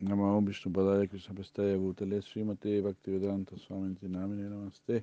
Namo 0.00 0.40
Vishnu 0.46 0.70
Padaya 0.70 1.08
Krishna 1.08 1.34
Pastaya 1.34 1.76
Bhutale 1.76 2.22
Srimate 2.22 2.80
Bhaktivedanta 2.80 3.58
Swami 3.58 3.96
Namine 4.02 4.48
Namaste. 4.48 5.02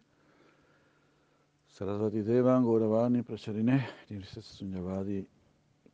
Sarasvati 1.68 2.24
Devan 2.24 2.64
Gauravani 2.64 3.22
Pracharine 3.22 3.84
Nirvisasa 4.10 4.64
Sunyavadi 4.64 5.26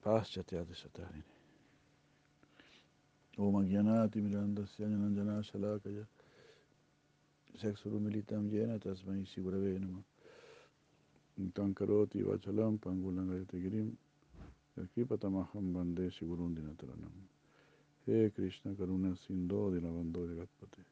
Paschathyati 0.06 0.76
Satarini 0.76 1.24
Om 3.40 3.56
Agyanati 3.56 4.22
Miranda 4.22 4.62
Syanjananjana 4.68 5.42
Shalakaya 5.42 6.06
Sexuru 7.58 8.00
Militam 8.00 8.52
Yena 8.52 8.78
Tasmai 8.78 9.26
Sigurave 9.26 9.80
Nama 9.80 10.04
Tankaroti 11.54 12.22
Vachalam 12.24 12.78
He 18.12 18.30
Krishna 18.30 18.74
Karuna 18.74 19.16
Sindho 19.16 19.72
Dinabando 19.72 20.28
Jagatpate. 20.28 20.84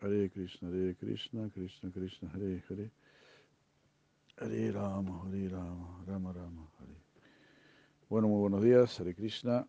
Hare 0.00 0.30
Krishna, 0.30 0.70
Hare 0.70 0.94
Krishna, 0.94 1.50
Krishna 1.50 1.90
Krishna, 1.90 2.30
Hare 2.32 2.62
Hare. 2.66 2.90
Hare 4.40 4.72
Rama, 4.72 5.20
Hare 5.24 5.48
Rama, 5.50 6.02
Rama 6.06 6.32
Rama, 6.32 6.62
Hare. 6.78 6.96
Bueno, 8.08 8.28
muy 8.28 8.40
buenos 8.40 8.62
días, 8.62 8.98
Hare 8.98 9.14
Krishna. 9.14 9.66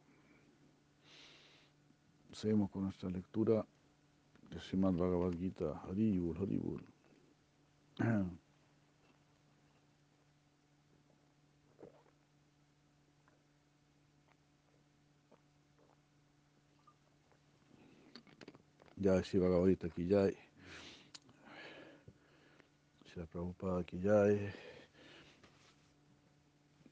Seguimos 2.31 2.71
con 2.71 2.83
nuestra 2.83 3.09
lectura 3.09 3.65
de 4.49 4.59
Srimad 4.61 4.93
Bhagavad 4.93 5.33
Gita, 5.33 5.81
Haribul, 5.89 6.37
Haribul. 6.37 6.83
Jai 18.99 19.21
Sri 19.23 19.39
Bhagavarita 19.39 19.93
Ki 19.93 20.07
Jai. 20.07 20.35
Sri 23.05 23.23
Prabhupada 23.31 23.85
Ki 23.85 23.97
Jai. 23.99 24.53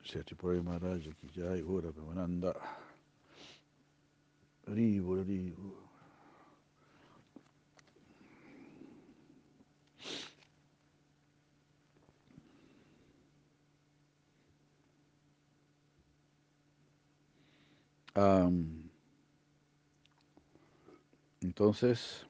Sri 0.04 0.24
Tipuri 0.24 0.62
já 1.02 1.12
Ki 1.14 1.28
Jai. 1.34 1.64
Ora 1.64 1.92
Premananda. 1.92 2.54
Rivo, 4.68 5.24
rivo. 5.24 5.86
Um, 18.16 18.85
entonces, 21.46 22.26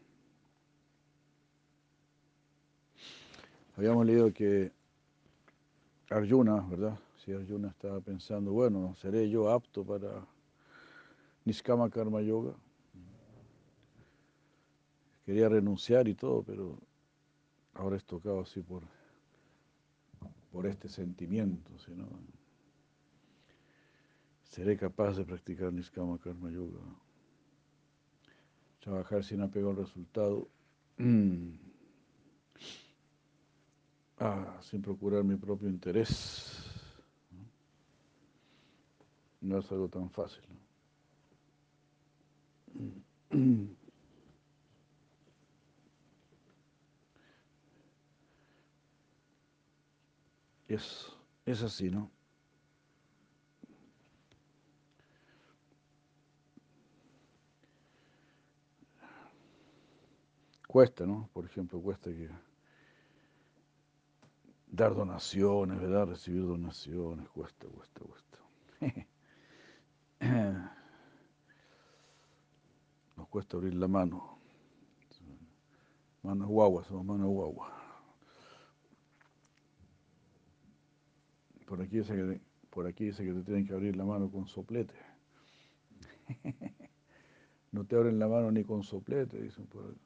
habíamos 3.77 4.05
leído 4.05 4.33
que 4.33 4.73
Arjuna, 6.09 6.59
¿verdad? 6.69 6.99
Si 7.15 7.31
Arjuna 7.31 7.69
estaba 7.69 8.01
pensando, 8.01 8.51
bueno, 8.51 8.93
¿seré 8.95 9.29
yo 9.29 9.49
apto 9.49 9.85
para 9.85 10.27
Niskama 11.45 11.89
Karma 11.89 12.21
Yoga? 12.21 12.55
Quería 15.25 15.47
renunciar 15.47 16.09
y 16.09 16.13
todo, 16.13 16.43
pero 16.43 16.77
ahora 17.73 17.95
es 17.95 18.03
tocado 18.03 18.41
así 18.41 18.61
por, 18.61 18.83
por 20.51 20.67
este 20.67 20.89
sentimiento, 20.89 21.71
¿no? 21.95 22.09
¿Seré 24.43 24.75
capaz 24.75 25.15
de 25.15 25.23
practicar 25.23 25.71
Niskama 25.71 26.17
Karma 26.17 26.51
Yoga? 26.51 26.81
Trabajar 28.85 29.23
sin 29.23 29.41
apego 29.41 29.71
al 29.71 29.77
resultado, 29.77 30.47
ah, 34.19 34.59
sin 34.61 34.81
procurar 34.83 35.23
mi 35.23 35.35
propio 35.35 35.67
interés. 35.67 36.61
No 39.41 39.57
es 39.57 39.71
algo 39.71 39.89
tan 39.89 40.09
fácil. 40.11 40.43
Es, 50.67 51.11
es 51.45 51.63
así, 51.63 51.89
¿no? 51.89 52.11
Cuesta, 60.75 61.05
¿no? 61.05 61.29
Por 61.31 61.45
ejemplo, 61.45 61.79
cuesta 61.79 62.11
que 62.11 62.29
dar 64.67 64.93
donaciones, 64.93 65.79
¿verdad? 65.79 66.07
Recibir 66.07 66.45
donaciones, 66.45 67.29
cuesta, 67.29 67.65
cuesta, 67.65 68.01
cuesta. 68.01 68.39
Nos 73.15 73.27
cuesta 73.29 73.55
abrir 73.55 73.75
la 73.75 73.87
mano. 73.87 74.37
Manos 76.23 76.49
guagua, 76.49 76.83
somos 76.83 77.05
manos 77.05 77.29
guagua. 77.29 77.71
Por 81.67 81.81
aquí, 81.81 81.99
dice 81.99 82.13
que, 82.13 82.41
por 82.69 82.85
aquí 82.85 83.05
dice 83.05 83.23
que 83.23 83.31
te 83.31 83.43
tienen 83.43 83.65
que 83.65 83.71
abrir 83.71 83.95
la 83.95 84.03
mano 84.03 84.29
con 84.29 84.45
soplete. 84.45 84.93
No 87.71 87.85
te 87.85 87.95
abren 87.97 88.19
la 88.19 88.27
mano 88.29 88.51
ni 88.51 88.63
con 88.63 88.83
soplete, 88.83 89.41
dicen 89.41 89.67
por 89.67 89.85
ahí. 89.85 90.04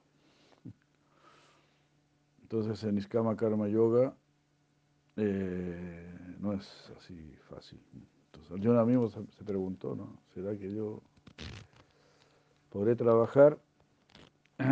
Entonces 2.51 2.83
en 2.83 2.97
Iskama 2.97 3.37
Karma 3.37 3.67
Yoga 3.67 4.15
eh, 5.17 6.35
no 6.39 6.53
es 6.53 6.91
así 6.97 7.37
fácil. 7.47 7.79
Entonces 8.25 8.59
yo 8.59 8.85
mismo 8.87 9.07
se, 9.07 9.21
preguntó, 9.45 9.95
¿no? 9.95 10.19
¿Será 10.33 10.57
que 10.57 10.73
yo 10.73 11.03
podré 12.71 12.95
trabajar 12.95 13.59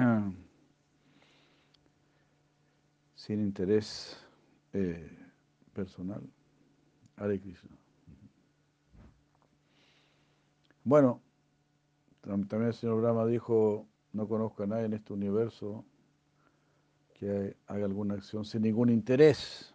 sin 3.14 3.42
interés 3.42 4.26
eh, 4.74 5.16
personal? 5.74 6.28
Hare 7.18 7.40
Krishna. 7.40 7.78
Bueno, 10.84 11.22
también 12.22 12.64
el 12.64 12.74
señor 12.74 13.02
Brahma 13.02 13.28
dijo, 13.28 13.86
no 14.14 14.28
conozco 14.28 14.64
a 14.64 14.66
nadie 14.66 14.86
en 14.86 14.94
este 14.94 15.14
universo 15.14 15.86
que 17.20 17.56
haga 17.68 17.86
alguna 17.86 18.16
acción 18.16 18.46
sin 18.46 18.62
ningún 18.62 18.90
interés. 18.90 19.74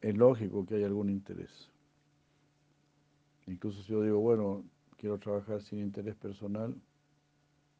Es 0.00 0.16
lógico 0.16 0.64
que 0.64 0.76
haya 0.76 0.86
algún 0.86 1.10
interés. 1.10 1.70
Incluso 3.46 3.82
si 3.82 3.92
yo 3.92 4.02
digo, 4.02 4.20
bueno, 4.20 4.64
quiero 4.96 5.18
trabajar 5.18 5.62
sin 5.62 5.78
interés 5.80 6.14
personal, 6.14 6.74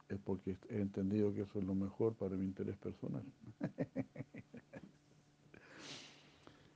es 0.09 0.19
porque 0.19 0.57
he 0.71 0.81
entendido 0.81 1.35
que 1.35 1.43
eso 1.43 1.59
es 1.59 1.65
lo 1.65 1.75
mejor 1.75 2.15
para 2.15 2.35
mi 2.37 2.47
interés 2.47 2.77
personal. 2.79 3.23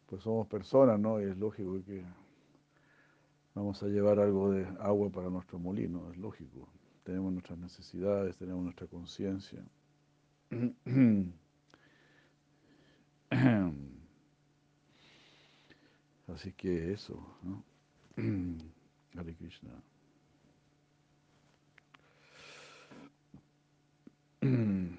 pues 0.06 0.22
somos 0.22 0.46
personas, 0.46 1.00
¿no? 1.00 1.20
Y 1.20 1.24
es 1.24 1.38
lógico 1.38 1.82
que 1.84 2.04
vamos 3.54 3.82
a 3.82 3.86
llevar 3.86 4.20
algo 4.20 4.50
de 4.50 4.66
agua 4.80 5.08
para 5.10 5.30
nuestro 5.30 5.58
molino, 5.58 6.10
es 6.10 6.18
lógico. 6.18 6.68
Tenemos 7.04 7.32
nuestras 7.32 7.58
necesidades, 7.58 8.36
tenemos 8.36 8.62
nuestra 8.62 8.86
conciencia. 8.86 9.64
Así 16.28 16.52
que 16.52 16.92
eso, 16.92 17.26
¿no? 17.42 17.64
Hare 19.16 19.34
Krishna. 19.34 19.70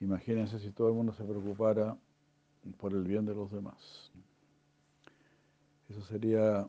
Imagínense 0.00 0.58
si 0.58 0.72
todo 0.72 0.88
el 0.88 0.94
mundo 0.94 1.12
se 1.12 1.22
preocupara 1.22 1.96
por 2.72 2.92
el 2.92 3.04
bien 3.04 3.24
de 3.24 3.34
los 3.34 3.50
demás. 3.50 4.10
Eso 5.88 6.00
sería, 6.02 6.66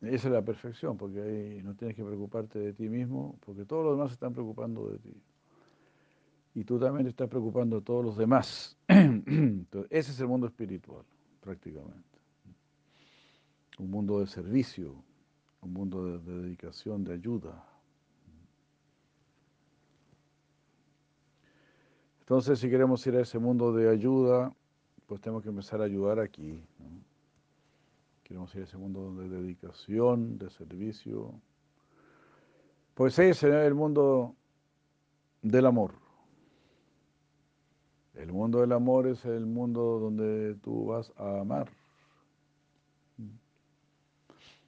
esa 0.00 0.28
es 0.28 0.32
la 0.32 0.42
perfección, 0.42 0.96
porque 0.96 1.20
ahí 1.20 1.62
no 1.62 1.74
tienes 1.74 1.96
que 1.96 2.04
preocuparte 2.04 2.58
de 2.58 2.72
ti 2.72 2.88
mismo, 2.88 3.38
porque 3.44 3.64
todos 3.64 3.84
los 3.84 3.94
demás 3.94 4.10
se 4.10 4.14
están 4.14 4.32
preocupando 4.32 4.88
de 4.88 4.98
ti. 4.98 5.22
Y 6.54 6.64
tú 6.64 6.78
también 6.78 7.06
estás 7.06 7.28
preocupando 7.28 7.76
de 7.76 7.82
todos 7.82 8.04
los 8.04 8.16
demás. 8.16 8.78
Ese 8.88 10.10
es 10.12 10.20
el 10.20 10.26
mundo 10.26 10.46
espiritual, 10.46 11.04
prácticamente. 11.40 12.18
Un 13.78 13.90
mundo 13.90 14.20
de 14.20 14.26
servicio, 14.26 14.94
un 15.60 15.72
mundo 15.74 16.18
de 16.18 16.42
dedicación, 16.42 17.04
de 17.04 17.12
ayuda. 17.12 17.75
Entonces, 22.26 22.58
si 22.58 22.68
queremos 22.68 23.06
ir 23.06 23.14
a 23.14 23.20
ese 23.20 23.38
mundo 23.38 23.72
de 23.72 23.88
ayuda, 23.88 24.52
pues 25.06 25.20
tenemos 25.20 25.44
que 25.44 25.48
empezar 25.48 25.80
a 25.80 25.84
ayudar 25.84 26.18
aquí. 26.18 26.60
Queremos 28.24 28.52
ir 28.56 28.62
a 28.62 28.64
ese 28.64 28.76
mundo 28.76 29.14
de 29.14 29.28
dedicación, 29.28 30.36
de 30.36 30.50
servicio. 30.50 31.40
Pues 32.94 33.16
ese 33.20 33.28
es 33.30 33.42
el 33.44 33.74
mundo 33.76 34.34
del 35.40 35.66
amor. 35.66 35.92
El 38.14 38.32
mundo 38.32 38.60
del 38.60 38.72
amor 38.72 39.06
es 39.06 39.24
el 39.24 39.46
mundo 39.46 40.00
donde 40.00 40.56
tú 40.56 40.86
vas 40.86 41.12
a 41.16 41.42
amar. 41.42 41.70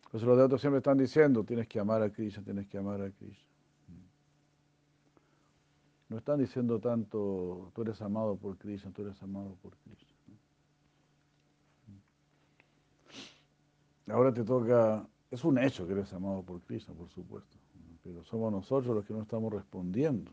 Entonces 0.05 0.29
los 0.29 0.39
de 0.39 0.45
otros 0.45 0.61
siempre 0.61 0.79
están 0.79 0.97
diciendo, 0.97 1.43
tienes 1.43 1.67
que 1.67 1.81
amar 1.81 2.03
a 2.03 2.11
Krishna, 2.11 2.45
tienes 2.45 2.69
que 2.69 2.79
amar 2.79 3.03
a 3.03 3.11
Krishna. 3.11 3.48
No 6.09 6.17
están 6.17 6.39
diciendo 6.39 6.81
tanto, 6.81 7.71
tú 7.75 7.83
eres 7.83 8.01
amado 8.01 8.37
por 8.37 8.57
Krishna, 8.57 8.91
tú 8.93 9.03
eres 9.03 9.23
amado 9.23 9.57
por 9.63 9.77
Krishna. 9.77 10.09
Ahora 14.09 14.33
te 14.33 14.43
toca, 14.43 15.07
es 15.31 15.45
un 15.45 15.59
hecho 15.59 15.87
que 15.87 15.93
eres 15.93 16.11
amado 16.15 16.43
por 16.43 16.63
Krishna, 16.63 16.95
por 16.95 17.11
supuesto, 17.11 17.59
pero 18.03 18.25
somos 18.25 18.51
nosotros 18.51 18.97
los 18.97 19.05
que 19.05 19.13
no 19.13 19.21
estamos 19.21 19.53
respondiendo. 19.53 20.33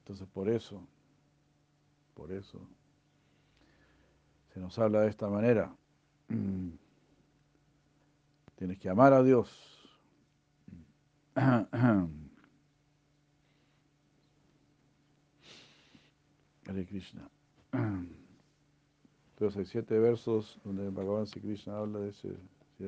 Entonces 0.00 0.28
por 0.28 0.50
eso, 0.50 0.86
por 2.14 2.30
eso, 2.30 2.60
se 4.52 4.60
nos 4.60 4.78
habla 4.78 5.00
de 5.00 5.08
esta 5.08 5.30
manera. 5.30 5.74
Tienes 8.56 8.78
que 8.78 8.90
amar 8.90 9.14
a 9.14 9.22
Dios. 9.22 9.48
Hare 16.68 16.86
Krishna. 16.86 17.28
Entonces 17.72 19.56
hay 19.56 19.64
siete 19.64 19.98
versos 19.98 20.60
donde 20.64 20.90
Bhagavan 20.90 21.26
Sri 21.26 21.40
Krishna 21.40 21.78
habla 21.78 22.00
de 22.00 22.10
ese 22.10 22.36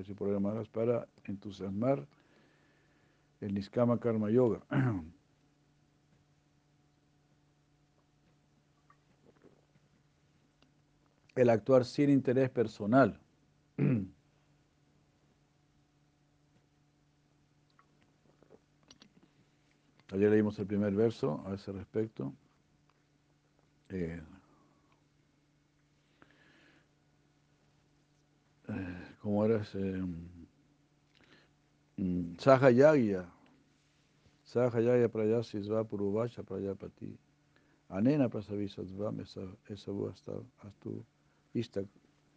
si 0.05 0.15
programa 0.15 0.63
para 0.73 1.09
entusiasmar 1.25 2.07
el 3.41 3.55
Niskama 3.55 3.99
Karma 3.99 4.31
Yoga. 4.31 4.61
El 11.37 11.49
actuar 11.49 11.85
sin 11.87 12.11
interés 12.11 12.51
personal. 12.51 13.19
Ayer 20.13 20.31
leímos 20.31 20.59
el 20.59 20.67
primer 20.67 20.93
verso 20.93 21.43
a 21.47 21.55
ese 21.55 21.71
respecto. 21.73 22.35
Eh, 23.93 24.21
eh, 28.69 29.17
¿Cómo 29.21 29.45
era 29.45 29.63
ese? 29.63 29.79
Um, 31.99 32.37
Sahayagya. 32.39 33.29
Sahayagya 34.45 35.09
prayasisva 35.09 35.83
puruvacha 35.85 36.45
prayapati. 36.45 37.19
Anena 37.89 38.29
prasavisatvam 38.29 39.21
esavu 39.69 40.15
astu 40.63 41.05
ista 41.53 41.83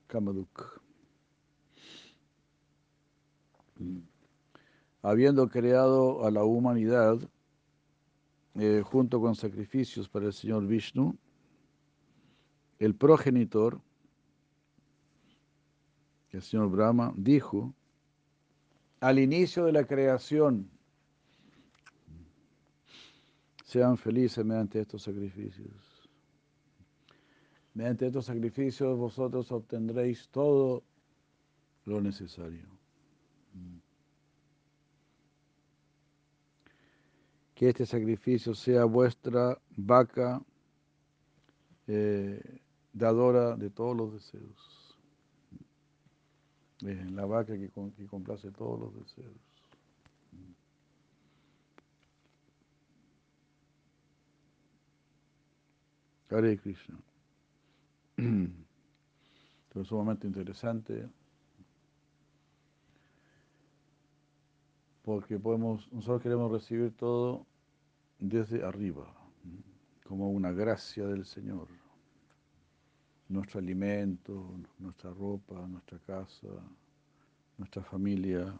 kamaduk. 0.08 0.82
Habiendo 5.04 5.48
creado 5.48 6.26
a 6.26 6.32
la 6.32 6.44
humanidad, 6.44 7.20
eh, 8.56 8.82
junto 8.84 9.22
con 9.22 9.36
sacrificios 9.36 10.10
para 10.10 10.26
el 10.26 10.34
Señor 10.34 10.66
Vishnu, 10.66 11.16
el 12.84 12.96
progenitor, 12.96 13.80
el 16.32 16.42
Señor 16.42 16.70
Brahma, 16.70 17.14
dijo, 17.16 17.74
al 19.00 19.20
inicio 19.20 19.64
de 19.64 19.72
la 19.72 19.86
creación, 19.86 20.70
sean 23.64 23.98
felices 23.98 24.44
mediante 24.44 24.82
estos 24.82 25.02
sacrificios. 25.04 26.10
Mediante 27.74 28.08
estos 28.08 28.26
sacrificios 28.26 28.98
vosotros 28.98 29.50
obtendréis 29.52 30.28
todo 30.30 30.84
lo 31.86 32.02
necesario. 32.02 32.68
que 37.56 37.70
este 37.70 37.86
sacrificio 37.86 38.56
sea 38.56 38.84
vuestra 38.86 39.62
vaca 39.78 40.42
eh, 41.88 42.63
dadora 42.94 43.56
de 43.56 43.70
todos 43.70 43.98
los 43.98 44.14
deseos. 44.14 44.98
La 46.82 47.26
vaca 47.26 47.54
que, 47.54 47.70
que, 47.70 48.08
complace 48.08 48.52
todos 48.52 48.80
los 48.80 48.96
deseos. 48.96 49.36
Hare 56.30 56.58
Krishna. 56.58 56.98
Esto 58.18 59.82
es 59.82 59.88
sumamente 59.88 60.28
interesante 60.28 61.08
porque 65.04 65.38
podemos, 65.38 65.92
nosotros 65.92 66.22
queremos 66.22 66.52
recibir 66.52 66.96
todo 66.96 67.46
desde 68.20 68.64
arriba, 68.64 69.14
como 70.06 70.32
una 70.32 70.52
gracia 70.52 71.06
del 71.06 71.26
Señor. 71.26 71.68
Nuestro 73.30 73.60
alimento, 73.60 74.54
nuestra 74.80 75.12
ropa, 75.12 75.56
nuestra 75.68 75.98
casa, 76.00 76.48
nuestra 77.58 77.84
familia. 77.84 78.54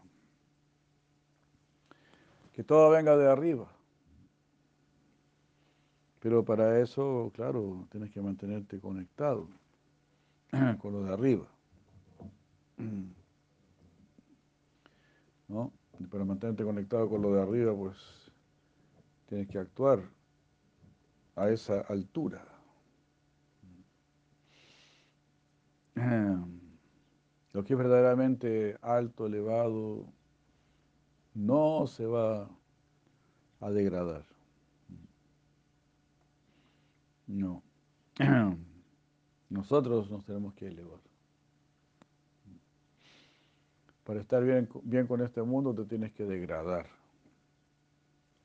Que 2.52 2.64
todo 2.64 2.90
venga 2.90 3.16
de 3.16 3.28
arriba. 3.28 3.70
Pero 6.20 6.44
para 6.44 6.80
eso, 6.80 7.30
claro, 7.34 7.86
tienes 7.90 8.10
que 8.10 8.20
mantenerte 8.22 8.80
conectado 8.80 9.48
con 10.80 10.92
lo 10.92 11.04
de 11.04 11.12
arriba. 11.12 11.46
¿No? 15.48 15.70
Y 15.98 16.06
para 16.06 16.24
mantenerte 16.24 16.64
conectado 16.64 17.10
con 17.10 17.20
lo 17.20 17.34
de 17.34 17.42
arriba, 17.42 17.76
pues 17.76 17.96
tienes 19.26 19.48
que 19.48 19.58
actuar 19.58 20.00
a 21.36 21.50
esa 21.50 21.82
altura. 21.82 22.53
Lo 27.52 27.64
que 27.64 27.74
es 27.74 27.78
verdaderamente 27.78 28.76
alto, 28.82 29.26
elevado, 29.26 30.12
no 31.34 31.86
se 31.86 32.06
va 32.06 32.48
a 33.60 33.70
degradar. 33.70 34.24
No. 37.26 37.62
Nosotros 39.50 40.10
nos 40.10 40.24
tenemos 40.24 40.54
que 40.54 40.66
elevar. 40.66 41.00
Para 44.04 44.20
estar 44.20 44.44
bien, 44.44 45.06
con 45.06 45.22
este 45.22 45.42
mundo 45.42 45.74
te 45.74 45.84
tienes 45.84 46.12
que 46.12 46.24
degradar. 46.24 46.88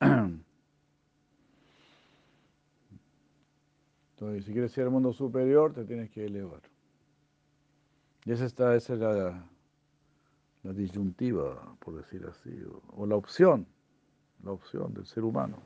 Entonces, 4.12 4.44
si 4.44 4.52
quieres 4.52 4.72
ser 4.72 4.84
el 4.84 4.90
mundo 4.90 5.12
superior, 5.12 5.74
te 5.74 5.84
tienes 5.84 6.10
que 6.10 6.24
elevar. 6.24 6.62
Y 8.30 8.32
esa, 8.32 8.44
está, 8.44 8.76
esa 8.76 8.94
es 8.94 9.00
la, 9.00 9.44
disyuntiva, 10.72 11.76
por 11.80 11.96
decir 11.96 12.24
así, 12.30 12.62
o, 12.92 13.04
la 13.04 13.16
opción, 13.16 13.66
la 14.44 14.52
opción 14.52 14.94
del 14.94 15.04
ser 15.04 15.24
humano. 15.24 15.56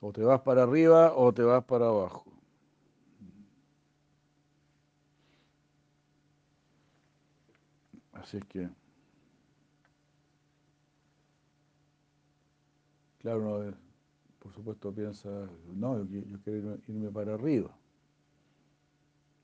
O 0.00 0.10
te 0.10 0.22
vas 0.22 0.40
para 0.40 0.62
arriba 0.62 1.14
o 1.14 1.34
te 1.34 1.42
vas 1.42 1.62
para 1.64 1.88
abajo. 1.88 2.24
Así 8.12 8.38
es 8.38 8.44
que, 8.46 8.70
claro, 13.18 13.40
uno 13.40 13.76
por 14.38 14.52
supuesto 14.54 14.94
piensa, 14.94 15.28
no, 15.74 16.02
yo, 16.06 16.22
quiero 16.42 16.78
irme, 16.88 17.10
para 17.10 17.34
arriba. 17.34 17.76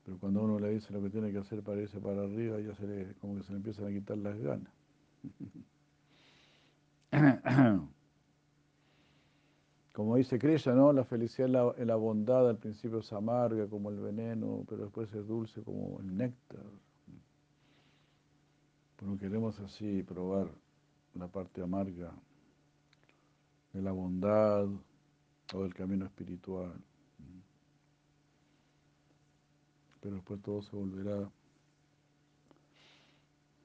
Pero 0.03 0.17
cuando 0.19 0.43
uno 0.43 0.59
le 0.59 0.71
dice 0.71 0.91
lo 0.91 1.01
que 1.01 1.09
tiene 1.09 1.31
que 1.31 1.37
hacer 1.37 1.63
para 1.63 1.81
irse 1.81 1.99
para 1.99 2.23
arriba, 2.23 2.59
ya 2.59 2.75
se 2.75 2.85
le, 2.85 3.13
como 3.15 3.35
que 3.35 3.43
se 3.43 3.51
le 3.51 3.57
empiezan 3.57 3.85
a 3.85 3.89
quitar 3.89 4.17
las 4.17 4.37
ganas. 4.37 4.73
Como 9.93 10.15
dice 10.15 10.39
Krishna, 10.39 10.73
¿no? 10.73 10.91
La 10.91 11.03
felicidad 11.03 11.45
en 11.45 11.53
la, 11.53 11.73
en 11.77 11.87
la, 11.87 11.95
bondad 11.95 12.49
al 12.49 12.57
principio 12.57 12.97
es 12.97 13.13
amarga 13.13 13.67
como 13.67 13.91
el 13.91 13.99
veneno, 13.99 14.65
pero 14.67 14.85
después 14.85 15.13
es 15.13 15.27
dulce 15.27 15.61
como 15.61 15.99
el 15.99 16.17
néctar. 16.17 16.65
Pero 18.95 19.17
queremos 19.19 19.59
así 19.59 20.01
probar 20.01 20.49
la 21.13 21.27
parte 21.27 21.61
amarga 21.61 22.11
de 23.71 23.81
la 23.83 23.91
bondad 23.91 24.67
o 25.53 25.61
del 25.61 25.75
camino 25.75 26.05
espiritual. 26.05 26.73
Pero 30.03 30.15
después 30.15 30.41
todo 30.41 30.61
se 30.61 30.75
volverá 30.75 31.31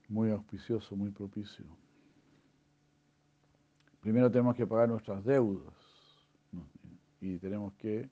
muy 0.08 0.30
auspicioso, 0.30 0.94
muy 0.94 1.10
propicio. 1.10 1.64
Primero 4.00 4.30
tenemos 4.30 4.54
que 4.54 4.64
pagar 4.64 4.88
nuestras 4.88 5.24
deudas 5.24 5.74
y 7.20 7.38
tenemos 7.38 7.74
que 7.74 8.08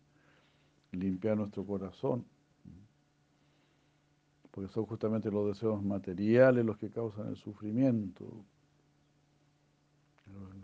limpiar 0.90 1.37
nuestro 1.37 1.64
corazón, 1.64 2.25
porque 4.50 4.73
son 4.73 4.87
justamente 4.87 5.30
los 5.30 5.47
deseos 5.47 5.80
materiales 5.85 6.64
los 6.64 6.76
que 6.78 6.90
causan 6.90 7.28
el 7.28 7.37
sufrimiento. 7.37 8.26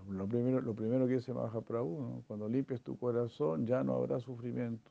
Lo 0.08 0.26
primero, 0.26 0.60
lo 0.60 0.74
primero 0.74 1.06
que 1.06 1.14
dice 1.14 1.32
Mahaprabhu, 1.32 2.24
cuando 2.26 2.48
limpies 2.48 2.82
tu 2.82 2.98
corazón 2.98 3.64
ya 3.66 3.84
no 3.84 3.94
habrá 3.94 4.18
sufrimiento. 4.18 4.90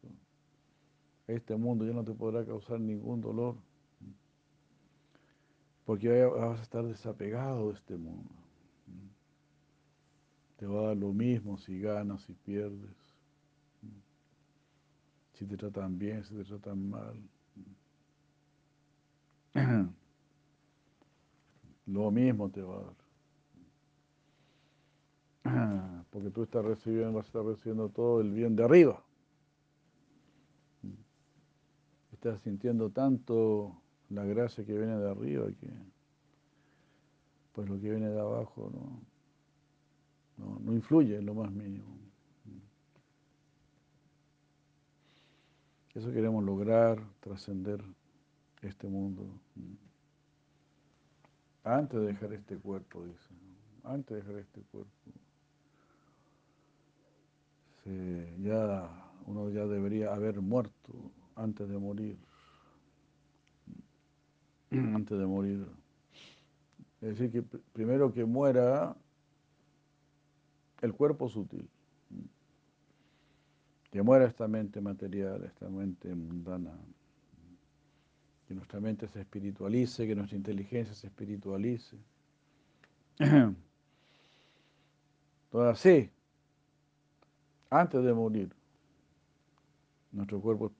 Este 1.31 1.55
mundo 1.55 1.85
ya 1.85 1.93
no 1.93 2.03
te 2.03 2.13
podrá 2.13 2.45
causar 2.45 2.81
ningún 2.81 3.21
dolor, 3.21 3.55
porque 5.85 6.25
vas 6.25 6.59
a 6.59 6.61
estar 6.61 6.83
desapegado 6.83 7.69
de 7.69 7.75
este 7.75 7.95
mundo. 7.95 8.29
Te 10.57 10.65
va 10.65 10.81
a 10.81 10.87
dar 10.87 10.97
lo 10.97 11.13
mismo 11.13 11.57
si 11.57 11.79
ganas, 11.79 12.21
si 12.23 12.33
pierdes, 12.33 12.97
si 15.33 15.45
te 15.45 15.55
tratan 15.55 15.97
bien, 15.97 16.25
si 16.25 16.35
te 16.35 16.43
tratan 16.43 16.89
mal. 16.89 17.17
Lo 21.85 22.11
mismo 22.11 22.49
te 22.49 22.61
va 22.61 22.77
a 22.77 22.81
dar. 22.81 22.95
Porque 26.09 26.29
tú 26.29 26.43
estás 26.43 26.65
recibiendo, 26.65 27.13
vas 27.13 27.23
a 27.25 27.27
estar 27.27 27.45
recibiendo 27.45 27.87
todo 27.87 28.19
el 28.19 28.31
bien 28.31 28.57
de 28.57 28.65
arriba. 28.65 29.01
Estás 32.21 32.39
sintiendo 32.43 32.91
tanto 32.91 33.81
la 34.09 34.23
gracia 34.23 34.63
que 34.63 34.77
viene 34.77 34.95
de 34.95 35.09
arriba 35.09 35.47
que 35.59 35.71
pues 37.51 37.67
lo 37.67 37.81
que 37.81 37.89
viene 37.89 38.09
de 38.09 38.19
abajo 38.19 38.69
no, 40.37 40.59
no, 40.59 40.71
influye 40.71 41.17
en 41.17 41.25
lo 41.25 41.33
más 41.33 41.51
mínimo. 41.51 41.97
Eso 45.95 46.11
queremos 46.11 46.43
lograr, 46.43 47.03
trascender 47.21 47.83
este 48.61 48.87
mundo. 48.87 49.25
Antes 51.63 52.01
de 52.01 52.05
dejar 52.05 52.33
este 52.33 52.55
cuerpo, 52.55 53.03
dice. 53.03 53.33
Antes 53.83 54.09
de 54.09 54.15
dejar 54.17 54.35
este 54.35 54.61
cuerpo. 54.61 54.91
ya 58.43 58.91
uno 59.25 59.49
ya 59.49 59.65
debería 59.65 60.13
haber 60.13 60.39
muerto 60.39 61.11
antes 61.41 61.67
de 61.67 61.77
morir. 61.77 62.17
Antes 64.71 65.17
de 65.17 65.25
morir. 65.25 65.67
Es 67.01 67.17
decir, 67.17 67.31
que 67.31 67.41
primero 67.73 68.13
que 68.13 68.23
muera 68.23 68.95
el 70.81 70.93
cuerpo 70.93 71.27
sutil. 71.27 71.67
Que 73.89 74.01
muera 74.01 74.25
esta 74.25 74.47
mente 74.47 74.79
material, 74.79 75.43
esta 75.43 75.67
mente 75.67 76.13
mundana. 76.15 76.71
Que 78.47 78.53
nuestra 78.53 78.79
mente 78.79 79.07
se 79.07 79.19
espiritualice, 79.19 80.07
que 80.07 80.15
nuestra 80.15 80.37
inteligencia 80.37 80.93
se 80.95 81.07
espiritualice. 81.07 81.97
Entonces, 83.17 83.55
así, 85.53 86.09
antes 87.69 88.03
de 88.03 88.13
morir, 88.13 88.53
nuestro 90.11 90.39
cuerpo 90.39 90.71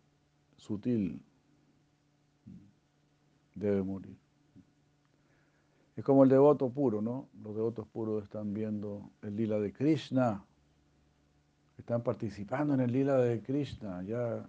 sutil 0.62 1.20
debe 3.56 3.82
morir. 3.82 4.16
Es 5.96 6.04
como 6.06 6.24
el 6.24 6.30
devoto 6.30 6.70
puro, 6.70 7.02
¿no? 7.02 7.28
Los 7.44 7.56
devotos 7.56 7.88
puros 7.88 8.24
están 8.24 8.54
viendo 8.54 9.12
el 9.24 9.36
lila 9.36 9.60
de 9.60 9.74
Krishna, 9.74 10.46
están 11.78 12.04
participando 12.04 12.76
en 12.76 12.80
el 12.80 12.92
lila 12.92 13.18
de 13.18 13.42
Krishna, 13.42 14.04
ya 14.04 14.48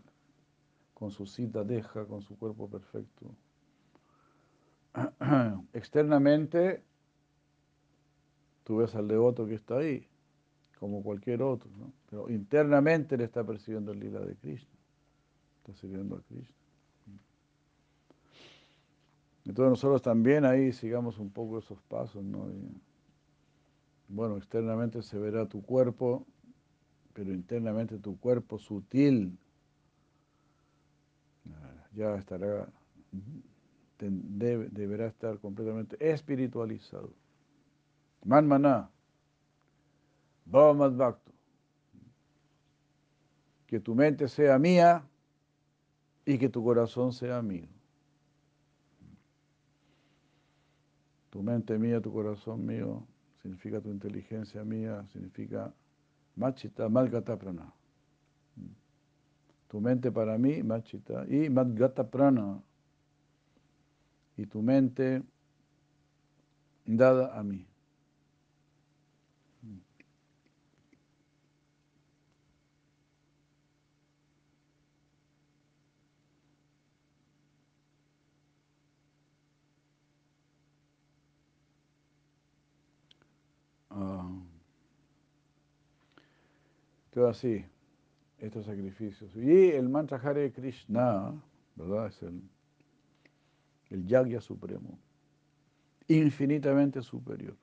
con 0.92 1.11
su 1.11 1.26
cita 1.26 1.64
deja, 1.64 2.04
con 2.04 2.23
su 2.23 2.37
cuerpo 2.37 2.69
perfecto. 2.69 3.35
Externamente, 5.73 6.85
tú 8.64 8.76
ves 8.76 8.95
al 8.95 9.09
devoto 9.09 9.47
que 9.47 9.54
está 9.54 9.78
ahí, 9.78 10.07
como 10.78 11.02
cualquier 11.02 11.42
otro, 11.42 11.71
¿no? 11.78 11.92
Pero 12.09 12.28
internamente 12.31 13.16
le 13.16 13.25
está 13.25 13.42
percibiendo 13.45 13.92
el 13.92 14.00
lila 14.00 14.21
de 14.21 14.37
Krishna, 14.37 14.81
está 15.62 15.75
sirviendo 15.75 16.16
a 16.16 16.23
Krishna. 16.23 16.57
Entonces 19.45 19.71
nosotros 19.71 20.02
también 20.02 20.45
ahí 20.45 20.73
sigamos 20.73 21.19
un 21.19 21.31
poco 21.31 21.59
esos 21.59 21.81
pasos, 21.83 22.23
¿no? 22.23 22.49
bueno, 24.09 24.37
externamente 24.37 25.02
se 25.02 25.19
verá 25.19 25.47
tu 25.47 25.62
cuerpo, 25.62 26.26
pero 27.12 27.33
internamente 27.33 27.99
tu 27.99 28.19
cuerpo 28.19 28.59
sutil 28.59 29.37
ah, 31.49 31.87
ya 31.92 32.14
estará, 32.16 32.69
deberá 33.99 35.07
estar 35.07 35.38
completamente 35.38 35.97
espiritualizado. 35.99 37.12
Manmaná, 38.25 38.90
Bhava 40.45 41.19
Que 43.66 43.81
tu 43.81 43.95
mente 43.95 44.28
sea 44.28 44.59
mía 44.59 45.04
y 46.25 46.38
que 46.38 46.49
tu 46.49 46.62
corazón 46.62 47.12
sea 47.12 47.43
mío. 47.43 47.69
Tu 51.31 51.43
mente 51.43 51.79
mía, 51.79 52.00
tu 52.00 52.12
corazón 52.12 52.67
mío, 52.67 53.07
significa 53.41 53.81
tu 53.81 53.91
inteligencia 53.91 54.62
mía, 54.64 55.05
significa 55.12 55.73
machita, 56.37 56.88
malgata 56.88 57.38
prana. 57.38 57.73
Tu 59.69 59.81
mente 59.81 60.12
para 60.12 60.37
mí, 60.37 60.62
machita, 60.62 61.25
y 61.26 61.49
madgata 61.49 62.11
prana. 62.11 62.62
Y 64.37 64.45
tu 64.45 64.61
mente 64.61 65.23
dada 66.85 67.38
a 67.38 67.43
mí. 67.43 67.67
Todo 87.11 87.28
así, 87.28 87.64
estos 88.38 88.64
sacrificios. 88.66 89.34
Y 89.37 89.70
el 89.70 89.88
mantra 89.88 90.18
Hare 90.18 90.50
Krishna, 90.52 91.32
¿verdad? 91.76 92.06
Es 92.06 92.22
el, 92.22 92.42
el 93.90 94.06
yagya 94.06 94.40
supremo, 94.40 94.99
infinitamente 96.08 97.02
superior. 97.02 97.54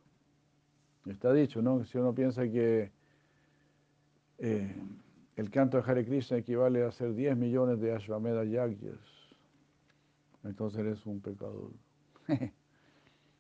Está 1.06 1.34
dicho, 1.34 1.62
¿no? 1.62 1.84
Si 1.84 1.98
uno 1.98 2.14
piensa 2.14 2.44
que 2.44 2.92
eh, 4.38 4.76
el 5.36 5.50
canto 5.50 5.82
de 5.82 5.92
Hare 5.92 6.06
Krishna 6.06 6.38
equivale 6.38 6.84
a 6.84 6.90
hacer 6.90 7.16
10 7.16 7.36
millones 7.36 7.80
de 7.80 7.94
Ashvamedha 7.94 8.44
Yagyas, 8.44 9.00
entonces 10.44 10.80
eres 10.80 11.06
un 11.06 11.20
pecador. 11.20 11.72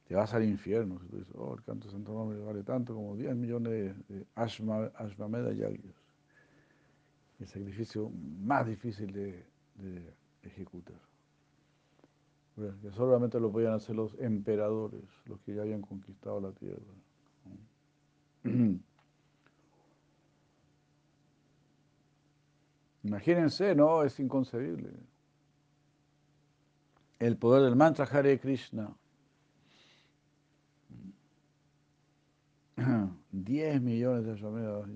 Te 0.09 0.15
vas 0.15 0.33
al 0.33 0.43
infierno 0.43 0.99
si 0.99 1.07
tú 1.07 1.17
dices, 1.19 1.33
oh, 1.37 1.55
el 1.55 1.63
canto 1.63 1.87
de 1.87 1.93
Santo 1.93 2.11
Nombre 2.11 2.39
vale 2.39 2.63
tanto 2.63 2.93
como 2.93 3.15
10 3.15 3.35
millones 3.37 3.71
de, 3.71 4.15
de 4.15 4.25
Ashvamedha 4.35 5.53
Yagyas 5.53 5.95
el 7.39 7.47
sacrificio 7.47 8.11
más 8.41 8.67
difícil 8.67 9.11
de, 9.13 9.45
ejecutar. 10.43 10.99
que 12.81 12.91
solamente 12.91 13.39
lo 13.39 13.49
podían 13.51 13.73
hacer 13.73 13.95
los 13.95 14.13
emperadores, 14.19 15.03
los 15.25 15.39
que 15.41 15.55
ya 15.55 15.61
habían 15.61 15.81
conquistado 15.81 16.41
la 16.41 16.51
tierra. 16.51 16.81
Imagínense, 23.03 23.73
¿no? 23.75 24.03
Es 24.03 24.19
inconcebible. 24.19 24.89
El 27.19 27.37
poder 27.37 27.63
del 27.63 27.77
mantra 27.77 28.03
Hare 28.05 28.37
Krishna. 28.39 28.93
10 33.31 33.81
millones 33.81 34.25
de 34.25 34.31
Ashwamedas 34.33 34.87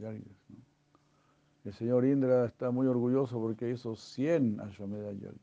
el 1.66 1.74
señor 1.74 2.06
Indra 2.06 2.46
está 2.46 2.72
muy 2.72 2.88
orgulloso 2.88 3.40
porque 3.40 3.70
hizo 3.70 3.96
100 3.96 4.60
Ashwamedha 4.60 5.14
Yajnas. 5.14 5.40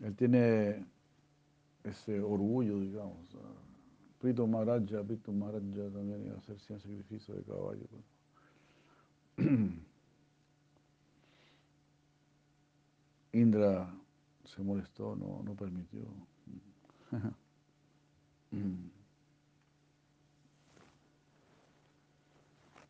Él 0.00 0.14
tiene 0.16 0.84
ese 1.84 2.20
orgullo, 2.20 2.80
digamos, 2.80 3.16
Prito 4.20 4.46
Maharaja, 4.46 5.02
Prito 5.02 5.32
Maharaja 5.32 5.90
también 5.92 6.26
iba 6.26 6.34
a 6.34 6.38
hacer 6.38 6.58
100 6.60 6.80
sacrificios 6.80 7.38
de 7.38 7.44
caballo. 7.44 7.86
Indra 13.32 13.90
se 14.44 14.62
molestó, 14.62 15.16
no, 15.16 15.42
no 15.42 15.54
permitió. 15.54 16.02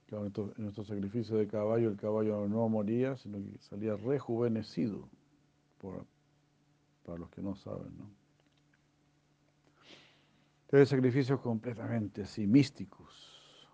Claro, 0.07 0.27
en 0.27 0.53
nuestro 0.65 0.85
sacrificio 0.85 1.37
de 1.37 1.47
caballo, 1.47 1.89
el 1.89 1.97
caballo 1.97 2.47
no 2.49 2.69
moría, 2.69 3.17
sino 3.17 3.39
que 3.39 3.59
salía 3.61 3.97
rejuvenecido, 3.97 5.09
para 5.81 7.19
los 7.19 7.31
que 7.31 7.41
no 7.41 7.55
saben. 7.55 7.97
¿no? 7.97 8.11
Entonces, 10.65 10.89
sacrificios 10.89 11.41
completamente 11.41 12.23
así, 12.23 12.47
místicos. 12.47 13.69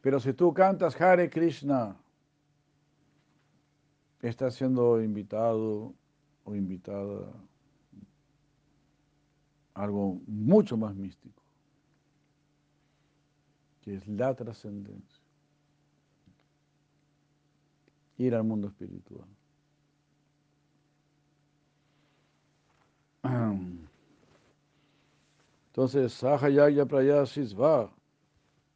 Pero 0.00 0.20
si 0.20 0.32
tú 0.32 0.52
cantas 0.52 1.00
Hare 1.00 1.30
Krishna, 1.30 1.96
estás 4.22 4.54
siendo 4.54 5.02
invitado 5.02 5.94
o 6.44 6.54
invitada 6.54 7.32
algo 9.74 10.20
mucho 10.26 10.76
más 10.76 10.94
místico 10.94 11.44
que 13.84 13.96
es 13.96 14.08
la 14.08 14.34
trascendencia. 14.34 15.22
Ir 18.16 18.34
al 18.34 18.44
mundo 18.44 18.68
espiritual. 18.68 19.28
Entonces, 25.66 26.12
Sahayagya 26.14 26.86
Prayasisva, 26.86 27.90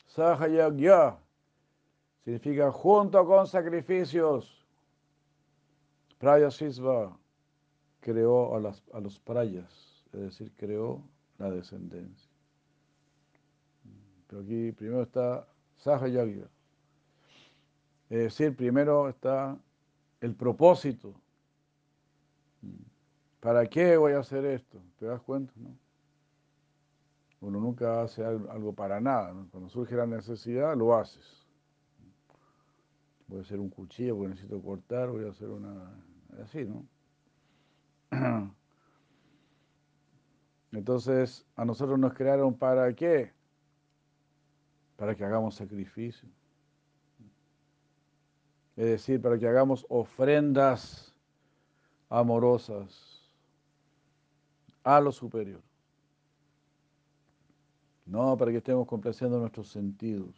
Sahayagya 0.08 1.16
significa 2.24 2.70
junto 2.72 3.24
con 3.24 3.46
sacrificios. 3.46 4.66
Prayasisva 6.18 7.16
creó 8.00 8.56
a, 8.56 8.60
las, 8.60 8.82
a 8.92 9.00
los 9.00 9.18
prayas, 9.20 9.97
es 10.12 10.20
decir, 10.20 10.52
creó 10.56 11.02
la 11.38 11.50
descendencia. 11.50 12.30
Pero 14.26 14.42
aquí 14.42 14.72
primero 14.72 15.02
está 15.02 15.46
Sahayagya. 15.78 16.48
Es 18.10 18.18
decir, 18.18 18.56
primero 18.56 19.08
está 19.08 19.58
el 20.20 20.34
propósito. 20.34 21.14
¿Para 23.40 23.66
qué 23.66 23.96
voy 23.96 24.12
a 24.12 24.20
hacer 24.20 24.44
esto? 24.44 24.80
¿Te 24.98 25.06
das 25.06 25.20
cuenta? 25.22 25.52
No? 25.56 25.76
Uno 27.40 27.60
nunca 27.60 28.02
hace 28.02 28.24
algo 28.24 28.72
para 28.72 29.00
nada. 29.00 29.32
Cuando 29.50 29.68
surge 29.68 29.94
la 29.94 30.06
necesidad, 30.06 30.76
lo 30.76 30.96
haces. 30.96 31.46
Voy 33.28 33.38
a 33.38 33.42
hacer 33.42 33.60
un 33.60 33.68
cuchillo 33.68 34.16
porque 34.16 34.30
necesito 34.30 34.60
cortar, 34.60 35.10
voy 35.10 35.26
a 35.26 35.30
hacer 35.30 35.48
una... 35.48 35.92
así, 36.42 36.64
¿no? 36.64 36.84
Entonces, 40.72 41.46
a 41.56 41.64
nosotros 41.64 41.98
nos 41.98 42.14
crearon 42.14 42.54
para 42.54 42.92
qué? 42.94 43.32
para 44.98 45.14
que 45.14 45.24
hagamos 45.24 45.54
sacrificio. 45.54 46.28
Es 48.76 48.84
decir, 48.84 49.22
para 49.22 49.38
que 49.38 49.46
hagamos 49.46 49.86
ofrendas 49.88 51.14
amorosas 52.08 53.22
a 54.82 55.00
lo 55.00 55.12
superior. 55.12 55.62
No 58.04 58.36
para 58.36 58.50
que 58.50 58.56
estemos 58.56 58.88
complaciendo 58.88 59.38
nuestros 59.38 59.68
sentidos. 59.68 60.34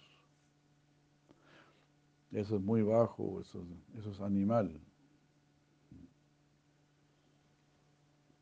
Eso 2.31 2.57
es 2.57 2.62
muy 2.62 2.83
bajo, 2.83 3.40
eso, 3.40 3.64
eso 3.97 4.11
es 4.11 4.21
animal. 4.21 4.79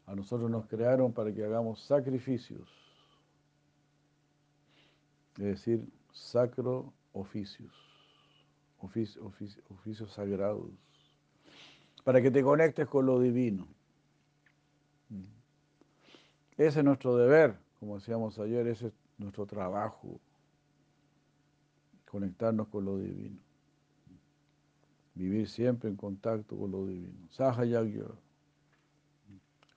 A 0.09 0.15
nosotros 0.15 0.51
nos 0.51 0.67
crearon 0.67 1.13
para 1.13 1.33
que 1.35 1.45
hagamos 1.45 1.83
sacrificios. 1.83 2.67
Es 5.37 5.45
decir, 5.45 5.87
sacro 6.13 6.95
oficios, 7.13 7.71
oficios 8.81 10.13
sagrados, 10.13 10.71
para 12.05 12.23
que 12.23 12.31
te 12.31 12.43
conectes 12.43 12.89
con 12.89 13.05
lo 13.05 13.21
divino. 13.21 13.69
Ese 16.57 16.79
es 16.79 16.85
nuestro 16.85 17.15
deber, 17.17 17.59
como 17.79 17.97
decíamos 17.99 18.39
ayer, 18.39 18.67
ese 18.67 18.87
es 18.89 18.93
nuestro 19.19 19.45
trabajo, 19.47 20.19
conectarnos 22.11 22.67
con 22.69 22.87
lo 22.87 22.99
divino. 22.99 23.39
Vivir 25.15 25.49
siempre 25.49 25.91
en 25.91 25.97
contacto 25.97 26.57
con 26.57 26.71
lo 26.71 26.87
divino. 26.87 27.29
Sahayagya, 27.31 28.07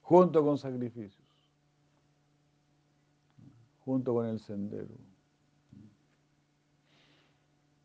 junto 0.01 0.43
con 0.43 0.57
sacrificios, 0.57 1.27
junto 3.79 4.13
con 4.13 4.27
el 4.27 4.39
sendero. 4.39 4.95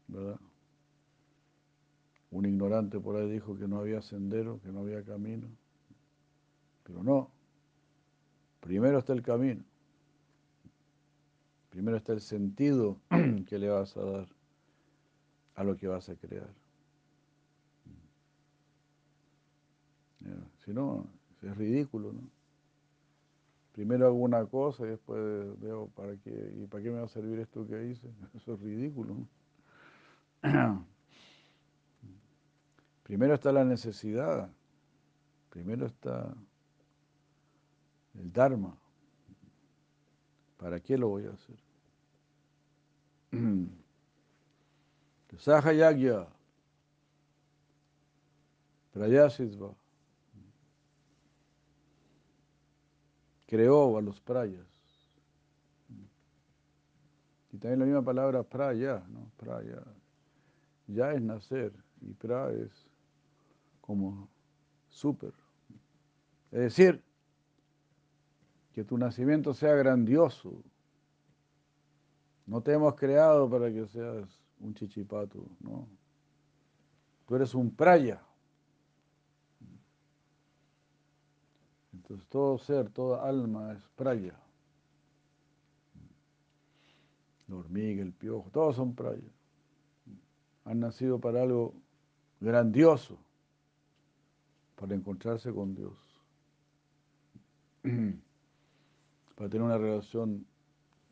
¿verdad? 0.09 0.39
Un 2.31 2.47
ignorante 2.47 3.01
por 3.01 3.17
ahí 3.17 3.31
dijo 3.31 3.57
que 3.57 3.67
no 3.67 3.79
había 3.79 4.03
sendero, 4.03 4.61
que 4.61 4.71
no 4.71 4.81
había 4.81 5.03
camino. 5.05 5.49
Pero 6.85 7.03
no. 7.03 7.31
Primero 8.61 8.99
está 8.99 9.13
el 9.13 9.23
camino. 9.23 9.65
Primero 11.71 11.97
está 11.97 12.13
el 12.13 12.21
sentido 12.21 13.01
que 13.47 13.59
le 13.59 13.69
vas 13.69 13.97
a 13.97 14.03
dar 14.03 14.29
a 15.55 15.65
lo 15.65 15.77
que 15.77 15.89
vas 15.89 16.09
a 16.09 16.17
crear. 16.17 16.51
Si 20.65 20.73
no, 20.73 21.07
es 21.49 21.57
ridículo, 21.57 22.13
¿no? 22.13 22.21
Primero 23.73 24.07
hago 24.07 24.17
una 24.17 24.45
cosa 24.47 24.85
y 24.85 24.89
después 24.89 25.21
veo 25.61 25.89
para 25.89 26.17
qué, 26.17 26.55
¿y 26.57 26.67
para 26.67 26.83
qué 26.83 26.91
me 26.91 26.99
va 26.99 27.05
a 27.05 27.09
servir 27.09 27.39
esto 27.41 27.67
que 27.67 27.89
hice? 27.89 28.09
Eso 28.35 28.55
es 28.55 28.61
ridículo, 28.61 29.15
¿no? 30.43 30.87
Primero 33.03 33.35
está 33.35 33.53
la 33.53 33.65
necesidad, 33.65 34.51
primero 35.51 35.87
está 35.87 36.35
el 38.15 38.33
Dharma. 38.33 38.77
¿Para 40.57 40.81
qué 40.81 40.99
lo 40.99 41.09
voy 41.09 41.27
a 41.27 41.31
hacer? 41.31 41.57
Sahayagya, 45.39 46.27
Prayasisva, 48.93 49.75
creó 53.47 53.97
a 53.97 54.03
los 54.03 54.21
prayas. 54.21 54.67
Y 57.53 57.59
también 57.59 57.81
la 57.81 57.87
misma 57.87 58.03
palabra 58.03 58.43
praya, 58.43 59.03
¿no? 59.09 59.31
Praya 59.37 59.83
ya 60.89 61.13
es 61.13 61.23
nacer 61.23 61.73
y 62.01 62.13
pra 62.15 62.53
es 62.53 62.71
como 63.81 64.29
súper. 64.89 65.33
Es 66.53 66.61
decir, 66.61 67.03
que 68.73 68.85
tu 68.85 68.97
nacimiento 68.99 69.55
sea 69.55 69.75
grandioso. 69.75 70.63
No 72.47 72.61
te 72.61 72.73
hemos 72.73 72.95
creado 72.95 73.49
para 73.51 73.73
que 73.73 73.87
seas 73.89 74.29
un 74.61 74.75
chichipato, 74.75 75.45
no. 75.61 75.89
Tú 77.27 77.35
eres 77.35 77.55
un 77.55 77.75
praya. 77.75 78.23
Entonces 82.09 82.27
todo 82.29 82.59
ser, 82.59 82.91
toda 82.91 83.29
alma 83.29 83.73
es 83.73 83.83
praya. 83.97 84.39
La 87.49 87.57
hormiga, 87.57 88.03
el 88.03 88.13
piojo, 88.13 88.51
todos 88.51 88.77
son 88.77 88.95
prayas 88.95 89.37
han 90.67 90.81
nacido 90.81 91.19
para 91.21 91.43
algo 91.43 91.75
grandioso, 92.41 93.17
para 94.75 94.95
encontrarse 94.95 95.53
con 95.53 95.75
Dios, 95.75 95.97
para 99.37 99.49
tener 99.49 99.63
una 99.63 99.79
relación 99.79 100.45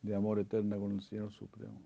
de 0.01 0.13
amor 0.13 0.39
eterna 0.39 0.77
con 0.77 0.91
el 0.91 1.01
Señor 1.01 1.31
Supremo. 1.31 1.81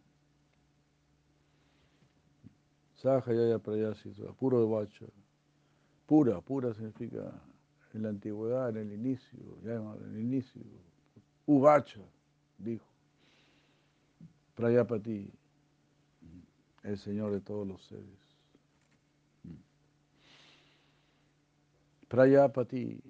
Sahayaya 2.95 3.59
Prayasita, 3.59 4.33
puro 4.33 4.59
de 4.61 4.65
bacha. 4.65 5.05
Pura, 6.07 6.41
pura 6.41 6.73
significa 6.73 7.31
en 7.93 8.03
la 8.03 8.09
antigüedad, 8.09 8.69
en 8.69 8.77
el 8.77 8.93
inicio, 8.93 9.39
ya 9.63 9.75
en 9.75 10.15
el 10.15 10.19
inicio. 10.19 10.61
Uvacha, 11.45 12.01
dijo. 12.57 12.85
Prayapati, 14.55 15.31
el 16.83 16.97
Señor 16.97 17.31
de 17.31 17.41
todos 17.41 17.67
los 17.67 17.81
seres. 17.83 18.19
Prayapati, 22.07 23.01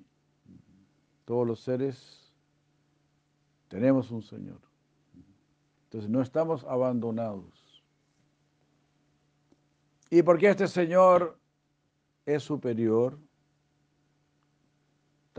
todos 1.25 1.47
los 1.47 1.59
seres 1.59 2.29
Tenemos 3.69 4.09
un 4.09 4.23
Señor. 4.23 4.59
Entonces 5.85 6.09
no 6.09 6.21
estamos 6.21 6.65
abandonados. 6.65 7.83
Y 10.09 10.23
porque 10.23 10.49
este 10.49 10.67
Señor 10.67 11.39
es 12.25 12.43
superior, 12.43 13.17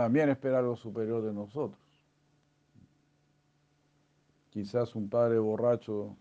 también 0.00 0.30
espera 0.30 0.60
algo 0.60 0.76
superior 0.76 1.22
de 1.22 1.30
nosotros. 1.30 1.78
Quizás 4.48 4.94
un 4.94 5.10
padre 5.10 5.38
borracho 5.38 6.16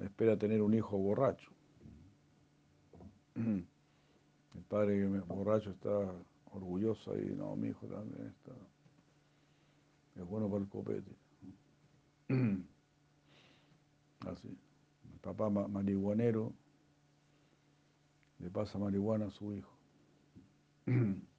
espera 0.00 0.38
tener 0.38 0.62
un 0.62 0.72
hijo 0.72 0.96
borracho. 0.96 1.50
El 3.34 3.66
padre 4.66 5.06
borracho 5.20 5.72
está 5.72 5.90
orgulloso 6.52 7.18
y 7.18 7.26
no, 7.34 7.54
mi 7.54 7.68
hijo 7.68 7.86
también 7.86 8.28
está. 8.28 8.52
Es 10.16 10.26
bueno 10.26 10.48
para 10.48 10.62
el 10.62 10.70
copete. 10.70 11.14
Así. 14.20 14.48
El 15.12 15.20
papá 15.20 15.50
marihuanero 15.50 16.50
le 18.38 18.48
pasa 18.48 18.78
marihuana 18.78 19.26
a 19.26 19.30
su 19.30 19.52
hijo. 19.52 19.76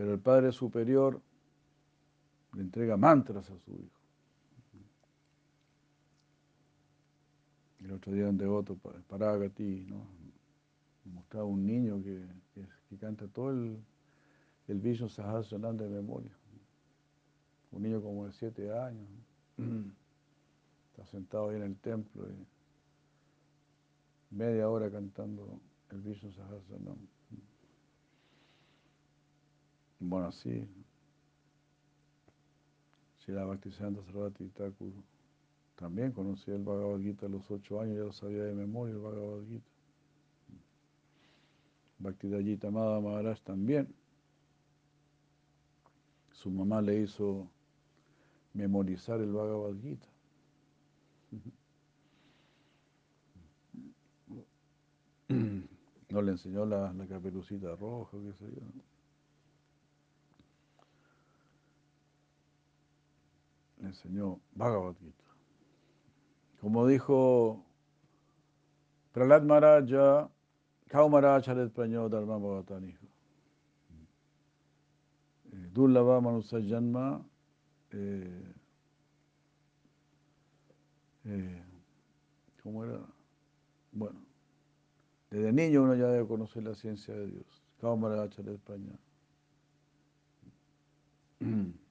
Pero 0.00 0.14
el 0.14 0.18
Padre 0.18 0.50
Superior 0.50 1.20
le 2.54 2.62
entrega 2.62 2.96
mantras 2.96 3.50
a 3.50 3.58
su 3.58 3.72
hijo. 3.72 4.00
El 7.84 7.92
otro 7.92 8.10
día 8.14 8.26
un 8.26 8.38
devoto, 8.38 8.78
Paragati, 9.06 9.84
¿no? 9.90 10.06
mostraba 11.04 11.44
un 11.44 11.66
niño 11.66 12.02
que, 12.02 12.24
que, 12.88 12.96
canta 12.96 13.28
todo 13.28 13.50
el, 13.50 13.76
el 14.68 14.80
Vishnu 14.80 15.10
Sahasranam 15.10 15.76
de 15.76 15.86
memoria. 15.86 16.32
Un 17.70 17.82
niño 17.82 18.00
como 18.00 18.24
de 18.24 18.32
siete 18.32 18.72
años. 18.72 19.06
Está 20.92 21.04
sentado 21.10 21.50
ahí 21.50 21.56
en 21.56 21.62
el 21.64 21.76
templo 21.76 22.26
y 22.26 22.46
media 24.34 24.66
hora 24.66 24.90
cantando 24.90 25.60
el 25.90 26.00
Vishnu 26.00 26.32
Sahasranam. 26.32 27.19
Bueno, 30.00 30.28
así, 30.28 30.66
la 33.30 33.44
Bhaktisiddhanta 33.44 34.02
Sarvati 34.02 34.48
Thakur 34.48 34.92
también 35.76 36.12
conocía 36.12 36.54
el 36.54 36.62
Bhagavad 36.62 37.00
Gita 37.00 37.26
a 37.26 37.28
los 37.28 37.50
ocho 37.50 37.80
años, 37.80 37.96
ya 37.96 38.04
lo 38.04 38.12
sabía 38.12 38.42
de 38.44 38.54
memoria 38.54 38.94
el 38.94 39.00
Bhagavad 39.00 39.44
Gita. 39.48 39.70
Bhaktidayita 41.98 42.68
Amada 42.68 43.00
Maharaj 43.00 43.40
también. 43.42 43.94
Su 46.32 46.50
mamá 46.50 46.80
le 46.82 47.00
hizo 47.02 47.48
memorizar 48.54 49.20
el 49.20 49.32
Bhagavad 49.32 49.74
Gita. 49.80 50.08
No 56.10 56.20
le 56.22 56.32
enseñó 56.32 56.66
la, 56.66 56.92
la 56.92 57.06
caperucita 57.06 57.76
roja, 57.76 58.18
qué 58.18 58.32
sé 58.32 58.46
yo. 58.46 58.62
Enseñó 63.82 64.40
Bhagavad 64.54 64.94
Gita. 64.96 65.24
Como 66.60 66.86
dijo 66.86 67.64
Prahlad 69.12 69.42
Maharaja, 69.42 70.30
Kaumaraj 70.88 71.44
Charet 71.44 71.72
Praño 71.72 72.08
Dharma 72.08 72.38
Bhavatanijo. 72.38 73.06
Eh, 75.52 75.68
Durlava 75.72 76.20
Manusa 76.20 76.58
Janma. 76.60 77.24
Eh, 77.92 78.54
eh, 81.24 81.64
¿Cómo 82.62 82.84
era? 82.84 83.00
Bueno, 83.92 84.20
desde 85.30 85.52
niño 85.52 85.82
uno 85.82 85.94
ya 85.94 86.06
debe 86.06 86.26
conocer 86.26 86.62
la 86.62 86.74
ciencia 86.74 87.14
de 87.14 87.26
Dios. 87.26 87.62
Kaumaraj 87.80 88.30
Charet 88.30 88.60
Praño. 88.60 88.98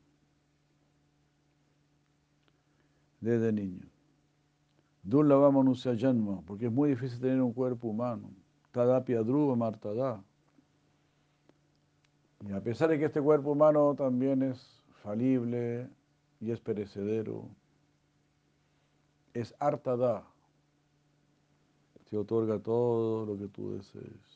Desde 3.22 3.52
niño. 3.52 3.86
Durlava 5.04 5.52
Manusya 5.52 5.96
Janma, 5.98 6.42
porque 6.46 6.68
es 6.68 6.72
muy 6.72 6.90
difícil 6.90 7.20
tener 7.20 7.42
un 7.42 7.54
cuerpo 7.54 7.88
humano. 7.88 8.30
Tadapia 8.72 9.24
Dhruva 9.24 9.56
Martada. 9.56 10.24
Y 12.48 12.52
a 12.52 12.62
pesar 12.62 12.90
de 12.90 13.00
que 13.00 13.06
este 13.06 13.22
cuerpo 13.22 13.52
humano 13.52 13.96
también 13.96 14.44
es 14.44 14.82
falible 15.04 15.90
y 16.40 16.52
es 16.52 16.60
perecedero, 16.60 17.50
es 19.34 19.54
artada. 19.60 20.24
Te 22.10 22.18
otorga 22.18 22.60
todo 22.60 23.26
lo 23.26 23.38
que 23.38 23.48
tú 23.48 23.74
desees. 23.74 24.29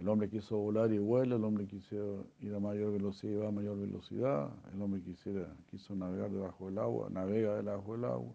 El 0.00 0.08
hombre 0.08 0.30
quiso 0.30 0.56
volar 0.56 0.90
y 0.94 0.98
vuela, 0.98 1.36
el 1.36 1.44
hombre 1.44 1.66
quiso 1.66 2.26
ir 2.40 2.54
a 2.54 2.58
mayor 2.58 2.90
velocidad 2.92 3.32
y 3.34 3.36
va 3.36 3.48
a 3.48 3.52
mayor 3.52 3.78
velocidad, 3.78 4.50
el 4.72 4.80
hombre 4.80 5.02
quisiera, 5.02 5.54
quiso 5.70 5.94
navegar 5.94 6.30
debajo 6.30 6.66
del 6.66 6.78
agua, 6.78 7.10
navega 7.10 7.56
debajo 7.56 7.92
del 7.92 8.04
agua. 8.06 8.32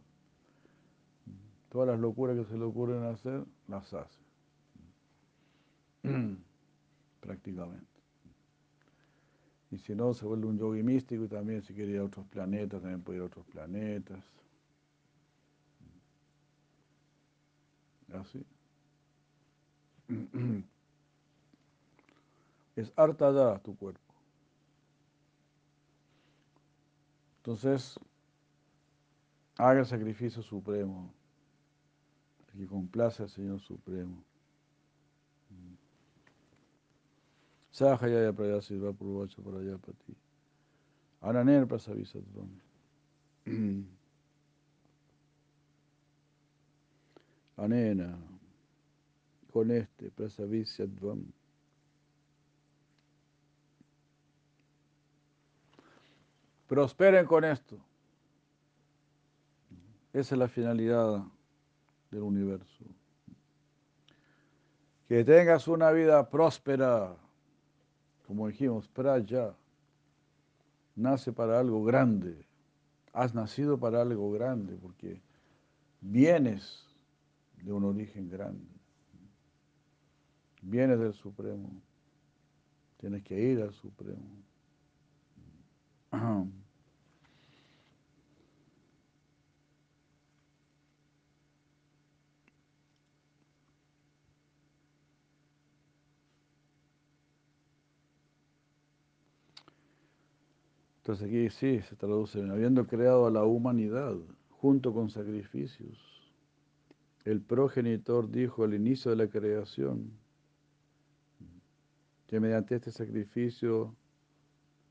Todas 1.69 1.87
las 1.87 1.99
locuras 1.99 2.37
que 2.37 2.45
se 2.45 2.55
le 2.55 2.65
ocurren 2.65 3.01
hacer, 3.05 3.43
las 3.67 3.91
hace. 3.95 4.19
Prácticamente. 7.19 7.87
Y 9.71 9.79
si 9.79 9.95
no, 9.95 10.13
se 10.13 10.23
vuelve 10.23 10.45
un 10.45 10.59
yogi 10.59 10.83
místico 10.83 11.23
y 11.23 11.29
también 11.29 11.63
si 11.63 11.73
quiere 11.73 11.93
ir 11.93 11.97
a 11.97 12.03
otros 12.03 12.27
planetas, 12.27 12.79
también 12.79 13.01
puede 13.01 13.17
ir 13.17 13.23
a 13.23 13.25
otros 13.25 13.45
planetas. 13.47 14.23
Así. 18.13 18.45
es 22.75 22.91
hartada 22.95 23.59
tu 23.59 23.75
cuerpo. 23.75 24.13
Entonces, 27.37 27.99
haga 29.57 29.79
el 29.79 29.85
sacrificio 29.85 30.41
supremo, 30.41 31.13
el 32.53 32.59
que 32.59 32.67
complace 32.67 33.23
al 33.23 33.29
Señor 33.29 33.59
Supremo. 33.59 34.23
Sahayaya 37.71 38.33
prayasirva 38.33 38.93
purvacha 38.93 39.41
parayapati. 39.41 40.15
Ananer 41.21 41.67
prasavisatvam. 41.67 42.49
Anena, 47.57 48.17
con 49.51 49.71
este 49.71 50.11
prasavisyadvam. 50.11 51.31
Prosperen 56.67 57.25
con 57.25 57.43
esto. 57.43 57.77
Esa 60.13 60.35
es 60.35 60.39
la 60.39 60.47
finalidad 60.47 61.23
del 62.09 62.21
universo. 62.21 62.85
Que 65.07 65.23
tengas 65.23 65.67
una 65.67 65.91
vida 65.91 66.29
próspera, 66.29 67.15
como 68.25 68.47
dijimos, 68.47 68.87
praya. 68.87 69.53
Nace 70.95 71.33
para 71.33 71.59
algo 71.59 71.83
grande. 71.83 72.45
Has 73.13 73.35
nacido 73.35 73.77
para 73.77 74.01
algo 74.01 74.31
grande 74.31 74.77
porque 74.81 75.21
vienes 76.01 76.85
de 77.61 77.73
un 77.73 77.83
origen 77.83 78.29
grande. 78.29 78.65
Vienes 80.61 80.97
del 80.99 81.13
Supremo. 81.13 81.69
Tienes 82.97 83.21
que 83.23 83.39
ir 83.39 83.61
al 83.61 83.73
Supremo. 83.73 84.44
Entonces 101.05 101.27
aquí 101.27 101.49
sí 101.51 101.81
se 101.87 101.95
traduce, 101.95 102.41
habiendo 102.49 102.87
creado 102.87 103.27
a 103.27 103.29
la 103.29 103.43
humanidad 103.43 104.15
junto 104.49 104.91
con 104.91 105.11
sacrificios. 105.11 105.99
El 107.25 107.41
progenitor 107.41 108.27
dijo 108.31 108.63
al 108.63 108.73
inicio 108.73 109.11
de 109.11 109.17
la 109.17 109.27
creación 109.27 110.11
que 112.25 112.39
mediante 112.39 112.73
este 112.73 112.91
sacrificio 112.91 113.95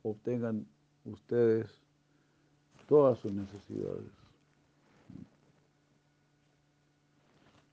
obtengan 0.05 0.69
ustedes 1.05 1.83
todas 2.87 3.19
sus 3.19 3.33
necesidades. 3.33 4.11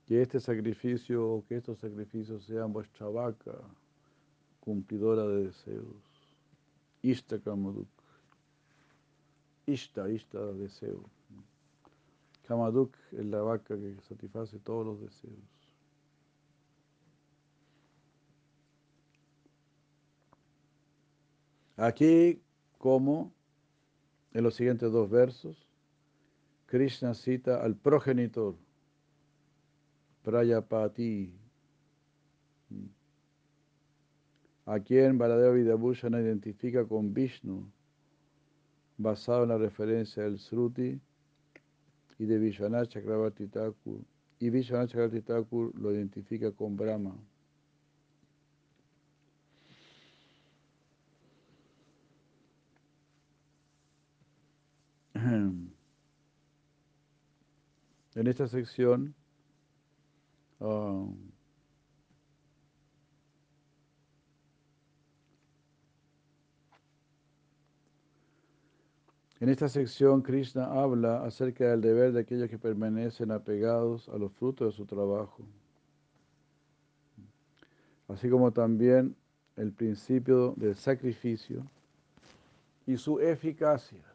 Que 0.06 0.22
este 0.22 0.40
sacrificio 0.40 1.44
que 1.48 1.56
estos 1.56 1.78
sacrificios 1.78 2.44
sean 2.44 2.72
vuestra 2.72 3.06
vaca 3.08 3.58
cumplidora 4.60 5.26
de 5.26 5.46
deseos. 5.46 5.96
Ishta 7.02 7.38
Kamaduk. 7.40 7.88
Ishta, 9.66 10.08
Ishta, 10.10 10.38
deseo. 10.52 11.04
Kamaduk 12.46 12.94
es 13.12 13.24
la 13.26 13.42
vaca 13.42 13.76
que 13.76 13.96
satisface 14.08 14.58
todos 14.58 14.86
los 14.86 15.00
deseos. 15.00 15.38
Aquí, 21.76 22.40
como 22.82 23.32
en 24.32 24.42
los 24.42 24.56
siguientes 24.56 24.90
dos 24.90 25.08
versos, 25.08 25.68
Krishna 26.66 27.14
cita 27.14 27.62
al 27.62 27.76
progenitor, 27.76 28.56
Prayapati, 30.24 31.32
a 34.66 34.80
quien 34.80 35.16
Baladeva 35.16 35.54
Vidabhushana 35.54 36.20
identifica 36.20 36.84
con 36.84 37.14
Vishnu, 37.14 37.70
basado 38.98 39.44
en 39.44 39.50
la 39.50 39.58
referencia 39.58 40.24
del 40.24 40.40
Sruti 40.40 41.00
y 42.18 42.24
de 42.24 42.38
Vishwanath 42.38 42.88
Chakravarti 42.88 43.46
Thakur, 43.46 44.00
y 44.40 44.50
Vishwanath 44.50 44.90
Chakravarti 44.90 45.72
lo 45.80 45.92
identifica 45.92 46.50
con 46.50 46.76
Brahma. 46.76 47.14
En 58.14 58.26
esta 58.26 58.46
sección 58.46 59.14
um, 60.60 61.32
En 69.42 69.48
esta 69.48 69.68
sección, 69.68 70.22
Krishna 70.22 70.66
habla 70.66 71.24
acerca 71.24 71.68
del 71.68 71.80
deber 71.80 72.12
de 72.12 72.20
aquellos 72.20 72.48
que 72.48 72.60
permanecen 72.60 73.32
apegados 73.32 74.08
a 74.08 74.16
los 74.16 74.30
frutos 74.34 74.72
de 74.72 74.76
su 74.76 74.86
trabajo, 74.86 75.42
así 78.06 78.30
como 78.30 78.52
también 78.52 79.16
el 79.56 79.72
principio 79.72 80.54
del 80.56 80.76
sacrificio 80.76 81.66
y 82.86 82.96
su 82.96 83.18
eficacia. 83.18 84.11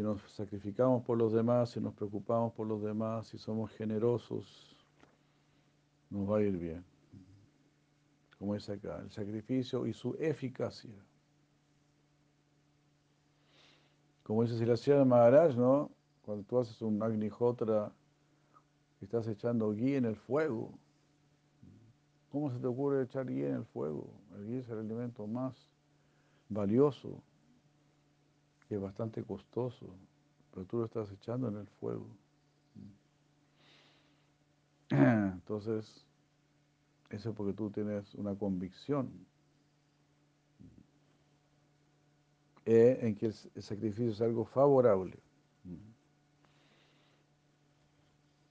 Si 0.00 0.04
nos 0.04 0.22
sacrificamos 0.32 1.04
por 1.04 1.18
los 1.18 1.30
demás, 1.30 1.72
si 1.72 1.78
nos 1.78 1.92
preocupamos 1.92 2.54
por 2.54 2.66
los 2.66 2.82
demás, 2.82 3.26
si 3.26 3.36
somos 3.36 3.70
generosos, 3.72 4.74
nos 6.08 6.26
va 6.26 6.38
a 6.38 6.42
ir 6.42 6.56
bien 6.56 6.82
como 8.38 8.54
es 8.54 8.66
acá, 8.70 8.98
el 9.02 9.10
sacrificio 9.10 9.86
y 9.86 9.92
su 9.92 10.16
eficacia. 10.18 10.94
Como 14.22 14.42
dice 14.42 14.56
Silasya 14.56 15.04
Maharaj, 15.04 15.54
¿no? 15.54 15.90
Cuando 16.22 16.44
tú 16.44 16.58
haces 16.58 16.80
un 16.80 17.02
agnihotra 17.02 17.92
estás 19.02 19.28
echando 19.28 19.70
guía 19.74 19.98
en 19.98 20.06
el 20.06 20.16
fuego, 20.16 20.78
¿cómo 22.32 22.50
se 22.50 22.58
te 22.58 22.66
ocurre 22.66 23.02
echar 23.02 23.26
guía 23.26 23.48
en 23.48 23.56
el 23.56 23.66
fuego? 23.66 24.08
El 24.34 24.46
guía 24.46 24.60
es 24.60 24.68
el 24.70 24.78
alimento 24.78 25.26
más 25.26 25.68
valioso, 26.48 27.22
es 28.74 28.80
bastante 28.80 29.22
costoso, 29.22 29.86
pero 30.52 30.66
tú 30.66 30.78
lo 30.78 30.84
estás 30.84 31.10
echando 31.10 31.48
en 31.48 31.56
el 31.56 31.66
fuego. 31.66 32.06
Entonces, 34.90 36.04
eso 37.10 37.30
es 37.30 37.36
porque 37.36 37.52
tú 37.52 37.70
tienes 37.70 38.14
una 38.14 38.34
convicción 38.34 39.10
eh, 42.66 42.98
en 43.02 43.16
que 43.16 43.26
el, 43.26 43.62
sacrificio 43.62 44.10
es 44.10 44.20
algo 44.20 44.44
favorable. 44.44 45.18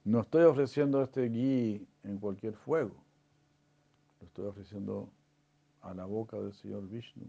No 0.04 0.22
estoy 0.22 0.44
ofreciendo 0.44 1.04
este 1.04 1.30
gui 1.30 1.88
en 2.04 2.18
cualquier 2.18 2.56
fuego. 2.56 2.96
Lo 4.20 4.28
estoy 4.28 4.46
ofreciendo 4.48 5.10
a 5.82 5.94
la 5.94 6.06
boca 6.06 6.38
del 6.38 6.54
Señor 6.54 6.88
Vishnu. 6.90 7.26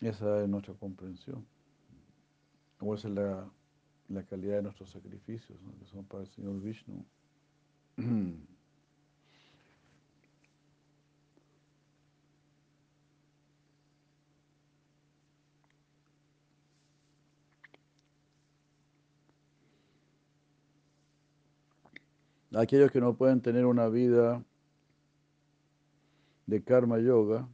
Esa 0.00 0.42
es 0.42 0.48
nuestra 0.48 0.74
comprensión. 0.74 1.44
O 2.80 2.94
esa 2.94 3.08
es 3.08 3.14
la, 3.14 3.50
la 4.08 4.22
calidad 4.22 4.56
de 4.56 4.62
nuestros 4.62 4.90
sacrificios, 4.90 5.58
que 5.78 5.86
son 5.86 6.04
para 6.04 6.22
el 6.22 6.28
Señor 6.30 6.60
Vishnu. 6.60 7.04
Aquellos 22.54 22.90
que 22.90 23.00
no 23.00 23.14
pueden 23.14 23.40
tener 23.42 23.66
una 23.66 23.88
vida 23.88 24.42
de 26.46 26.62
karma 26.62 26.98
yoga 26.98 27.46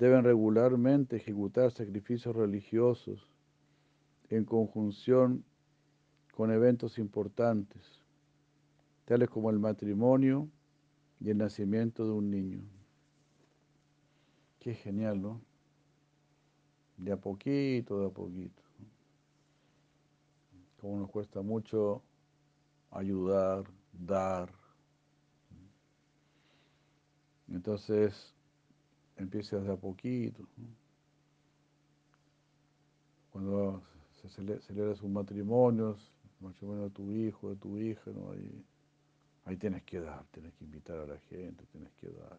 deben 0.00 0.24
regularmente 0.24 1.16
ejecutar 1.16 1.70
sacrificios 1.72 2.34
religiosos 2.34 3.28
en 4.30 4.46
conjunción 4.46 5.44
con 6.34 6.50
eventos 6.50 6.98
importantes, 6.98 7.82
tales 9.04 9.28
como 9.28 9.50
el 9.50 9.58
matrimonio 9.58 10.48
y 11.20 11.28
el 11.28 11.36
nacimiento 11.36 12.06
de 12.06 12.12
un 12.12 12.30
niño. 12.30 12.62
Qué 14.58 14.72
genial, 14.72 15.20
¿no? 15.20 15.42
De 16.96 17.12
a 17.12 17.18
poquito, 17.18 18.00
de 18.00 18.06
a 18.06 18.10
poquito. 18.10 18.62
Como 20.80 20.98
nos 20.98 21.10
cuesta 21.10 21.42
mucho 21.42 22.02
ayudar, 22.90 23.64
dar. 23.92 24.50
Entonces, 27.48 28.34
empieza 29.22 29.58
de 29.58 29.72
a 29.72 29.76
poquito. 29.76 30.46
Cuando 33.30 33.82
se 34.20 34.28
celebra 34.28 34.94
sus 34.96 35.08
matrimonios, 35.08 36.12
el 36.40 36.48
matrimonio 36.48 36.84
de 36.84 36.90
tu 36.90 37.10
hijo, 37.10 37.50
de 37.50 37.56
tu 37.56 37.78
hija, 37.78 38.10
¿no? 38.10 38.32
ahí, 38.32 38.64
ahí 39.44 39.56
tienes 39.56 39.82
que 39.84 40.00
dar, 40.00 40.24
tienes 40.32 40.52
que 40.54 40.64
invitar 40.64 40.98
a 40.98 41.06
la 41.06 41.18
gente, 41.18 41.64
tienes 41.66 41.92
que 41.94 42.08
dar. 42.08 42.38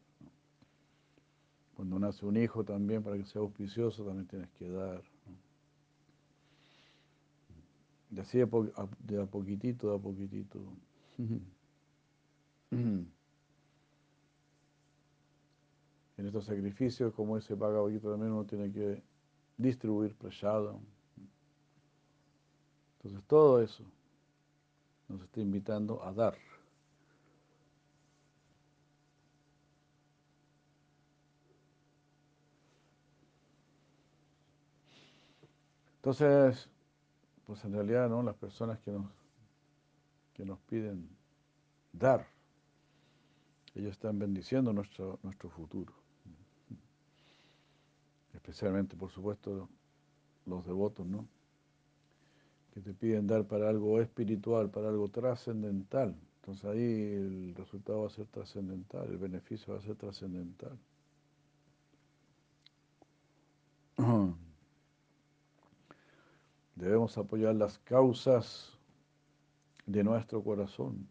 Cuando 1.76 1.98
nace 1.98 2.26
un 2.26 2.38
hijo 2.38 2.64
también, 2.64 3.02
para 3.02 3.18
que 3.18 3.26
sea 3.26 3.42
auspicioso, 3.42 4.04
también 4.04 4.28
tienes 4.28 4.50
que 4.52 4.68
dar. 4.70 5.02
Y 8.12 8.20
así 8.20 8.38
de, 8.38 8.44
a 8.44 9.26
poquitito, 9.26 9.90
de 9.90 9.96
a 9.96 10.00
poquitito. 10.00 10.60
En 16.22 16.28
estos 16.28 16.46
sacrificios, 16.46 17.14
como 17.16 17.36
ese 17.36 17.56
Bhagavad 17.56 17.90
también 18.00 18.32
uno 18.32 18.46
tiene 18.46 18.72
que 18.72 19.02
distribuir 19.58 20.16
prasada. 20.16 20.76
Entonces 22.98 23.28
todo 23.28 23.60
eso 23.60 23.84
nos 25.10 25.24
está 25.24 25.40
invitando 25.42 26.04
a 26.04 26.14
dar. 26.14 26.38
Entonces, 35.96 36.70
pues 37.46 37.66
en 37.66 37.74
realidad, 37.74 38.10
¿no? 38.10 38.22
Las 38.22 38.36
personas 38.36 38.80
que 38.80 38.92
nos, 38.92 39.08
que 40.36 40.46
nos 40.46 40.60
piden 40.60 41.10
dar, 41.92 42.28
ellos 43.74 43.92
están 43.92 44.20
bendiciendo 44.20 44.72
nuestro, 44.72 45.20
nuestro 45.24 45.50
futuro. 45.50 46.01
Especialmente, 48.42 48.96
por 48.96 49.12
supuesto, 49.12 49.70
los 50.48 50.66
devotos, 50.66 51.06
¿no? 51.06 51.28
Que 52.74 52.82
te 52.82 52.94
piden 52.94 53.28
dar 53.28 53.46
para 53.46 53.70
algo 53.70 54.02
espiritual, 54.02 54.70
para 54.72 54.90
algo 54.90 55.10
trascendental. 55.10 56.16
Entonces 56.38 56.66
ahí 56.66 57.14
el 57.14 57.54
resultado 57.56 58.02
va 58.02 58.08
a 58.08 58.10
ser 58.10 58.26
trascendental, 58.26 59.08
el 59.10 59.18
beneficio 59.18 59.74
va 59.74 59.80
a 59.80 59.84
ser 59.84 59.96
trascendental. 59.96 60.78
Debemos 66.76 67.16
apoyar 67.20 67.54
las 67.54 67.78
causas 67.78 68.76
de 69.86 70.04
nuestro 70.04 70.44
corazón. 70.44 71.08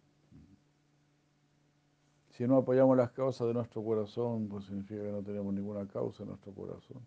Si 2.30 2.48
no 2.48 2.56
apoyamos 2.56 2.96
las 2.96 3.12
causas 3.12 3.46
de 3.46 3.54
nuestro 3.54 3.84
corazón, 3.84 4.48
pues 4.48 4.64
significa 4.64 5.02
que 5.02 5.12
no 5.12 5.22
tenemos 5.22 5.54
ninguna 5.54 5.86
causa 5.86 6.24
en 6.24 6.30
nuestro 6.30 6.52
corazón. 6.52 7.06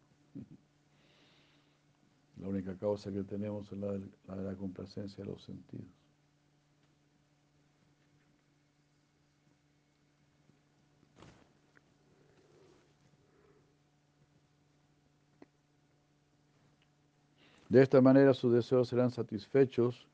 La 2.39 2.47
única 2.49 2.75
causa 2.77 3.11
que 3.11 3.23
tenemos 3.23 3.71
es 3.71 3.77
la 3.77 3.93
de 3.93 4.43
la, 4.43 4.55
complacencia 4.55 5.23
de 5.23 5.31
los 5.31 5.43
sentidos. 5.43 5.87
De 17.69 17.81
esta 17.81 18.01
manera 18.01 18.33
sus 18.33 18.53
deseos 18.53 18.89
serán 18.89 19.09
satisfechos 19.09 20.05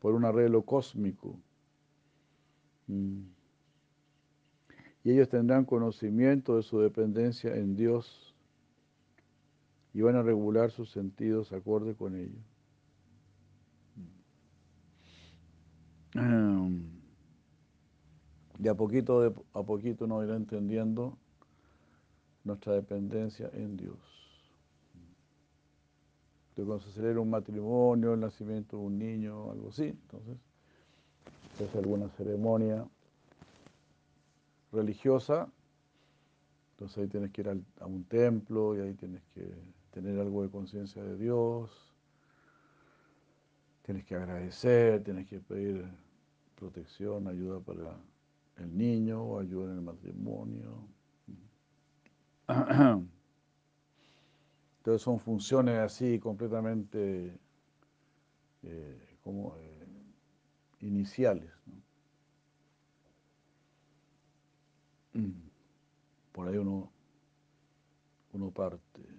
por 0.00 0.14
un 0.14 0.24
arreglo 0.24 0.62
cósmico. 0.62 1.38
Mm. 2.88 3.22
Y 5.04 5.12
ellos 5.12 5.28
tendrán 5.28 5.64
conocimiento 5.64 6.56
de 6.56 6.62
su 6.62 6.80
dependencia 6.80 7.54
en 7.54 7.74
Dios 7.74 8.27
y 9.94 10.00
van 10.00 10.16
a 10.16 10.22
regular 10.22 10.70
sus 10.70 10.90
sentidos 10.90 11.52
acorde 11.52 11.94
con 11.94 12.16
ello. 12.16 12.38
Y 18.60 18.66
a 18.66 18.74
poquito, 18.74 19.20
de, 19.20 19.32
a 19.52 19.62
poquito 19.62 20.06
nos 20.06 20.24
irá 20.24 20.34
entendiendo 20.34 21.16
nuestra 22.42 22.72
dependencia 22.74 23.50
en 23.52 23.76
Dios. 23.76 23.96
Entonces, 26.50 26.66
cuando 26.66 26.80
se 26.80 26.92
celebra 26.92 27.20
un 27.20 27.30
matrimonio, 27.30 28.14
el 28.14 28.20
nacimiento 28.20 28.78
de 28.78 28.82
un 28.82 28.98
niño, 28.98 29.52
algo 29.52 29.68
así, 29.68 29.84
entonces 29.84 30.36
se 31.56 31.64
hace 31.64 31.78
alguna 31.78 32.08
ceremonia 32.10 32.84
religiosa, 34.72 35.48
entonces 36.72 36.98
ahí 36.98 37.08
tienes 37.08 37.30
que 37.30 37.42
ir 37.42 37.64
a 37.80 37.86
un 37.86 38.04
templo 38.04 38.76
y 38.76 38.80
ahí 38.80 38.94
tienes 38.94 39.22
que 39.34 39.52
tener 40.00 40.20
algo 40.20 40.44
de 40.44 40.50
conciencia 40.50 41.02
de 41.02 41.16
Dios, 41.16 41.92
tienes 43.82 44.04
que 44.04 44.14
agradecer, 44.14 45.02
tienes 45.02 45.26
que 45.26 45.40
pedir 45.40 45.84
protección, 46.54 47.26
ayuda 47.26 47.58
para 47.58 47.98
el 48.58 48.76
niño 48.76 49.38
ayuda 49.38 49.72
en 49.72 49.78
el 49.78 49.82
matrimonio. 49.82 50.88
Entonces 54.78 55.02
son 55.02 55.18
funciones 55.18 55.78
así 55.78 56.20
completamente 56.20 57.36
eh, 58.62 59.16
como 59.24 59.56
eh, 59.56 59.86
iniciales. 60.80 61.50
Mm. 65.14 65.32
Por 66.32 66.48
ahí 66.48 66.56
uno, 66.56 66.92
uno 68.32 68.50
parte. 68.52 69.17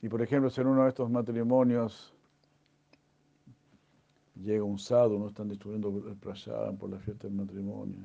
Y 0.00 0.08
por 0.08 0.22
ejemplo, 0.22 0.50
si 0.50 0.60
en 0.60 0.68
uno 0.68 0.84
de 0.84 0.90
estos 0.90 1.10
matrimonios 1.10 2.14
llega 4.36 4.62
un 4.62 4.78
sadhu, 4.78 5.18
no 5.18 5.28
están 5.28 5.48
destruyendo 5.48 5.88
el 6.08 6.16
prasad 6.16 6.74
por 6.76 6.90
la 6.90 6.98
fiesta 6.98 7.26
del 7.26 7.36
matrimonio, 7.36 7.98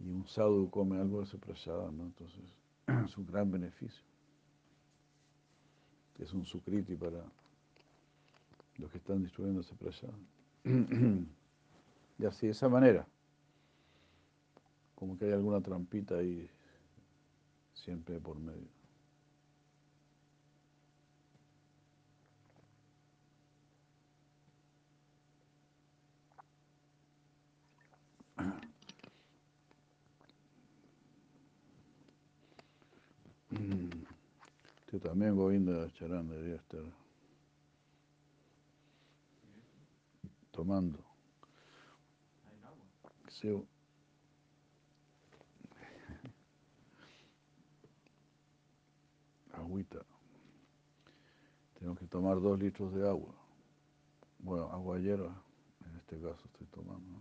y 0.00 0.10
un 0.10 0.26
sadhu 0.26 0.68
come 0.70 0.98
algo 0.98 1.18
de 1.18 1.24
ese 1.24 1.38
prasad, 1.38 1.90
¿no? 1.92 2.04
entonces 2.04 2.42
es 3.04 3.16
un 3.16 3.26
gran 3.26 3.50
beneficio. 3.50 4.02
Es 6.18 6.34
un 6.34 6.44
sukriti 6.44 6.96
para 6.96 7.24
los 8.76 8.90
que 8.90 8.98
están 8.98 9.22
destruyendo 9.22 9.60
ese 9.60 9.74
prasad. 9.74 10.10
y 10.64 12.24
así, 12.26 12.46
de 12.46 12.52
esa 12.52 12.68
manera, 12.68 13.06
como 14.94 15.16
que 15.16 15.26
hay 15.26 15.32
alguna 15.32 15.60
trampita 15.60 16.16
ahí 16.16 16.48
siempre 17.72 18.20
por 18.20 18.38
medio. 18.38 18.79
Tú 34.90 34.98
también, 34.98 35.36
Govinda 35.36 35.88
Charán, 35.92 36.28
debería 36.28 36.56
estar 36.56 36.82
tomando. 40.50 40.98
Sí. 43.28 43.48
Agüita. 49.52 50.04
Tengo 51.78 51.94
que 51.94 52.08
tomar 52.08 52.40
dos 52.40 52.58
litros 52.58 52.92
de 52.92 53.08
agua. 53.08 53.32
Bueno, 54.40 54.72
agua 54.72 54.98
hierba, 54.98 55.40
en 55.86 55.94
este 55.98 56.16
caso 56.16 56.42
estoy 56.46 56.66
tomando. 56.66 57.20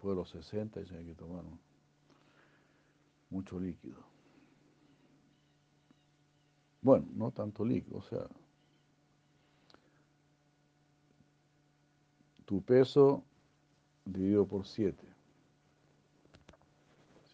Después 0.00 0.16
de 0.16 0.16
los 0.16 0.30
60 0.30 0.80
hay 0.80 1.04
que 1.04 1.14
tomar 1.14 1.44
mucho 3.28 3.60
líquido. 3.60 3.98
Bueno, 6.80 7.06
no 7.12 7.30
tanto 7.30 7.66
líquido, 7.66 7.98
o 7.98 8.02
sea, 8.02 8.26
tu 12.46 12.62
peso 12.62 13.22
dividido 14.06 14.46
por 14.46 14.66
7. 14.66 15.06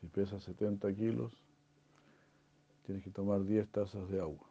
Si 0.00 0.09
pesas 0.09 0.42
70 0.42 0.92
kilos, 0.92 1.33
tienes 2.85 3.05
que 3.05 3.11
tomar 3.11 3.44
10 3.44 3.68
tazas 3.68 4.09
de 4.09 4.20
agua, 4.20 4.48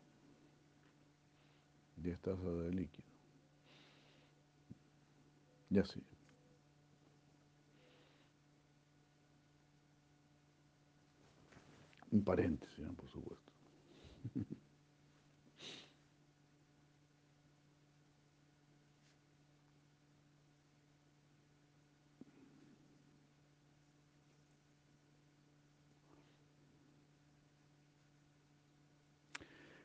10 1.98 2.18
tazas 2.22 2.60
de 2.60 2.72
líquido. 2.72 3.10
Y 5.70 5.80
así. 5.80 6.02
Un 12.16 12.24
paréntesis, 12.24 12.86
por 12.96 13.10
supuesto. 13.10 13.52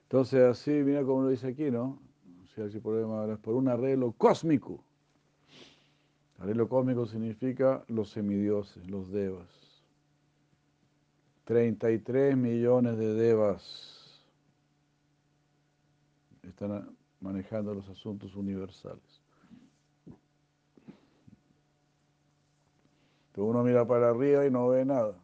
Entonces, 0.05 0.41
así, 0.41 0.71
mira 0.71 1.03
como 1.03 1.23
lo 1.23 1.31
dice 1.31 1.49
aquí, 1.49 1.69
¿no? 1.73 2.01
Si 2.55 2.61
hay 2.61 2.71
problema, 2.79 3.27
es 3.33 3.39
por 3.41 3.55
un 3.57 3.67
arreglo 3.67 4.13
cósmico. 4.13 4.85
Arreglo 6.39 6.69
cósmico 6.69 7.07
significa 7.07 7.85
los 7.89 8.11
semidioses, 8.11 8.89
los 8.89 9.11
devas. 9.11 9.70
33 11.51 12.37
millones 12.37 12.97
de 12.97 13.13
devas 13.13 14.23
están 16.45 16.97
manejando 17.19 17.75
los 17.75 17.89
asuntos 17.89 18.37
universales. 18.37 19.21
Pero 23.33 23.47
uno 23.49 23.65
mira 23.65 23.85
para 23.85 24.11
arriba 24.11 24.47
y 24.47 24.51
no 24.53 24.69
ve 24.69 24.85
nada. 24.85 25.17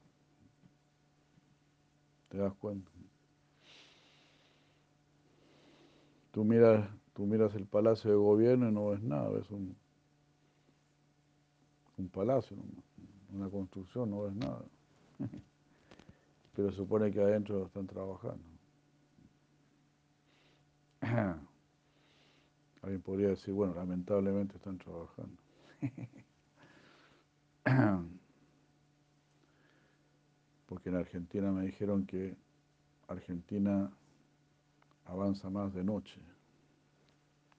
¿Te 2.28 2.38
das 2.38 2.54
cuenta? 2.54 2.90
Tú 6.32 6.42
miras, 6.42 6.90
tú 7.14 7.24
miras 7.24 7.54
el 7.54 7.66
palacio 7.66 8.10
de 8.10 8.16
gobierno 8.16 8.68
y 8.68 8.72
no 8.72 8.88
ves 8.88 9.00
nada, 9.00 9.28
ves 9.28 9.48
un, 9.52 9.76
un 11.96 12.08
palacio, 12.08 12.56
una 13.32 13.48
construcción, 13.48 14.10
no 14.10 14.22
ves 14.22 14.34
nada. 14.34 14.64
pero 16.56 16.72
supone 16.72 17.12
que 17.12 17.20
adentro 17.20 17.66
están 17.66 17.86
trabajando. 17.86 18.42
Alguien 22.82 23.02
podría 23.02 23.28
decir, 23.28 23.52
bueno, 23.52 23.74
lamentablemente 23.74 24.56
están 24.56 24.78
trabajando. 24.78 25.36
Porque 30.66 30.88
en 30.88 30.96
Argentina 30.96 31.52
me 31.52 31.66
dijeron 31.66 32.06
que 32.06 32.34
Argentina 33.08 33.92
avanza 35.04 35.50
más 35.50 35.74
de 35.74 35.84
noche. 35.84 36.18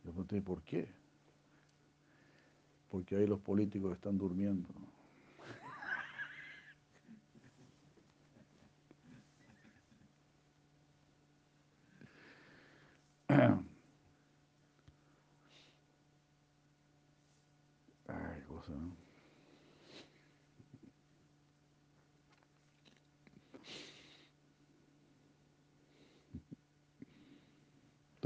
Yo 0.04 0.12
pregunté, 0.12 0.42
¿por 0.42 0.64
qué? 0.64 0.88
Porque 2.90 3.16
ahí 3.16 3.28
los 3.28 3.40
políticos 3.42 3.94
están 3.94 4.18
durmiendo. 4.18 4.68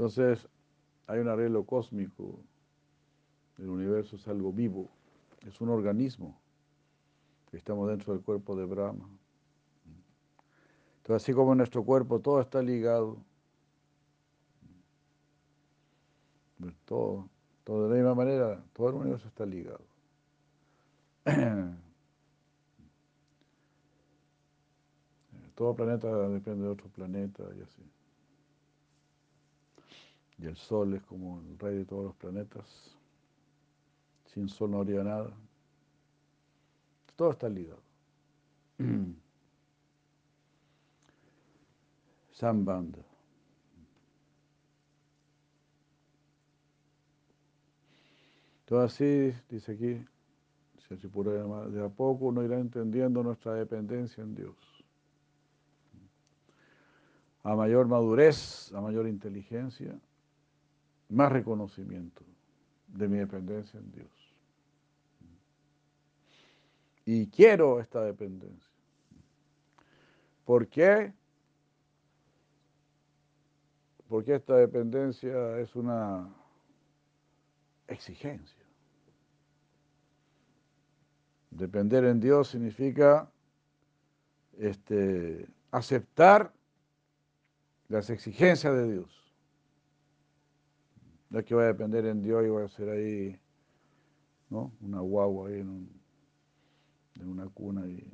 Entonces, 0.02 0.48
hay 1.06 1.20
un 1.20 1.28
arreglo 1.28 1.64
cósmico. 1.64 2.40
El 3.56 3.68
universo 3.68 4.16
es 4.16 4.26
algo 4.26 4.52
vivo, 4.52 4.90
es 5.46 5.60
un 5.60 5.68
organismo. 5.68 6.40
Estamos 7.52 7.88
dentro 7.88 8.12
del 8.12 8.20
cuerpo 8.20 8.56
de 8.56 8.64
Brahma. 8.64 9.08
Entonces, 10.96 11.22
así 11.22 11.32
como 11.32 11.52
en 11.52 11.58
nuestro 11.58 11.84
cuerpo 11.84 12.18
todo 12.18 12.40
está 12.40 12.60
ligado, 12.62 13.18
todo, 16.84 17.28
todo 17.62 17.84
de 17.84 17.90
la 17.90 17.94
misma 17.94 18.16
manera, 18.16 18.60
todo 18.72 18.88
el 18.88 18.94
universo 18.96 19.28
está 19.28 19.46
ligado. 19.46 19.84
Todo 25.54 25.76
planeta 25.76 26.08
depende 26.28 26.64
de 26.64 26.70
otro 26.70 26.88
planeta 26.88 27.44
y 27.56 27.60
así. 27.60 27.82
Y 30.42 30.46
el 30.46 30.56
Sol 30.56 30.94
es 30.94 31.02
como 31.04 31.40
el 31.40 31.56
rey 31.56 31.78
de 31.78 31.84
todos 31.84 32.04
los 32.04 32.16
planetas. 32.16 32.96
Sin 34.26 34.48
Sol 34.48 34.72
no 34.72 34.82
nada. 34.82 35.32
Todo 37.14 37.30
está 37.30 37.48
ligado. 37.48 37.80
Samband. 42.32 42.96
Todo 48.64 48.80
así, 48.80 49.32
dice 49.48 49.72
aquí, 49.72 50.04
de 50.90 51.84
a 51.84 51.88
poco 51.88 52.24
uno 52.26 52.42
irá 52.42 52.58
entendiendo 52.58 53.22
nuestra 53.22 53.54
dependencia 53.54 54.24
en 54.24 54.34
Dios. 54.34 54.56
A 57.44 57.54
mayor 57.54 57.86
madurez, 57.86 58.72
a 58.72 58.80
mayor 58.80 59.06
inteligencia, 59.06 60.00
más 61.12 61.30
reconocimiento 61.30 62.22
de 62.88 63.08
mi 63.08 63.18
dependencia 63.18 63.78
en 63.78 63.92
Dios. 63.92 64.10
Y 67.04 67.26
quiero 67.28 67.80
esta 67.80 68.02
dependencia. 68.02 68.70
¿Por 70.44 70.68
qué? 70.68 71.12
Porque 74.08 74.34
esta 74.34 74.56
dependencia 74.56 75.58
es 75.58 75.74
una 75.74 76.28
exigencia. 77.88 78.62
Depender 81.50 82.04
en 82.04 82.20
Dios 82.20 82.48
significa 82.48 83.30
este, 84.58 85.48
aceptar 85.70 86.52
las 87.88 88.10
exigencias 88.10 88.74
de 88.74 88.92
Dios. 88.92 89.21
No 91.32 91.38
es 91.38 91.46
que 91.46 91.54
voy 91.54 91.64
a 91.64 91.68
depender 91.68 92.04
en 92.04 92.20
Dios 92.20 92.44
y 92.44 92.50
voy 92.50 92.62
a 92.62 92.68
ser 92.68 92.90
ahí, 92.90 93.40
¿no? 94.50 94.70
Una 94.82 95.00
guagua 95.00 95.48
ahí 95.48 95.60
en, 95.60 95.88
una 97.24 97.48
cuna 97.48 97.86
y, 97.86 98.06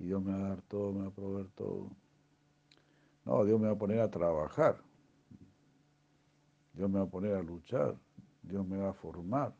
y 0.00 0.04
Dios 0.04 0.20
me 0.24 0.32
va 0.32 0.46
a 0.46 0.48
dar 0.48 0.62
todo, 0.62 0.92
me 0.92 1.02
va 1.02 1.06
a 1.06 1.12
proveer 1.12 1.48
todo. 1.50 1.92
No, 3.24 3.44
Dios 3.44 3.60
me 3.60 3.68
va 3.68 3.74
a 3.74 3.78
poner 3.78 4.00
a 4.00 4.10
trabajar. 4.10 4.82
Dios 6.72 6.90
me 6.90 6.98
va 6.98 7.04
a 7.04 7.08
poner 7.08 7.36
a 7.36 7.42
luchar. 7.42 7.96
Dios 8.42 8.66
me 8.66 8.78
va 8.78 8.88
a 8.88 8.94
formar. 8.94 9.54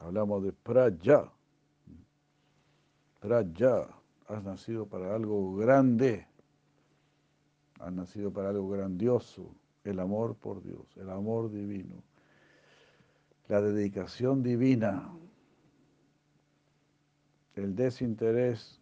Hablamos 0.00 0.42
de 0.42 0.54
praya. 0.54 1.30
Praya. 3.18 3.88
Has 4.26 4.42
nacido 4.42 4.86
para 4.86 5.14
algo 5.14 5.54
grande. 5.54 6.26
Has 7.78 7.92
nacido 7.92 8.32
para 8.32 8.48
algo 8.48 8.70
grandioso. 8.70 9.59
El 9.84 9.98
amor 10.00 10.36
por 10.36 10.62
Dios, 10.62 10.96
el 10.96 11.10
amor 11.10 11.50
divino. 11.50 12.02
La 13.48 13.60
dedicación 13.60 14.42
divina. 14.42 15.10
El 17.54 17.74
desinterés 17.74 18.80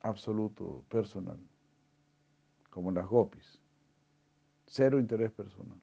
absoluto, 0.00 0.84
personal. 0.88 1.38
Como 2.70 2.90
las 2.92 3.06
gopis. 3.06 3.60
Cero 4.66 4.98
interés 4.98 5.32
personal. 5.32 5.78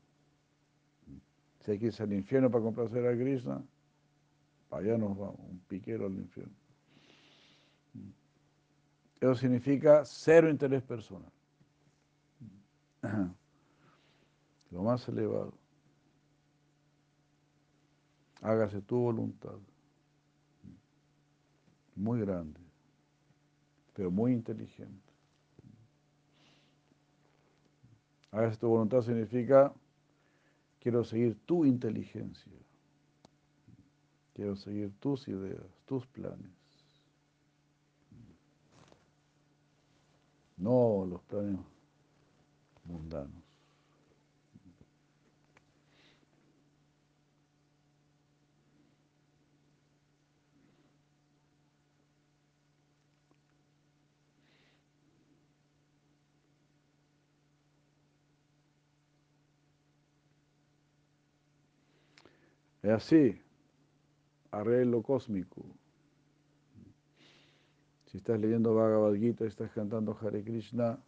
Si 1.60 1.72
hay 1.72 1.80
que 1.80 1.88
irse 1.88 2.04
al 2.04 2.14
infierno 2.14 2.52
para 2.52 2.64
complacer 2.64 3.06
a 3.08 3.14
Krishna, 3.14 3.64
allá 4.70 4.98
nos 4.98 5.18
vamos, 5.18 5.40
un 5.40 5.60
piquero 5.68 6.06
al 6.06 6.14
infierno. 6.14 6.54
Eso 9.20 9.36
significa 9.36 10.06
cero 10.06 10.50
interés 10.50 10.84
personal. 10.84 11.32
Lo 14.72 14.84
más 14.84 15.08
elevado. 15.08 15.54
Hágase 18.42 18.82
tu 18.82 18.98
voluntad. 18.98 19.58
Muy 21.96 22.20
grande, 22.20 22.60
pero 23.94 24.12
muy 24.12 24.34
inteligente. 24.34 25.14
Hágase 28.32 28.58
tu 28.58 28.68
voluntad 28.68 29.02
significa 29.02 29.74
quiero 30.82 31.04
seguir 31.06 31.40
tu 31.46 31.64
inteligencia. 31.64 32.52
Quiero 34.34 34.58
seguir 34.58 34.92
tus 35.00 35.30
ideas, 35.30 35.66
tus 35.86 36.06
planes. 36.06 36.52
No 40.58 41.06
los 41.10 41.22
planes 41.24 41.58
mundanos. 42.84 43.45
Es 62.86 62.92
así 62.92 63.42
arreglo 64.52 65.02
cósmico. 65.02 65.66
Si 68.06 68.18
estás 68.18 68.40
leyendo 68.40 68.76
Bhagavad 68.76 69.16
Gita, 69.16 69.44
estás 69.44 69.72
cantando 69.72 70.16
Hare 70.22 70.44
Krishna, 70.44 71.00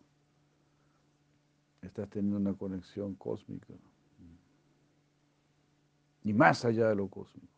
estás 1.83 2.09
teniendo 2.09 2.37
una 2.37 2.57
conexión 2.57 3.13
cósmica. 3.13 3.75
Y 6.23 6.33
más 6.33 6.65
allá 6.65 6.89
de 6.89 6.95
lo 6.95 7.07
cósmico. 7.09 7.53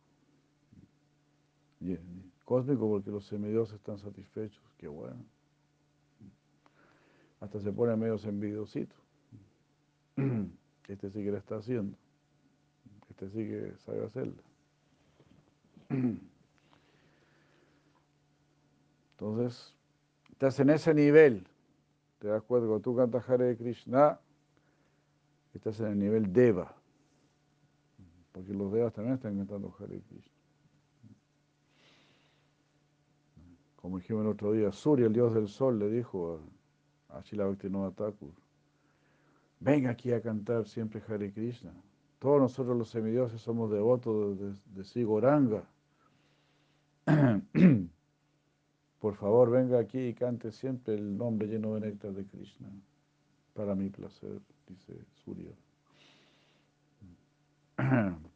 Cósmico 2.43 2.89
porque 2.89 3.11
los 3.11 3.25
semidioses 3.25 3.75
están 3.75 3.99
satisfechos, 3.99 4.61
qué 4.77 4.89
bueno. 4.89 5.23
Hasta 7.39 7.61
se 7.61 7.71
pone 7.71 7.95
medio 7.95 8.17
envidiosito. 8.21 8.95
Este 10.89 11.09
sí 11.09 11.23
que 11.23 11.31
la 11.31 11.37
está 11.37 11.55
haciendo. 11.55 11.95
Este 13.19 13.29
sí 13.31 13.49
que 13.49 13.73
sabe 13.79 14.05
hacerla. 14.05 14.41
Entonces, 19.11 19.75
estás 20.31 20.57
en 20.61 20.69
ese 20.69 20.93
nivel, 20.93 21.45
te 22.19 22.29
das 22.29 22.41
cuenta, 22.43 22.65
cuando 22.67 22.81
tú 22.81 22.95
cantas 22.95 23.29
Hare 23.29 23.57
Krishna, 23.57 24.17
estás 25.53 25.81
en 25.81 25.87
el 25.87 25.99
nivel 25.99 26.31
Deva, 26.31 26.73
porque 28.31 28.53
los 28.53 28.71
Devas 28.71 28.93
también 28.93 29.15
están 29.15 29.35
cantando 29.35 29.75
Hare 29.77 29.99
Krishna. 29.99 30.33
Como 33.75 33.97
dijimos 33.97 34.21
el 34.21 34.29
otro 34.29 34.53
día, 34.53 34.71
Surya, 34.71 35.07
el 35.07 35.13
dios 35.13 35.33
del 35.33 35.49
sol, 35.49 35.77
le 35.77 35.89
dijo 35.89 36.41
a, 37.09 37.17
a 37.17 37.21
Shila 37.21 37.53
Thakur, 37.53 38.31
ven 39.59 39.87
aquí 39.87 40.13
a 40.13 40.21
cantar 40.21 40.65
siempre 40.65 41.03
Hare 41.05 41.33
Krishna. 41.33 41.73
Todos 42.19 42.41
nosotros 42.41 42.77
los 42.77 42.89
semidioses 42.89 43.41
somos 43.41 43.71
devotos 43.71 44.37
de, 44.37 44.53
de, 44.75 44.83
Sigoranga. 44.83 45.63
Por 48.99 49.15
favor, 49.15 49.49
venga 49.49 49.79
aquí 49.79 49.99
y 49.99 50.13
cante 50.13 50.51
siempre 50.51 50.95
el 50.95 51.17
nombre 51.17 51.47
lleno 51.47 51.75
de 51.75 51.81
néctar 51.81 52.11
de 52.11 52.25
Krishna. 52.25 52.67
Para 53.53 53.73
mi 53.73 53.89
placer, 53.89 54.41
dice 54.67 54.93
Surya. 55.23 55.51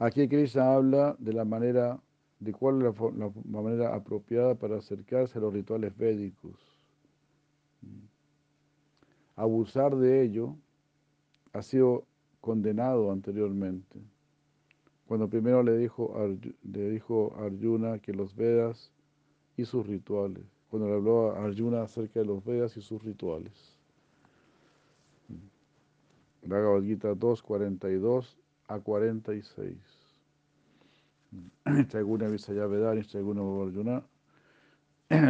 Aquí 0.00 0.26
Krishna 0.28 0.72
habla 0.72 1.14
de 1.18 1.34
la 1.34 1.44
manera 1.44 2.00
de 2.38 2.54
cuál 2.54 2.80
es 2.86 2.98
la, 3.18 3.30
manera 3.44 3.94
apropiada 3.94 4.54
para 4.54 4.78
acercarse 4.78 5.36
a 5.36 5.42
los 5.42 5.52
rituales 5.52 5.94
védicos. 5.94 6.54
Abusar 9.36 9.94
de 9.94 10.22
ello 10.22 10.56
ha 11.52 11.60
sido 11.60 12.06
condenado 12.40 13.12
anteriormente, 13.12 14.00
cuando 15.06 15.28
primero 15.28 15.62
le 15.62 15.76
dijo, 15.76 16.14
le 16.62 16.90
dijo 16.90 17.34
Arjuna 17.36 17.98
que 17.98 18.14
los 18.14 18.34
Vedas 18.34 18.90
y 19.58 19.66
sus 19.66 19.86
rituales. 19.86 20.44
Cuando 20.70 20.88
le 20.88 20.94
habló 20.94 21.32
a 21.32 21.44
Arjuna 21.44 21.82
acerca 21.82 22.20
de 22.20 22.26
los 22.26 22.42
Vedas 22.42 22.74
y 22.78 22.80
sus 22.80 23.04
rituales. 23.04 23.52
Bhagavad 26.42 26.84
Gita 26.84 27.14
2, 27.14 27.42
42 27.42 28.39
a 28.70 28.78
46. 28.78 29.76
Chaiguna 31.88 32.28
Visaya 32.28 32.66
Vedani, 32.66 33.02
Chaiguna 33.04 33.40
Arjuna. 33.40 34.02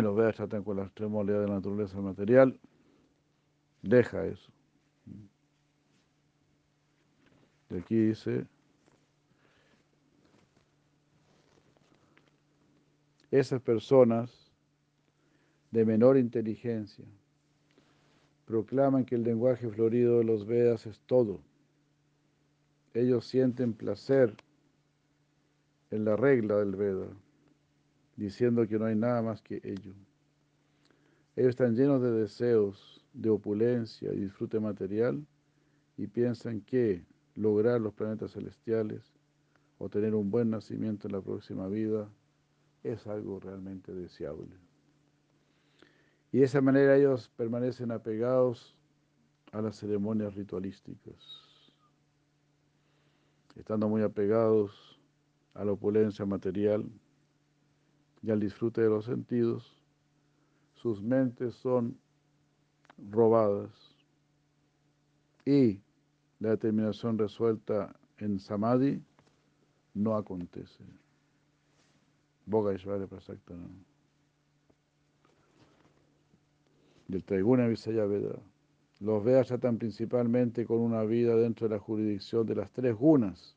Los 0.03 0.15
Vedas 0.15 0.37
tratan 0.37 0.63
con 0.63 0.77
la 0.77 0.85
extrema 0.85 1.25
de 1.25 1.47
la 1.47 1.55
naturaleza 1.55 1.99
material. 2.01 2.59
Deja 3.83 4.27
eso. 4.27 4.53
Y 7.71 7.77
aquí 7.79 7.97
dice, 7.97 8.47
esas 13.31 13.63
personas 13.63 14.53
de 15.71 15.87
menor 15.87 16.19
inteligencia 16.19 17.07
proclaman 18.45 19.07
que 19.07 19.15
el 19.15 19.23
lenguaje 19.23 19.71
florido 19.71 20.19
de 20.19 20.25
los 20.25 20.45
Vedas 20.45 20.85
es 20.87 21.01
todo. 21.07 21.41
Ellos 22.95 23.27
sienten 23.27 23.73
placer 23.73 24.37
en 25.91 26.05
la 26.05 26.17
regla 26.17 26.57
del 26.59 26.77
Veda, 26.77 27.09
diciendo 28.17 28.67
que 28.67 28.79
no 28.79 28.87
hay 28.87 28.97
nada 28.97 29.23
más 29.23 29.43
que 29.43 29.61
ello. 29.63 29.95
Ellos 31.37 31.51
están 31.51 31.75
llenos 31.75 32.03
de 32.03 32.11
deseos, 32.11 33.05
de 33.13 33.31
opulencia 33.31 34.13
y 34.13 34.21
disfrute 34.21 34.61
material 34.61 35.25
y 35.97 36.07
piensan 36.07 36.61
que 36.61 37.05
lograr 37.35 37.81
los 37.81 37.95
planetas 37.95 38.33
celestiales 38.33 39.13
o 39.79 39.89
tener 39.89 40.15
un 40.15 40.31
buen 40.31 40.51
nacimiento 40.51 41.09
en 41.09 41.13
la 41.13 41.21
próxima 41.21 41.69
vida 41.69 42.09
es 42.83 43.07
algo 43.07 43.41
realmente 43.41 43.95
deseable. 43.95 44.57
Y 46.33 46.39
de 46.39 46.45
esa 46.45 46.61
manera 46.61 46.97
ellos 46.97 47.31
permanecen 47.37 47.91
apegados 47.91 48.77
a 49.53 49.61
las 49.61 49.77
ceremonias 49.77 50.35
ritualísticas, 50.35 51.50
estando 53.61 53.89
muy 53.89 54.03
apegados 54.03 54.99
a 55.55 55.65
la 55.65 55.73
opulencia 55.73 56.25
material 56.25 56.91
y 58.23 58.31
al 58.31 58.41
disfrute 58.41 58.81
de 58.81 58.89
los 58.89 59.05
sentidos, 59.05 59.79
sus 60.75 61.03
mentes 61.03 61.55
son 61.57 61.99
robadas 63.11 63.71
y 65.45 65.81
la 66.39 66.51
determinación 66.51 67.19
resuelta 67.19 67.95
en 68.19 68.39
samadhi 68.39 69.03
no 69.95 70.17
acontece. 70.17 70.85
Boga 72.47 72.73
Ishvara 72.75 73.07
Prasakta. 73.07 73.55
Del 77.09 77.25
Traiguna 77.25 77.67
Visaya 77.67 78.07
Veda. 78.07 78.39
Los 79.01 79.25
Vedas 79.25 79.49
tratan 79.49 79.79
principalmente 79.79 80.67
con 80.67 80.79
una 80.79 81.03
vida 81.05 81.35
dentro 81.35 81.67
de 81.67 81.75
la 81.75 81.81
jurisdicción 81.81 82.47
de 82.47 82.55
las 82.55 82.71
tres 82.71 82.95
gunas. 82.95 83.57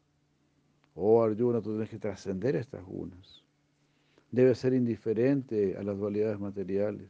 Oh 0.95 1.21
Arjuna, 1.21 1.61
tú 1.61 1.71
tienes 1.71 1.89
que 1.89 1.99
trascender 1.99 2.55
estas 2.55 2.83
gunas. 2.85 3.43
Debes 4.31 4.59
ser 4.59 4.73
indiferente 4.73 5.75
a 5.77 5.83
las 5.83 5.97
dualidades 5.97 6.39
materiales. 6.39 7.09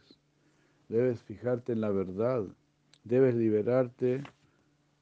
Debes 0.90 1.22
fijarte 1.22 1.74
en 1.74 1.82
la 1.82 1.92
verdad. 1.92 2.44
Debes 3.04 3.36
liberarte 3.36 4.24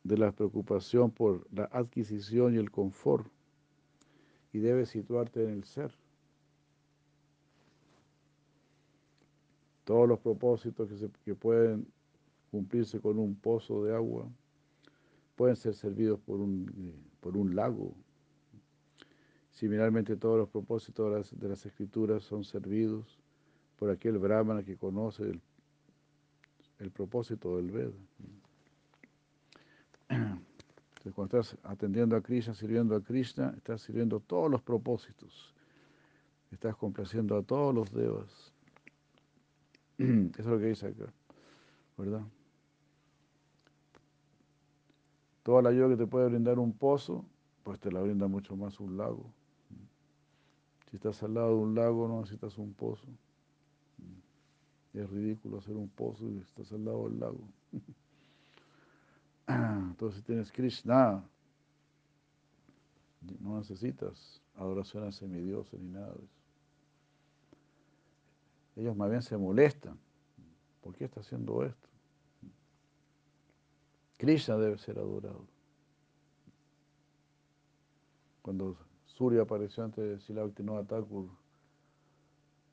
de 0.03 0.17
la 0.17 0.33
preocupación 0.33 1.09
por 1.09 1.47
la 1.53 1.69
adquisición 1.71 2.53
y 2.53 2.57
el 2.57 2.69
confort. 2.69 3.27
Y 4.51 4.59
debes 4.59 4.89
situarte 4.89 5.45
en 5.45 5.51
el 5.51 5.63
ser. 5.63 5.93
Todos 9.85 10.07
los 10.09 10.19
propósitos 10.19 10.89
que, 10.89 10.97
se, 10.97 11.09
que 11.23 11.33
pueden 11.33 11.87
cumplirse 12.51 12.99
con 12.99 13.17
un 13.17 13.35
pozo 13.35 13.83
de 13.83 13.95
agua 13.95 14.29
pueden 15.35 15.55
ser 15.55 15.73
servidos 15.73 16.19
por 16.19 16.39
un, 16.39 16.71
eh, 16.77 16.93
por 17.19 17.35
un 17.37 17.55
lago. 17.55 17.95
Similarmente, 19.51 20.15
todos 20.15 20.37
los 20.37 20.49
propósitos 20.49 21.31
de 21.31 21.47
las, 21.49 21.65
escrituras 21.65 22.23
son 22.23 22.43
servidos 22.43 23.17
por 23.77 23.89
aquel 23.89 24.17
brahmana 24.17 24.63
que 24.63 24.77
conoce 24.77 25.23
el, 25.23 25.41
el 26.79 26.91
propósito 26.91 27.57
del 27.57 27.71
Veda. 27.71 27.91
Entonces, 30.09 31.13
cuando 31.15 31.39
estás 31.39 31.57
atendiendo 31.63 32.15
a 32.15 32.21
Krishna, 32.21 32.53
sirviendo 32.53 32.95
a 32.95 33.01
Krishna, 33.01 33.53
estás 33.57 33.81
sirviendo 33.81 34.19
todos 34.19 34.51
los 34.51 34.61
propósitos. 34.61 35.53
Estás 36.51 36.75
complaciendo 36.75 37.35
a 37.37 37.43
todos 37.43 37.73
los 37.73 37.91
devas. 37.91 38.53
Eso 39.97 40.31
es 40.37 40.45
lo 40.45 40.59
que 40.59 40.65
dice 40.65 40.87
acá, 40.87 41.11
¿verdad? 41.97 42.23
Toda 45.43 45.61
la 45.61 45.69
ayuda 45.69 45.89
que 45.89 45.97
te 45.97 46.07
puede 46.07 46.27
brindar 46.29 46.59
un 46.59 46.73
pozo, 46.73 47.25
pues 47.63 47.79
te 47.79 47.91
la 47.91 48.01
brinda 48.01 48.27
mucho 48.27 48.55
más 48.55 48.79
un 48.79 48.97
lago. 48.97 49.31
Si 50.89 50.97
estás 50.97 51.23
al 51.23 51.33
lado 51.33 51.49
de 51.49 51.55
un 51.55 51.75
lago, 51.75 52.07
no 52.07 52.19
necesitas 52.19 52.57
un 52.57 52.73
pozo. 52.73 53.07
Es 54.93 55.09
ridículo 55.09 55.59
hacer 55.59 55.75
un 55.75 55.87
pozo 55.87 56.29
y 56.29 56.37
estás 56.39 56.71
al 56.73 56.83
lado 56.83 57.07
del 57.07 57.19
lago. 57.19 57.47
Entonces, 59.47 60.19
si 60.19 60.25
tienes 60.25 60.51
Krishna, 60.51 61.23
no 63.39 63.57
necesitas 63.57 64.41
adoración 64.55 65.05
a 65.05 65.11
semidioses 65.11 65.79
ni 65.79 65.91
nada 65.91 66.13
de 66.13 66.25
eso. 66.25 66.41
Ellos 68.75 68.95
más 68.95 69.09
bien 69.09 69.21
se 69.21 69.37
molestan. 69.37 69.97
¿Por 70.81 70.95
qué 70.95 71.05
está 71.05 71.21
haciendo 71.21 71.63
esto? 71.63 71.90
Krishna 74.21 74.55
debe 74.55 74.77
ser 74.77 74.99
adorado. 74.99 75.47
Cuando 78.43 78.77
Surya 79.07 79.41
apareció 79.41 79.83
antes 79.83 80.03
de 80.03 80.19
Silavati 80.19 80.61
no 80.61 80.85
Thakur, 80.85 81.27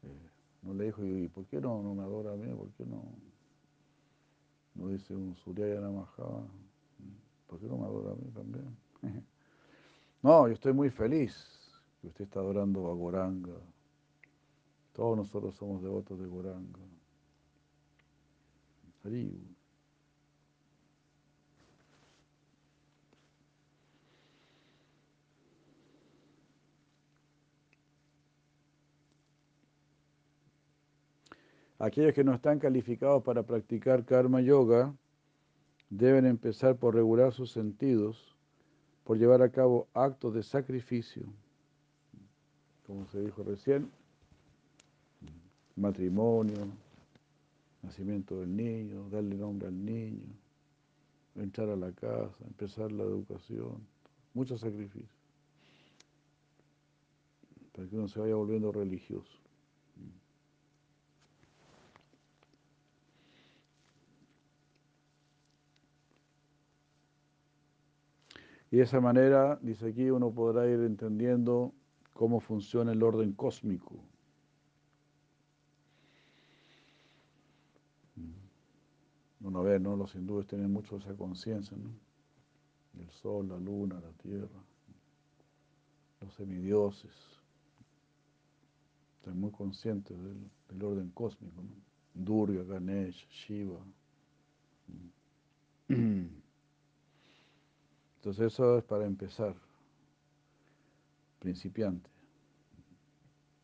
eh, 0.03 0.29
no 0.61 0.75
le 0.75 0.85
dijo, 0.85 1.03
¿y 1.07 1.27
por 1.29 1.47
qué 1.47 1.59
no, 1.59 1.83
no 1.83 1.95
me 1.95 2.03
adora 2.03 2.35
a 2.35 2.37
mí? 2.37 2.55
¿Por 2.55 2.69
qué 2.73 2.85
no, 2.85 3.03
no 4.75 4.89
dice 4.89 5.15
un 5.15 5.35
Surya 5.37 5.81
Namaha? 5.81 6.47
¿Por 7.47 7.59
qué 7.59 7.67
no 7.67 7.79
me 7.79 7.87
adora 7.87 8.13
a 8.13 8.17
mí 8.17 8.31
también? 8.35 8.77
no, 10.23 10.49
yo 10.49 10.53
estoy 10.53 10.75
muy 10.75 10.91
feliz 10.91 11.81
que 12.03 12.09
usted 12.09 12.25
está 12.25 12.41
adorando 12.41 12.91
a 12.91 12.95
Goranga. 12.95 13.59
Todos 14.93 15.17
nosotros 15.17 15.55
somos 15.55 15.83
devotos 15.83 16.21
de 16.21 16.27
Goranga. 16.27 16.81
Haribu. 19.03 19.58
Aquellos 31.79 32.13
que 32.13 32.25
no 32.25 32.35
están 32.35 32.59
calificados 32.59 33.23
para 33.23 33.45
practicar 33.45 34.05
karma 34.05 34.41
yoga 34.41 34.93
deben 35.91 36.27
empezar 36.27 36.77
por 36.77 36.95
regular 36.95 37.33
sus 37.33 37.53
sentidos, 37.53 38.37
por 39.05 39.17
llevar 39.17 39.43
a 39.43 39.51
cabo 39.51 39.87
actos 39.95 40.35
de 40.35 40.43
sacrificio, 40.43 41.23
como 42.87 43.07
se 43.07 43.21
dijo 43.21 43.43
recién, 43.45 43.91
matrimonio, 45.77 46.67
nacimiento 47.83 48.41
del 48.41 48.57
niño, 48.57 49.09
darle 49.09 49.37
nombre 49.37 49.69
al 49.69 49.85
niño, 49.85 50.27
entrar 51.37 51.69
a 51.71 51.77
la 51.77 51.93
casa, 51.93 52.45
empezar 52.45 52.91
la 52.91 53.05
educación, 53.05 53.87
muchos 54.35 54.61
sacrificios, 54.61 55.09
para 57.73 57.89
que 57.89 57.97
uno 57.97 58.09
se 58.09 58.19
vaya 58.19 58.35
volviendo 58.35 58.73
religioso. 58.73 59.38
Y 68.71 68.77
de 68.77 68.83
esa 68.83 69.01
manera, 69.01 69.59
dice 69.63 69.89
aquí, 69.89 70.11
uno 70.11 70.31
podrá 70.31 70.67
ir 70.67 70.81
entendiendo 70.81 71.73
cómo 72.13 72.41
funciona 72.41 72.93
el 72.93 73.03
orden 73.03 73.33
cósmico. 73.33 73.97
Uno 79.41 79.63
ve, 79.63 79.79
¿no? 79.79 79.97
Los 79.97 80.15
hindúes 80.15 80.47
tienen 80.47 80.73
mucho 80.73 80.97
esa 80.97 81.15
conciencia, 81.15 81.77
¿no? 81.77 81.91
El 83.01 83.11
sol, 83.11 83.49
la 83.49 83.57
luna, 83.57 84.01
la 84.01 84.13
tierra, 84.13 84.61
los 86.21 86.35
semidioses. 86.35 87.15
Están 89.19 89.41
muy 89.41 89.51
conscientes 89.53 90.21
del, 90.21 90.51
del 90.69 90.83
orden 90.83 91.11
cósmico, 91.11 91.63
¿no? 91.63 91.71
Durga, 92.15 92.65
Ganesh, 92.65 93.29
Shiva. 93.29 93.79
Entonces 98.19 98.53
eso 98.53 98.79
es 98.79 98.85
para 98.85 99.07
empezar, 99.07 99.55
principiante. 101.39 102.11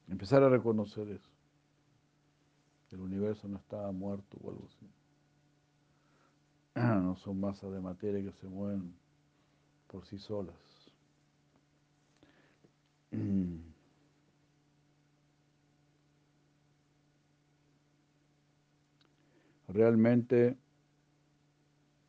Empezar 0.08 0.44
a 0.44 0.48
reconocer 0.48 1.08
eso. 1.08 1.28
El 2.92 3.00
universo 3.00 3.48
no 3.48 3.56
está 3.58 3.90
muerto 3.90 4.38
o 4.42 4.50
algo 4.50 4.68
así. 4.68 4.86
No 7.04 7.16
son 7.16 7.40
masas 7.40 7.72
de 7.72 7.80
materia 7.80 8.22
que 8.22 8.30
se 8.38 8.46
mueven 8.46 8.94
por 9.88 10.06
sí 10.06 10.18
solas. 10.18 10.54
Realmente, 19.68 20.56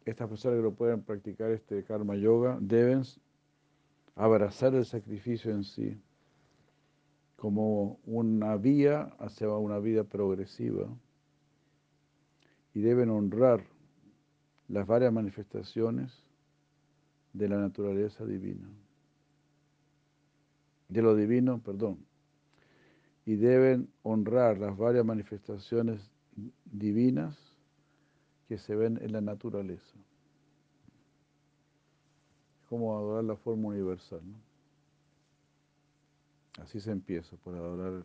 estas 0.06 0.30
personas 0.30 0.58
que 0.58 0.64
lo 0.64 0.74
pueden 0.74 1.02
practicar 1.02 1.52
este 1.52 1.84
karma 1.84 2.16
yoga 2.16 2.58
deben 2.62 3.02
abrazar 4.16 4.76
el 4.76 4.86
sacrificio 4.86 5.52
en 5.52 5.64
sí 5.64 6.00
como 7.36 8.00
una 8.06 8.56
vía 8.56 9.14
hacia 9.20 9.50
una 9.50 9.80
vida 9.80 10.04
progresiva. 10.04 10.88
Y 12.74 12.82
deben 12.82 13.10
honrar 13.10 13.64
las 14.68 14.88
varias 14.88 15.14
manifestaciones 15.14 16.12
de 17.34 17.48
la 17.50 17.58
naturaleza 17.58 18.26
divina, 18.26 18.68
de 20.90 21.02
lo 21.02 21.16
divino, 21.16 21.62
perdón, 21.62 22.00
y 23.26 23.36
deben 23.36 23.90
honrar 24.04 24.58
las 24.58 24.76
varias 24.76 25.06
manifestaciones 25.06 26.02
divinas 26.66 27.45
que 28.48 28.58
se 28.58 28.76
ven 28.76 29.00
en 29.02 29.12
la 29.12 29.22
naturaleza. 29.22 29.96
Como 32.70 32.98
adorar 32.98 33.24
la 33.24 33.36
forma 33.36 33.70
universal. 33.70 34.22
Así 36.62 36.80
se 36.80 36.92
empieza, 36.92 37.36
por 37.38 37.56
adorar 37.56 38.04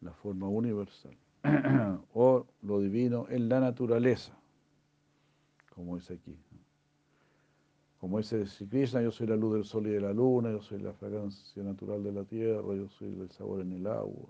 la 0.00 0.12
forma 0.12 0.48
universal 0.48 1.16
o 2.14 2.46
lo 2.62 2.80
divino 2.80 3.26
en 3.28 3.48
la 3.48 3.60
naturaleza, 3.60 4.32
como 5.74 5.96
dice 5.96 6.14
aquí. 6.14 6.36
Como 8.00 8.18
dice 8.18 8.44
Krishna, 8.70 9.02
yo 9.02 9.10
soy 9.10 9.26
la 9.26 9.34
luz 9.34 9.54
del 9.54 9.64
sol 9.64 9.88
y 9.88 9.90
de 9.90 10.00
la 10.00 10.12
luna, 10.12 10.52
yo 10.52 10.62
soy 10.62 10.78
la 10.78 10.92
fragancia 10.92 11.62
natural 11.64 12.04
de 12.04 12.12
la 12.12 12.24
tierra, 12.24 12.74
yo 12.76 12.88
soy 12.88 13.08
el 13.08 13.30
sabor 13.32 13.60
en 13.60 13.72
el 13.72 13.86
agua, 13.88 14.28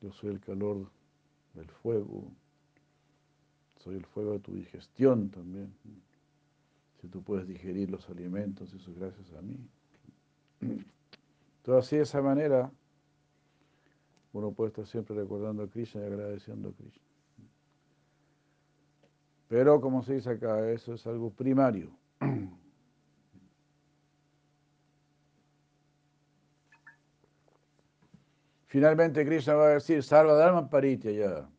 yo 0.00 0.10
soy 0.10 0.30
el 0.30 0.40
calor 0.40 0.90
del 1.52 1.68
fuego, 1.68 2.32
soy 3.82 3.96
el 3.96 4.04
fuego 4.04 4.32
de 4.34 4.40
tu 4.40 4.54
digestión 4.54 5.30
también. 5.30 5.72
Si 7.00 7.08
tú 7.08 7.22
puedes 7.22 7.46
digerir 7.46 7.90
los 7.90 8.08
alimentos, 8.10 8.72
eso 8.74 8.90
es 8.90 8.98
gracias 8.98 9.32
a 9.32 9.40
mí. 9.40 9.56
Entonces, 10.60 11.86
así 11.86 11.96
de 11.96 12.02
esa 12.02 12.20
manera, 12.20 12.70
uno 14.32 14.52
puede 14.52 14.68
estar 14.68 14.86
siempre 14.86 15.16
recordando 15.16 15.62
a 15.62 15.68
Krishna 15.68 16.02
y 16.02 16.04
agradeciendo 16.04 16.68
a 16.68 16.72
Krishna. 16.72 17.02
Pero, 19.48 19.80
como 19.80 20.02
se 20.02 20.14
dice 20.14 20.30
acá, 20.30 20.70
eso 20.70 20.94
es 20.94 21.06
algo 21.06 21.30
primario. 21.30 21.90
Finalmente 28.66 29.24
Krishna 29.24 29.54
va 29.54 29.64
a 29.66 29.70
decir, 29.70 30.02
Sarva 30.02 30.34
Dharma 30.34 30.68
Paritya 30.70 31.10
ya. 31.10 31.50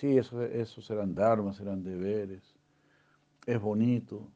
Sí, 0.00 0.16
esos, 0.16 0.40
esos 0.50 0.86
serán 0.86 1.14
dharmas, 1.14 1.56
serán 1.56 1.82
deberes. 1.82 2.42
Es 3.44 3.60
bonito, 3.60 4.26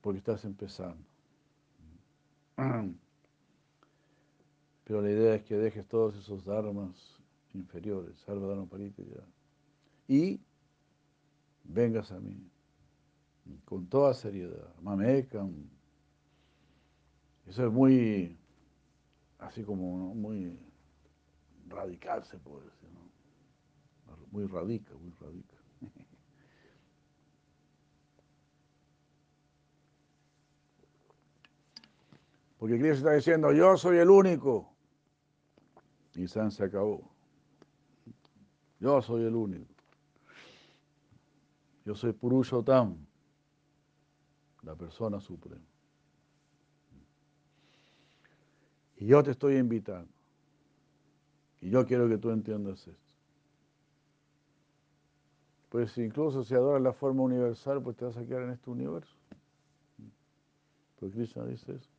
porque 0.00 0.20
estás 0.20 0.42
empezando. 0.46 1.04
Pero 4.84 5.02
la 5.02 5.10
idea 5.10 5.34
es 5.34 5.42
que 5.42 5.56
dejes 5.56 5.86
todos 5.86 6.16
esos 6.16 6.46
dharmas 6.46 7.20
inferiores, 7.52 8.16
Sarva 8.20 8.46
Dharma 8.46 8.64
Paritya 8.64 9.04
ya. 9.04 9.22
Y 10.08 10.40
vengas 11.64 12.10
a 12.10 12.18
mí 12.18 12.50
con 13.66 13.86
toda 13.86 14.14
seriedad. 14.14 14.74
Mamekam. 14.80 15.52
Eso 17.46 17.66
es 17.66 17.72
muy, 17.72 18.38
así 19.38 19.62
como 19.62 20.14
muy 20.14 20.58
radical, 21.68 22.24
se 22.24 22.38
puede 22.38 22.64
decir. 22.64 22.88
¿no? 22.94 23.05
Muy 24.30 24.46
radica, 24.46 24.94
muy 24.94 25.12
radica. 25.20 25.56
Porque 32.58 32.78
Cristo 32.78 32.96
está 32.96 33.12
diciendo, 33.12 33.52
yo 33.52 33.76
soy 33.76 33.98
el 33.98 34.10
único. 34.10 34.72
Y 36.14 36.26
San 36.26 36.50
se 36.50 36.64
acabó. 36.64 37.10
Yo 38.80 39.00
soy 39.02 39.24
el 39.24 39.34
único. 39.34 39.74
Yo 41.84 41.94
soy 41.94 42.12
Purushottam, 42.12 42.96
la 44.62 44.74
persona 44.74 45.20
suprema. 45.20 45.64
Y 48.96 49.06
yo 49.06 49.22
te 49.22 49.30
estoy 49.30 49.56
invitando. 49.56 50.12
Y 51.60 51.70
yo 51.70 51.86
quiero 51.86 52.08
que 52.08 52.18
tú 52.18 52.30
entiendas 52.30 52.88
esto. 52.88 53.05
Pues 55.68 55.96
incluso 55.98 56.44
si 56.44 56.54
adoras 56.54 56.82
la 56.82 56.92
forma 56.92 57.22
universal, 57.22 57.82
pues 57.82 57.96
te 57.96 58.04
vas 58.04 58.16
a 58.16 58.24
quedar 58.24 58.42
en 58.42 58.50
este 58.50 58.70
universo. 58.70 59.16
Porque 60.98 61.16
Krishna 61.16 61.44
dice 61.44 61.74
eso. 61.74 61.90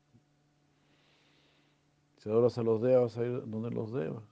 Si 2.17 2.29
adoras 2.29 2.57
a 2.57 2.63
los 2.63 2.81
devas, 2.81 3.15
vas 3.15 3.17
a 3.17 3.25
ir 3.25 3.45
donde 3.45 3.69
los 3.71 3.91
devas. 3.93 4.23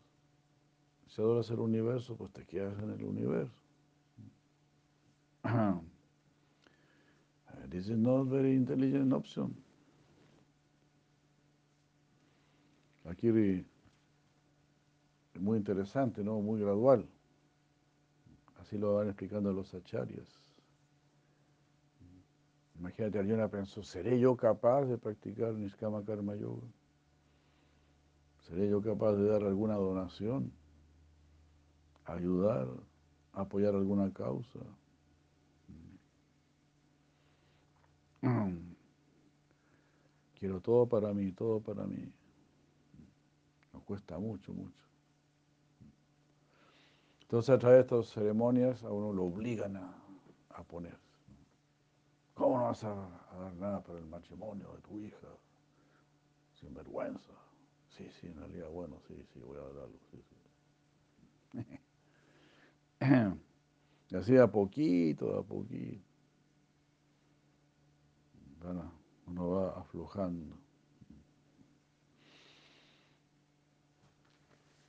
Si 1.08 1.22
adoras 1.22 1.50
el 1.52 1.60
universo, 1.60 2.16
pues 2.16 2.32
te 2.32 2.46
quedas 2.46 2.78
en 2.82 2.90
el 2.92 3.04
universo. 3.04 3.62
This 7.70 7.90
is 7.90 7.98
not 7.98 8.28
very 8.28 8.54
intelligent 8.54 9.12
option. 9.14 9.56
Aquí 13.06 13.30
es 13.30 13.66
muy 15.40 15.58
interesante, 15.58 16.24
¿no? 16.24 16.40
Muy 16.42 16.60
gradual. 16.60 17.08
Así 18.66 18.80
lo 18.80 18.96
van 18.96 19.10
explicando 19.10 19.54
los 19.54 19.76
acharyas. 19.76 20.28
Imagínate, 22.80 23.20
Arjuna 23.20 23.48
pensó, 23.48 23.84
¿seré 23.84 24.20
yo 24.20 24.36
capaz 24.36 24.86
de 24.86 24.98
practicar 24.98 25.54
Niskama 25.54 26.04
Karma 26.04 26.36
Yoga? 26.36 26.66
¿Seré 28.40 28.68
yo 28.68 28.82
capaz 28.82 29.14
de 29.14 29.28
dar 29.28 29.44
alguna 29.44 29.76
donación? 29.76 30.52
¿Ayudar? 32.06 32.68
¿Apoyar 33.34 33.76
alguna 33.76 34.12
causa? 34.12 34.60
Quiero 40.40 40.60
todo 40.60 40.88
para 40.88 41.14
mí, 41.14 41.32
todo 41.34 41.60
para 41.60 41.86
mí. 41.86 42.12
Nos 43.74 43.84
cuesta 43.84 44.18
mucho, 44.18 44.52
mucho. 44.54 44.95
Entonces 47.26 47.50
a 47.50 47.58
través 47.58 47.78
de 47.78 47.82
estas 47.82 48.14
ceremonias 48.14 48.84
a 48.84 48.92
uno 48.92 49.12
lo 49.12 49.24
obligan 49.24 49.78
a, 49.78 49.96
a 50.50 50.64
ponerse. 50.64 51.16
¿Cómo 52.36 52.60
no 52.60 52.66
vas 52.66 52.84
a, 52.84 52.94
dar 52.94 53.54
nada 53.56 53.82
para 53.82 53.98
el 53.98 54.06
matrimonio 54.06 54.72
de 54.74 54.82
tu 54.82 55.00
hija? 55.00 55.28
Sin 56.60 56.72
vergüenza. 56.74 57.34
Sí, 57.90 58.08
sí, 58.20 58.28
en 58.28 58.38
realidad, 58.38 58.70
bueno, 58.70 59.00
sí, 59.08 59.16
sí, 59.34 59.40
voy 59.40 59.58
a 59.58 59.62
dar 59.62 59.70
algo. 59.86 60.00
y 64.10 64.16
así 64.16 64.38
a 64.38 64.48
poquito, 64.48 65.40
a 65.40 65.44
poquito. 65.44 66.04
uno 69.28 69.50
va 69.50 69.80
aflojando. 69.80 70.58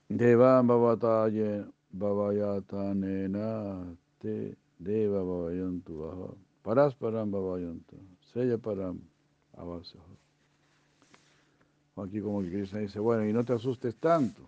Deva 0.08 0.62
Bhavataye 0.62 1.75
Bhavayatanena 1.98 3.96
Te 4.18 4.56
Deva 4.78 5.22
Bhavayantu 5.22 5.98
Bhava 5.98 6.34
Parasparam 6.62 7.30
Bhavayantu 7.30 7.96
Sella 8.32 8.58
Param 8.58 9.00
Avasaha. 9.56 10.16
Aquí 11.96 12.20
como 12.20 12.42
que 12.42 12.50
Krishna 12.50 12.80
dice, 12.80 12.98
bueno, 12.98 13.26
y 13.26 13.32
no 13.32 13.42
te 13.42 13.54
asustes 13.54 13.96
tanto. 13.96 14.42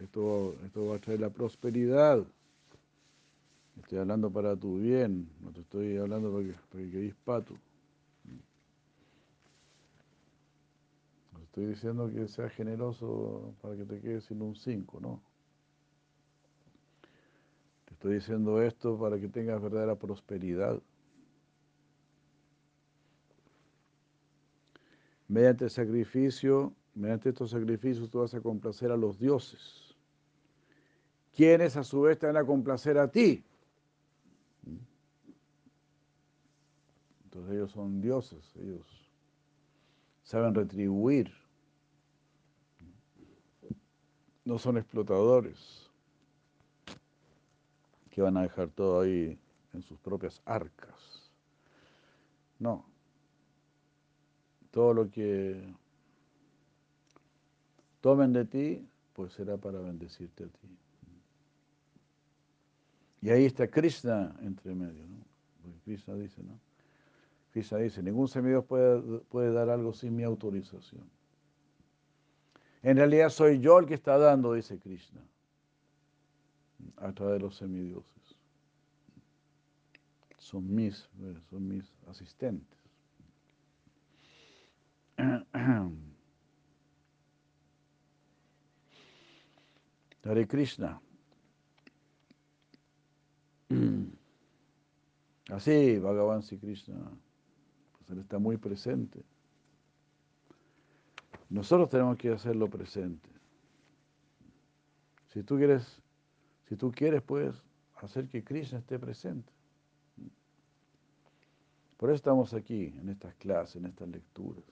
Esto, 0.00 0.54
esto 0.64 0.86
va 0.86 0.96
a 0.96 0.98
traer 0.98 1.20
la 1.20 1.28
prosperidad. 1.28 2.24
Estoy 3.78 3.98
hablando 3.98 4.30
para 4.30 4.56
tu 4.56 4.78
bien, 4.78 5.28
no 5.40 5.52
te 5.52 5.60
estoy 5.60 5.98
hablando 5.98 6.32
para 6.32 6.44
que, 6.44 6.52
para 6.52 6.84
que 6.84 6.90
quedes 6.90 7.14
pato. 7.24 7.54
estoy 11.58 11.66
diciendo 11.66 12.08
que 12.08 12.28
seas 12.28 12.52
generoso 12.52 13.52
para 13.60 13.74
que 13.74 13.84
te 13.84 14.00
quedes 14.00 14.24
sin 14.24 14.40
un 14.42 14.54
5, 14.54 15.00
¿no? 15.00 15.20
Estoy 17.98 18.14
diciendo 18.14 18.62
esto 18.62 18.96
para 18.96 19.18
que 19.18 19.26
tengas 19.26 19.60
verdadera 19.60 19.96
prosperidad. 19.96 20.80
Mediante 25.26 25.64
el 25.64 25.70
sacrificio, 25.70 26.72
mediante 26.94 27.30
estos 27.30 27.50
sacrificios 27.50 28.08
tú 28.08 28.20
vas 28.20 28.32
a 28.34 28.40
complacer 28.40 28.92
a 28.92 28.96
los 28.96 29.18
dioses 29.18 29.96
quienes 31.34 31.76
a 31.76 31.82
su 31.82 32.02
vez 32.02 32.16
te 32.20 32.26
van 32.26 32.36
a 32.36 32.44
complacer 32.44 32.98
a 32.98 33.10
ti. 33.10 33.42
Entonces 37.24 37.52
ellos 37.52 37.72
son 37.72 38.00
dioses, 38.00 38.54
ellos 38.54 38.86
saben 40.22 40.54
retribuir, 40.54 41.32
no 44.44 44.56
son 44.56 44.78
explotadores 44.78 45.87
que 48.18 48.22
van 48.22 48.36
a 48.36 48.42
dejar 48.42 48.68
todo 48.70 49.02
ahí 49.02 49.38
en 49.72 49.80
sus 49.80 49.96
propias 50.00 50.42
arcas. 50.44 51.30
No. 52.58 52.84
Todo 54.72 54.92
lo 54.92 55.08
que 55.08 55.72
tomen 58.00 58.32
de 58.32 58.44
ti, 58.44 58.88
pues 59.12 59.34
será 59.34 59.56
para 59.56 59.78
bendecirte 59.78 60.42
a 60.42 60.48
ti. 60.48 60.68
Y 63.22 63.30
ahí 63.30 63.44
está 63.44 63.68
Krishna 63.68 64.34
entre 64.40 64.74
medio, 64.74 65.06
¿no? 65.06 65.24
Porque 65.62 65.78
Krishna 65.84 66.14
dice, 66.14 66.42
¿no? 66.42 66.58
Krishna 67.52 67.78
dice, 67.78 68.02
ningún 68.02 68.26
semidios 68.26 68.64
puede, 68.64 69.20
puede 69.28 69.52
dar 69.52 69.70
algo 69.70 69.92
sin 69.92 70.16
mi 70.16 70.24
autorización. 70.24 71.08
En 72.82 72.96
realidad 72.96 73.28
soy 73.28 73.60
yo 73.60 73.78
el 73.78 73.86
que 73.86 73.94
está 73.94 74.18
dando, 74.18 74.54
dice 74.54 74.76
Krishna, 74.80 75.20
a 76.96 77.12
través 77.12 77.34
de 77.34 77.40
los 77.40 77.56
semidioses. 77.56 78.36
Son 80.38 80.74
mis, 80.74 81.08
son 81.50 81.68
mis 81.68 81.84
asistentes. 82.06 82.78
Hare 90.24 90.46
Krishna. 90.46 91.00
Así, 95.50 95.98
Bhagavan 95.98 96.42
Sri 96.42 96.58
Krishna, 96.58 96.96
pues 97.96 98.10
él 98.10 98.18
está 98.18 98.38
muy 98.38 98.58
presente. 98.58 99.24
Nosotros 101.48 101.88
tenemos 101.88 102.18
que 102.18 102.28
hacerlo 102.28 102.68
presente. 102.68 103.30
Si 105.28 105.42
tú 105.42 105.56
quieres, 105.56 106.02
si 106.68 106.76
tú 106.76 106.92
quieres, 106.92 107.22
puedes 107.22 107.62
hacer 107.96 108.28
que 108.28 108.44
Krishna 108.44 108.78
esté 108.78 108.98
presente. 108.98 109.50
Por 111.96 112.10
eso 112.10 112.16
estamos 112.16 112.52
aquí, 112.52 112.94
en 113.00 113.08
estas 113.08 113.34
clases, 113.36 113.76
en 113.76 113.86
estas 113.86 114.08
lecturas. 114.08 114.62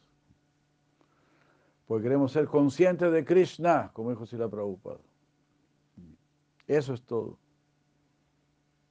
Porque 1.87 2.05
queremos 2.05 2.33
ser 2.33 2.47
conscientes 2.47 3.11
de 3.11 3.25
Krishna, 3.25 3.91
como 3.95 4.11
dijo 4.11 4.27
Sila 4.27 4.49
Prabhupada. 4.49 5.01
Eso 6.67 6.93
es 6.95 7.03
todo. 7.03 7.39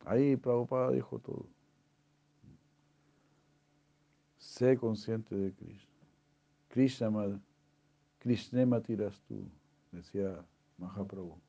Ahí 0.05 0.35
Prabhupada 0.35 0.91
dijo 0.91 1.19
todo. 1.19 1.45
Sé 4.37 4.77
consciente 4.77 5.35
de 5.35 5.53
Krishna. 5.53 5.93
Krishna, 6.69 7.39
Krishna 8.19 8.65
matiras 8.65 9.21
tú, 9.27 9.47
decía 9.91 10.43
Mahaprabhu. 10.77 11.39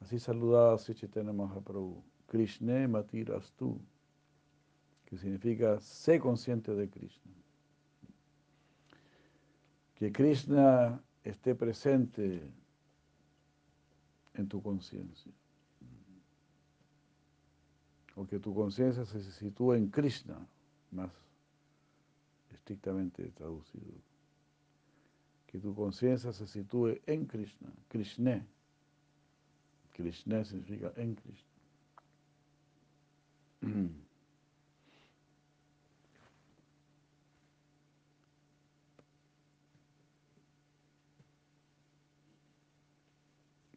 Así 0.00 0.18
saludaba 0.18 0.74
a 0.74 0.78
Chaitanya 0.78 1.32
Mahaprabhu. 1.32 2.02
Krishna 2.26 2.86
matiras 2.88 3.52
tú, 3.56 3.80
que 5.06 5.16
significa 5.16 5.80
sé 5.80 6.20
consciente 6.20 6.74
de 6.74 6.88
Krishna. 6.88 7.32
Que 9.94 10.12
Krishna 10.12 11.02
esté 11.24 11.54
presente 11.54 12.42
en 14.34 14.48
tu 14.48 14.62
conciencia 14.62 15.32
o 18.18 18.26
que 18.26 18.40
tu 18.40 18.52
conciencia 18.52 19.04
se 19.04 19.20
sitúe 19.30 19.74
en 19.74 19.90
Krishna, 19.90 20.44
más 20.90 21.12
estrictamente 22.50 23.30
traducido. 23.30 23.94
Que 25.46 25.60
tu 25.60 25.72
conciencia 25.72 26.32
se 26.32 26.48
sitúe 26.48 26.98
en 27.06 27.26
Krishna, 27.26 27.72
Krishna. 27.86 28.44
Krishna 29.98 30.44
significa 30.44 30.92
en 30.96 31.16
Krishna. 31.16 31.48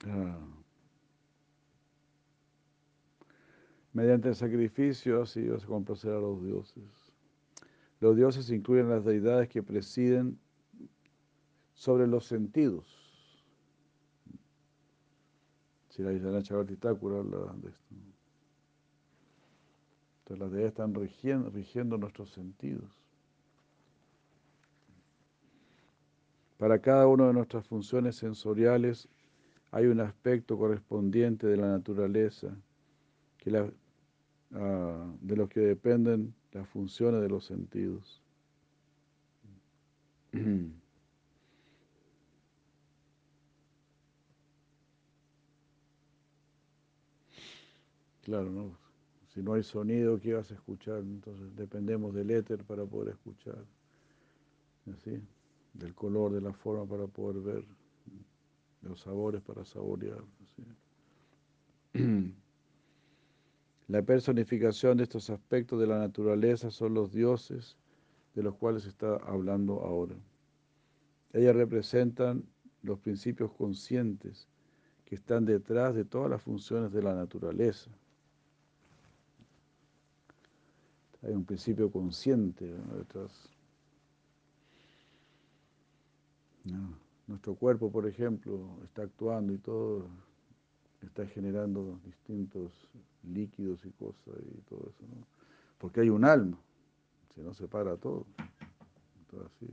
Ah. 0.03 0.35
Mediante 3.93 4.29
el 4.29 4.35
sacrificio 4.35 5.21
así 5.21 5.47
vas 5.47 5.63
a 5.63 5.67
complacer 5.67 6.11
a 6.11 6.19
los 6.19 6.43
dioses. 6.43 6.83
Los 7.99 8.15
dioses 8.15 8.49
incluyen 8.49 8.89
las 8.89 9.05
deidades 9.05 9.47
que 9.47 9.61
presiden 9.61 10.39
sobre 11.75 12.07
los 12.07 12.25
sentidos. 12.25 13.00
Si 16.01 16.05
la 16.05 16.13
Isla 16.13 16.41
Chavartitácura 16.41 17.19
habla 17.19 17.37
de 17.61 17.69
esto. 17.69 17.95
Entonces 20.19 20.39
las 20.39 20.51
deidades 20.51 20.71
están 20.71 20.95
rigiendo, 20.95 21.51
rigiendo 21.51 21.97
nuestros 21.99 22.31
sentidos. 22.31 22.89
Para 26.57 26.79
cada 26.79 27.05
una 27.05 27.27
de 27.27 27.33
nuestras 27.33 27.67
funciones 27.67 28.15
sensoriales 28.15 29.07
hay 29.69 29.85
un 29.85 29.99
aspecto 29.99 30.57
correspondiente 30.57 31.45
de 31.45 31.57
la 31.57 31.67
naturaleza 31.67 32.57
que 33.37 33.51
Ah, 34.53 35.13
de 35.21 35.35
los 35.37 35.49
que 35.49 35.59
dependen 35.59 36.33
las 36.51 36.67
funciones 36.69 37.21
de 37.21 37.29
los 37.29 37.45
sentidos. 37.45 38.23
Claro, 48.21 48.49
¿no? 48.51 48.77
Si 49.33 49.41
no 49.41 49.53
hay 49.53 49.63
sonido, 49.63 50.19
¿qué 50.19 50.33
vas 50.33 50.51
a 50.51 50.55
escuchar? 50.55 50.99
Entonces 50.99 51.55
dependemos 51.55 52.13
del 52.13 52.31
éter 52.31 52.63
para 52.63 52.85
poder 52.85 53.13
escuchar. 53.13 53.63
¿Así? 54.93 55.21
Del 55.73 55.95
color, 55.95 56.33
de 56.33 56.41
la 56.41 56.53
forma 56.53 56.85
para 56.85 57.07
poder 57.07 57.41
ver, 57.41 57.65
de 58.81 58.89
los 58.89 58.99
sabores 58.99 59.41
para 59.41 59.63
saborear. 59.63 60.21
La 63.87 64.01
personificación 64.01 64.97
de 64.97 65.03
estos 65.03 65.29
aspectos 65.29 65.79
de 65.79 65.87
la 65.87 65.99
naturaleza 65.99 66.71
son 66.71 66.93
los 66.93 67.11
dioses 67.11 67.77
de 68.35 68.43
los 68.43 68.55
cuales 68.55 68.85
está 68.85 69.15
hablando 69.17 69.81
ahora. 69.81 70.15
Ellas 71.33 71.55
representan 71.55 72.43
los 72.83 72.99
principios 72.99 73.51
conscientes 73.51 74.47
que 75.05 75.15
están 75.15 75.45
detrás 75.45 75.95
de 75.95 76.05
todas 76.05 76.29
las 76.29 76.41
funciones 76.41 76.91
de 76.91 77.01
la 77.01 77.13
naturaleza. 77.13 77.91
Hay 81.23 81.33
un 81.33 81.45
principio 81.45 81.91
consciente 81.91 82.65
detrás. 82.97 83.31
Nuestro 87.27 87.55
cuerpo, 87.55 87.91
por 87.91 88.07
ejemplo, 88.07 88.79
está 88.83 89.03
actuando 89.03 89.53
y 89.53 89.57
todo 89.57 90.07
está 91.01 91.25
generando 91.25 91.99
distintos 92.05 92.71
líquidos 93.23 93.85
y 93.85 93.91
cosas 93.91 94.35
y 94.39 94.61
todo 94.61 94.89
eso, 94.89 95.03
¿no? 95.07 95.25
Porque 95.77 96.01
hay 96.01 96.09
un 96.09 96.25
alma, 96.25 96.57
si 97.33 97.41
no 97.41 97.53
se 97.53 97.67
para 97.67 97.97
todo. 97.97 98.25
así. 99.45 99.67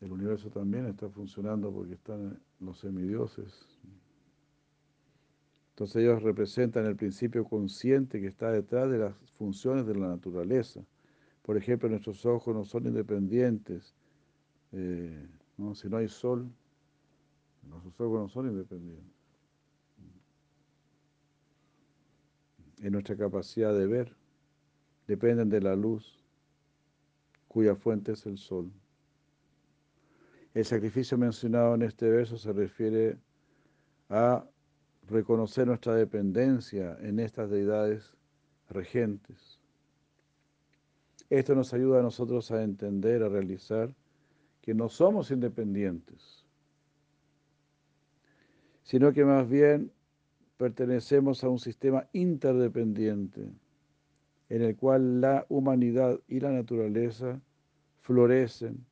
El 0.00 0.12
universo 0.12 0.50
también 0.50 0.86
está 0.86 1.08
funcionando 1.08 1.72
porque 1.72 1.94
están 1.94 2.38
los 2.60 2.78
semidioses. 2.78 3.66
Entonces 5.78 6.02
ellos 6.02 6.24
representan 6.24 6.86
el 6.86 6.96
principio 6.96 7.44
consciente 7.44 8.20
que 8.20 8.26
está 8.26 8.50
detrás 8.50 8.90
de 8.90 8.98
las 8.98 9.14
funciones 9.38 9.86
de 9.86 9.94
la 9.94 10.08
naturaleza. 10.08 10.80
Por 11.42 11.56
ejemplo, 11.56 11.88
nuestros 11.88 12.26
ojos 12.26 12.52
no 12.52 12.64
son 12.64 12.86
independientes. 12.86 13.94
Eh, 14.72 15.28
¿no? 15.56 15.76
Si 15.76 15.88
no 15.88 15.98
hay 15.98 16.08
sol, 16.08 16.50
nuestros 17.62 18.00
ojos 18.00 18.22
no 18.22 18.28
son 18.28 18.48
independientes. 18.48 19.14
En 22.78 22.90
nuestra 22.90 23.16
capacidad 23.16 23.72
de 23.72 23.86
ver 23.86 24.16
dependen 25.06 25.48
de 25.48 25.60
la 25.60 25.76
luz 25.76 26.18
cuya 27.46 27.76
fuente 27.76 28.10
es 28.10 28.26
el 28.26 28.36
sol. 28.36 28.72
El 30.54 30.64
sacrificio 30.64 31.16
mencionado 31.16 31.76
en 31.76 31.82
este 31.82 32.10
verso 32.10 32.36
se 32.36 32.52
refiere 32.52 33.16
a 34.08 34.44
reconocer 35.10 35.66
nuestra 35.66 35.94
dependencia 35.94 36.96
en 37.00 37.20
estas 37.20 37.50
deidades 37.50 38.14
regentes. 38.70 39.58
Esto 41.30 41.54
nos 41.54 41.74
ayuda 41.74 42.00
a 42.00 42.02
nosotros 42.02 42.50
a 42.50 42.62
entender, 42.62 43.22
a 43.22 43.28
realizar 43.28 43.94
que 44.62 44.74
no 44.74 44.88
somos 44.88 45.30
independientes 45.30 46.48
sino 48.88 49.12
que 49.12 49.22
más 49.22 49.46
bien 49.46 49.92
pertenecemos 50.56 51.44
a 51.44 51.50
un 51.50 51.58
sistema 51.58 52.08
interdependiente 52.14 53.52
en 54.48 54.62
el 54.62 54.76
cual 54.76 55.20
la 55.20 55.44
humanidad 55.50 56.18
y 56.26 56.40
la 56.40 56.50
naturaleza 56.50 57.38
florecen 58.00 58.86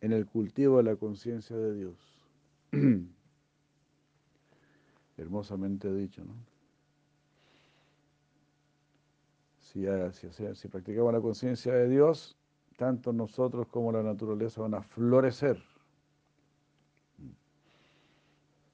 en 0.00 0.10
el 0.10 0.26
cultivo 0.26 0.78
de 0.78 0.82
la 0.82 0.96
conciencia 0.96 1.56
de 1.56 1.72
Dios. 1.72 2.26
Hermosamente 5.22 5.92
dicho, 5.94 6.24
¿no? 6.24 6.34
Si, 9.60 9.86
si, 10.12 10.54
si 10.54 10.68
practicamos 10.68 11.12
la 11.14 11.20
conciencia 11.20 11.72
de 11.72 11.88
Dios, 11.88 12.36
tanto 12.76 13.12
nosotros 13.12 13.68
como 13.68 13.92
la 13.92 14.02
naturaleza 14.02 14.60
van 14.60 14.74
a 14.74 14.82
florecer. 14.82 15.62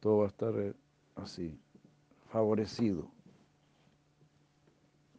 Todo 0.01 0.18
va 0.18 0.24
a 0.24 0.28
estar 0.28 0.55
eh, 0.59 0.74
así, 1.16 1.59
favorecido. 2.30 3.11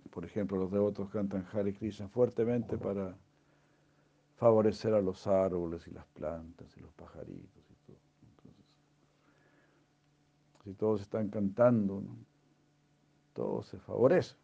Por 0.09 0.25
ejemplo, 0.25 0.57
los 0.57 0.71
devotos 0.71 1.09
cantan 1.11 1.47
Hare 1.53 1.73
Krishna 1.73 2.09
fuertemente 2.09 2.77
para 2.77 3.15
favorecer 4.38 4.93
a 4.93 5.01
los 5.01 5.27
árboles 5.27 5.88
y 5.88 5.91
las 5.91 6.05
plantas 6.07 6.75
y 6.77 6.80
los 6.80 6.93
pajaritos 6.93 7.69
y 7.69 7.75
todo. 7.86 7.97
Entonces, 8.23 8.65
si 10.70 10.76
todos 10.76 11.01
están 11.01 11.30
cantando, 11.30 12.03
todo 13.34 13.63
se 13.63 13.80
favorece. 13.80 14.36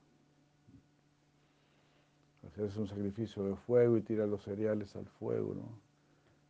Hacerse 2.48 2.80
un 2.80 2.88
sacrificio 2.88 3.44
de 3.44 3.56
fuego 3.56 3.96
y 3.98 4.02
tirar 4.02 4.28
los 4.28 4.42
cereales 4.42 4.96
al 4.96 5.06
fuego, 5.06 5.54
¿no? 5.54 5.70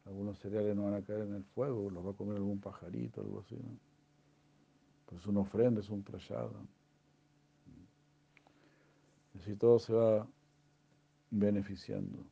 Algunos 0.05 0.39
cereales 0.39 0.77
no 0.77 0.85
van 0.85 0.93
a 0.93 1.01
caer 1.01 1.23
en 1.23 1.35
el 1.35 1.43
fuego, 1.43 1.89
los 1.89 2.05
va 2.05 2.11
a 2.11 2.13
comer 2.13 2.37
algún 2.37 2.59
pajarito, 2.59 3.19
algo 3.19 3.41
así, 3.41 3.55
¿no? 3.55 3.77
Pues 5.07 5.25
una 5.27 5.41
ofrenda, 5.41 5.81
es 5.81 5.89
un 5.89 6.03
prayada. 6.03 6.61
Así 9.37 9.55
todo 9.57 9.77
se 9.77 9.93
va 9.93 10.25
beneficiando. 11.31 12.23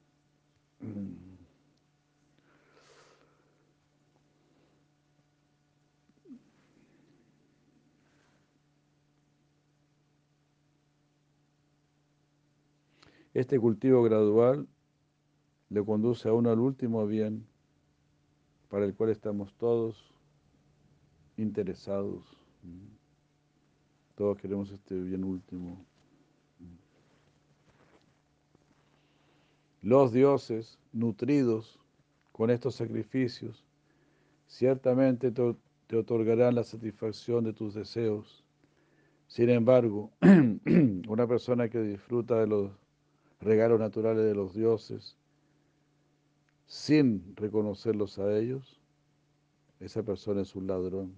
Este 13.34 13.60
cultivo 13.60 14.04
gradual 14.04 14.68
le 15.70 15.84
conduce 15.84 16.30
a 16.30 16.34
uno 16.34 16.52
al 16.52 16.60
último 16.60 17.08
bien 17.08 17.48
para 18.70 18.86
el 18.86 18.94
cual 18.94 19.10
estamos 19.10 19.56
todos 19.56 20.14
interesados. 21.38 22.24
Todos 24.16 24.38
queremos 24.38 24.70
este 24.70 25.00
bien 25.02 25.24
último. 25.24 25.84
Los 29.82 30.14
dioses, 30.14 30.80
nutridos 30.92 31.80
con 32.32 32.52
estos 32.52 32.76
sacrificios, 32.76 33.66
ciertamente 34.48 35.32
te 35.32 35.98
otorgarán 35.98 36.54
la 36.54 36.64
satisfacción 36.64 37.44
de 37.44 37.54
tus 37.54 37.74
deseos. 37.74 38.46
Sin 39.28 39.50
embargo, 39.50 40.12
una 41.08 41.28
persona 41.28 41.68
que 41.68 41.82
disfruta 41.82 42.40
de 42.40 42.48
los 42.48 42.83
regalos 43.44 43.80
naturales 43.80 44.26
de 44.26 44.36
los 44.36 44.54
dioses 44.54 45.18
sin 46.66 47.36
reconocerlos 47.36 48.18
a 48.20 48.36
ellos, 48.38 48.80
esa 49.80 50.04
persona 50.04 50.42
es 50.42 50.56
un 50.56 50.68
ladrón. 50.68 51.14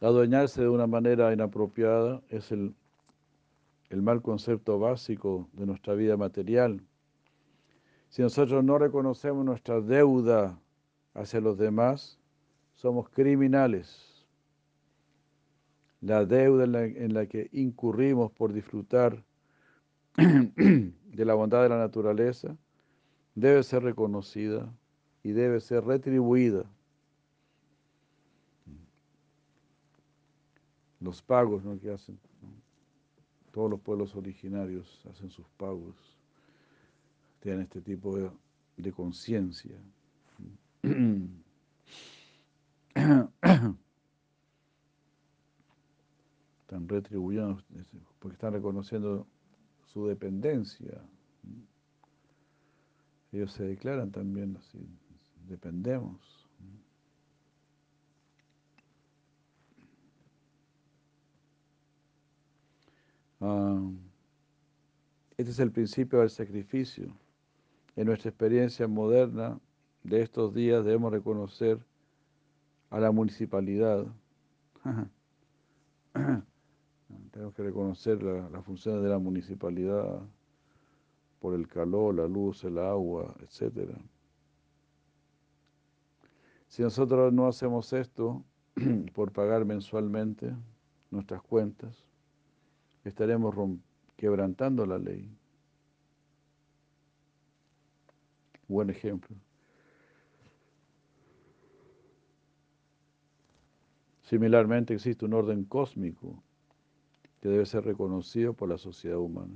Adueñarse 0.00 0.62
de 0.62 0.68
una 0.68 0.86
manera 0.86 1.32
inapropiada 1.32 2.22
es 2.28 2.52
el, 2.52 2.74
el 3.90 4.02
mal 4.02 4.22
concepto 4.22 4.78
básico 4.78 5.48
de 5.52 5.66
nuestra 5.66 5.94
vida 5.94 6.16
material. 6.16 6.80
Si 8.08 8.22
nosotros 8.22 8.62
no 8.64 8.78
reconocemos 8.78 9.44
nuestra 9.44 9.80
deuda 9.80 10.58
hacia 11.14 11.40
los 11.40 11.58
demás, 11.58 12.17
somos 12.78 13.08
criminales. 13.10 14.24
La 16.00 16.24
deuda 16.24 16.64
en 16.64 17.12
la, 17.12 17.26
que 17.26 17.48
incurrimos 17.52 18.30
por 18.30 18.52
disfrutar 18.52 19.24
de 20.16 21.24
la 21.24 21.34
bondad 21.34 21.64
de 21.64 21.68
la 21.70 21.78
naturaleza 21.78 22.56
debe 23.34 23.64
ser 23.64 23.82
reconocida 23.82 24.72
y 25.24 25.32
debe 25.32 25.60
ser 25.60 25.84
retribuida. 25.84 26.64
los 31.00 31.22
pagos 31.22 31.62
¿no? 31.64 31.78
que 31.78 31.92
hacen. 31.92 32.18
Todos 33.52 33.70
los 33.70 33.80
pueblos 33.80 34.16
originarios 34.16 35.00
hacen 35.08 35.30
sus 35.30 35.46
pagos, 35.56 35.94
tienen 37.40 37.62
este 37.62 37.80
tipo 37.80 38.16
de 38.76 38.92
conciencia. 38.92 39.76
Están 46.62 46.77
retribuyendo 46.88 47.62
porque 48.18 48.34
están 48.34 48.52
reconociendo 48.52 49.26
su 49.92 50.06
dependencia. 50.06 51.02
Ellos 53.32 53.52
se 53.52 53.64
declaran 53.64 54.10
también 54.10 54.56
así, 54.56 54.78
dependemos. 55.46 56.48
Ah, 63.40 63.80
este 65.36 65.52
es 65.52 65.58
el 65.60 65.70
principio 65.70 66.20
del 66.20 66.30
sacrificio. 66.30 67.14
En 67.94 68.06
nuestra 68.06 68.30
experiencia 68.30 68.88
moderna 68.88 69.60
de 70.02 70.22
estos 70.22 70.54
días 70.54 70.84
debemos 70.84 71.12
reconocer 71.12 71.78
a 72.90 72.98
la 72.98 73.12
municipalidad. 73.12 74.06
Tenemos 77.38 77.54
que 77.54 77.62
reconocer 77.62 78.20
las 78.20 78.50
la 78.50 78.62
funciones 78.62 79.00
de 79.00 79.08
la 79.08 79.20
municipalidad 79.20 80.22
por 81.38 81.54
el 81.54 81.68
calor, 81.68 82.16
la 82.16 82.26
luz, 82.26 82.64
el 82.64 82.78
agua, 82.78 83.32
etc. 83.42 83.96
Si 86.66 86.82
nosotros 86.82 87.32
no 87.32 87.46
hacemos 87.46 87.92
esto 87.92 88.42
por 89.14 89.30
pagar 89.30 89.64
mensualmente 89.64 90.52
nuestras 91.12 91.40
cuentas, 91.40 92.08
estaremos 93.04 93.54
quebrantando 94.16 94.84
la 94.84 94.98
ley. 94.98 95.30
Buen 98.66 98.90
ejemplo. 98.90 99.36
Similarmente 104.22 104.92
existe 104.92 105.24
un 105.24 105.34
orden 105.34 105.62
cósmico 105.62 106.42
que 107.40 107.48
debe 107.48 107.66
ser 107.66 107.84
reconocido 107.84 108.52
por 108.52 108.68
la 108.68 108.78
sociedad 108.78 109.18
humana. 109.18 109.54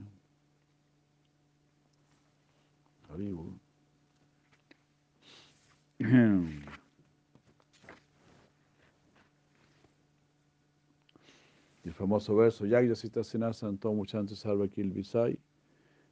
El 11.84 11.92
famoso 11.94 12.34
verso, 12.36 12.64
Yagya 12.64 12.94
Sita 12.94 13.24
Santo 13.24 13.92
Muchante 13.92 14.36
Salva 14.36 14.68
Kilvisai, 14.68 15.36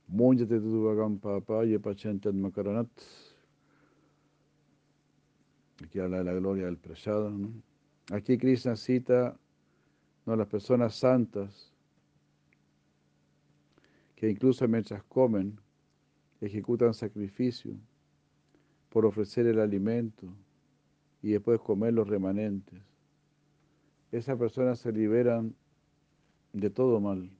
Munjate 0.08 0.58
Tudugam 0.58 1.18
Papa 1.18 1.64
Yepachantat 1.64 2.34
Makaranat. 2.34 2.88
Aquí 5.82 6.00
habla 6.00 6.18
de 6.18 6.24
la 6.24 6.32
gloria 6.34 6.66
del 6.66 6.76
prasada. 6.76 7.30
¿no? 7.30 7.50
Aquí 8.10 8.36
Krishna 8.36 8.76
cita 8.76 9.38
las 10.36 10.48
personas 10.48 10.94
santas 10.94 11.72
que 14.16 14.28
incluso 14.28 14.68
mientras 14.68 15.02
comen 15.04 15.58
ejecutan 16.40 16.94
sacrificio 16.94 17.74
por 18.90 19.06
ofrecer 19.06 19.46
el 19.46 19.60
alimento 19.60 20.26
y 21.22 21.30
después 21.30 21.60
comer 21.60 21.94
los 21.94 22.08
remanentes. 22.08 22.80
Esas 24.12 24.36
personas 24.38 24.78
se 24.80 24.92
liberan 24.92 25.54
de 26.52 26.70
todo 26.70 27.00
mal. 27.00 27.30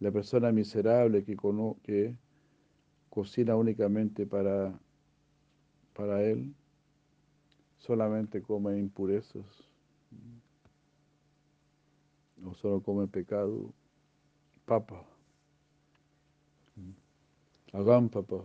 La 0.00 0.10
persona 0.10 0.50
miserable 0.50 1.22
que, 1.24 1.36
que 1.82 2.16
cocina 3.08 3.56
únicamente 3.56 4.26
para, 4.26 4.78
para 5.94 6.22
él, 6.22 6.54
solamente 7.78 8.42
come 8.42 8.78
impurezas, 8.78 9.44
o 12.44 12.54
solo 12.54 12.80
come 12.80 13.06
pecado, 13.06 13.72
papa. 14.66 15.04
Agam, 17.72 18.08
papá. 18.08 18.44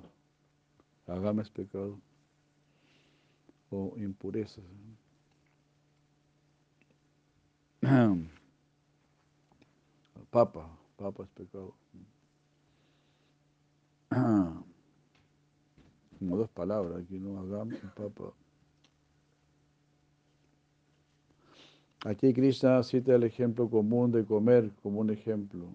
Agam 1.08 1.40
es 1.40 1.50
pecado. 1.50 2.00
O 3.72 3.94
impurezas. 3.98 4.64
Papa, 10.32 10.70
papa 10.98 11.24
es 11.24 11.30
pecado. 11.30 11.76
Como 16.20 16.38
dos 16.38 16.50
palabras 16.50 17.04
aquí, 17.04 17.20
¿no? 17.20 17.40
Agam 17.40 17.72
y 17.74 17.88
papa. 17.96 18.34
Aquí 22.06 22.32
Krishna 22.34 22.84
cita 22.84 23.16
el 23.16 23.24
ejemplo 23.24 23.68
común 23.68 24.12
de 24.12 24.24
comer 24.24 24.70
como 24.84 25.00
un 25.00 25.10
ejemplo. 25.10 25.66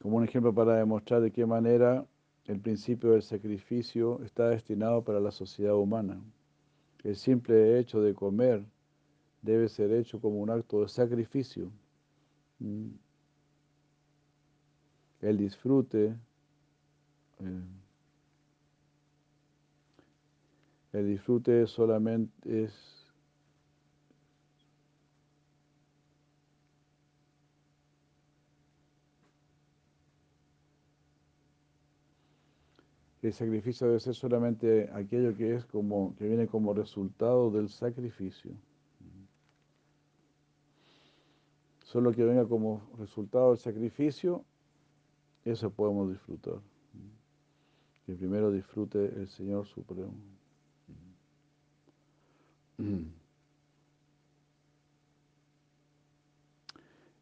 Como 0.00 0.18
un 0.18 0.22
ejemplo 0.24 0.54
para 0.54 0.76
demostrar 0.76 1.20
de 1.20 1.32
qué 1.32 1.44
manera 1.46 2.06
el 2.46 2.60
principio 2.60 3.10
del 3.10 3.22
sacrificio 3.22 4.22
está 4.22 4.50
destinado 4.50 5.02
para 5.02 5.18
la 5.18 5.32
sociedad 5.32 5.74
humana. 5.74 6.22
El 7.02 7.16
simple 7.16 7.76
hecho 7.80 8.00
de 8.00 8.14
comer 8.14 8.64
debe 9.42 9.68
ser 9.68 9.92
hecho 9.92 10.20
como 10.20 10.40
un 10.40 10.50
acto 10.50 10.82
de 10.82 10.88
sacrificio. 10.88 11.72
El 15.20 15.36
disfrute, 15.36 16.14
eh, 17.40 17.79
el 20.92 21.06
disfrute 21.06 21.66
solamente 21.66 22.64
es 22.64 23.00
el 33.22 33.32
sacrificio 33.32 33.86
debe 33.86 34.00
ser 34.00 34.14
solamente 34.14 34.90
aquello 34.92 35.36
que 35.36 35.54
es 35.54 35.64
como 35.66 36.14
que 36.16 36.26
viene 36.26 36.46
como 36.46 36.72
resultado 36.72 37.50
del 37.50 37.68
sacrificio. 37.68 38.52
Solo 41.84 42.12
que 42.12 42.24
venga 42.24 42.46
como 42.46 42.82
resultado 42.98 43.50
del 43.50 43.58
sacrificio, 43.58 44.44
eso 45.44 45.70
podemos 45.70 46.08
disfrutar. 46.10 46.60
Que 48.06 48.14
primero 48.14 48.50
disfrute 48.50 49.04
el 49.04 49.28
Señor 49.28 49.66
Supremo. 49.66 50.39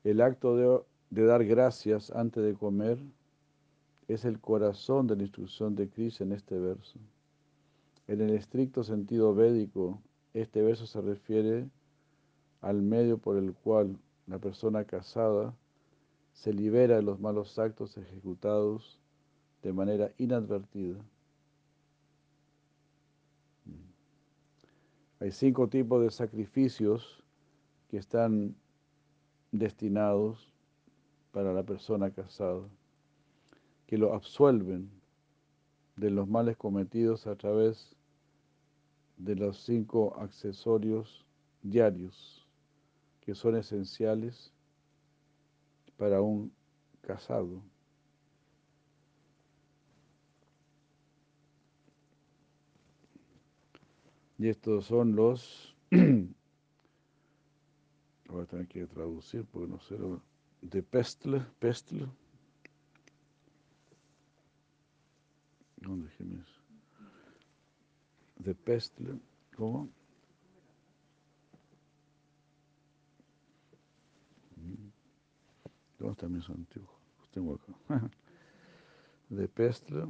El 0.05 0.21
acto 0.21 0.85
de, 1.11 1.27
dar 1.27 1.45
gracias 1.45 2.11
antes 2.11 2.43
de 2.43 2.55
comer 2.55 2.99
es 4.07 4.25
el 4.25 4.41
corazón 4.41 5.07
de 5.07 5.17
la 5.17 5.23
instrucción 5.23 5.75
de 5.77 5.89
Krishna 5.89 6.27
en 6.27 6.33
este 6.33 6.59
verso. 6.59 6.99
En 8.07 8.23
el 8.23 8.31
estricto 8.31 8.85
sentido 8.85 9.35
védico, 9.35 10.01
este 10.33 10.63
verso 10.63 10.87
se 10.87 11.01
refiere 11.01 11.69
al 12.61 12.81
medio 12.81 13.19
por 13.19 13.37
el 13.37 13.53
cual 13.53 13.99
la 14.27 14.39
persona 14.39 14.85
casada 14.85 15.55
se 16.33 16.53
libera 16.53 16.97
de 16.97 17.03
los 17.03 17.21
malos 17.21 17.59
actos 17.59 17.97
ejecutados 17.99 18.99
de 19.63 19.73
manera 19.73 20.11
inadvertida. 20.17 20.97
Hay 25.21 25.33
cinco 25.33 25.69
tipos 25.69 26.01
de 26.03 26.11
sacrificios 26.11 27.25
que 27.89 27.97
están 27.97 28.55
destinados 29.51 30.55
para 31.33 31.53
la 31.53 31.65
persona 31.65 32.11
casada 32.11 32.69
que 33.87 33.99
lo 33.99 34.15
absuelven 34.15 34.91
de 35.97 36.11
los 36.11 36.29
males 36.29 36.57
cometidos 36.57 37.27
a 37.27 37.35
través 37.35 37.97
de 39.17 39.35
los 39.35 39.65
cinco 39.65 40.15
accesorios 40.21 41.27
diarios 41.63 42.47
que 43.21 43.35
son 43.35 43.57
esenciales 43.57 44.53
para 45.97 46.23
un 46.23 46.53
casado. 47.01 47.61
Y 54.39 54.49
estos 54.49 54.87
son 54.87 55.15
los... 55.17 55.77
Voy 55.91 56.35
a 58.43 58.47
tener 58.47 58.69
que 58.69 58.87
traducir 58.87 59.45
porque 59.45 59.69
no 59.69 59.79
sé. 59.81 59.99
De 60.63 60.83
pestle, 60.83 61.45
pestle. 61.59 62.07
¿Dónde 65.77 66.09
dijimos? 66.09 66.47
De 68.37 68.55
pestle, 68.55 69.19
¿cómo? 69.57 69.91
¿Dónde 75.99 76.13
está 76.13 76.29
mis 76.29 76.49
anteojos? 76.49 77.01
Los 77.19 77.29
tengo 77.31 77.55
acá. 77.55 77.73
De 79.31 79.49
pestle. 79.49 80.07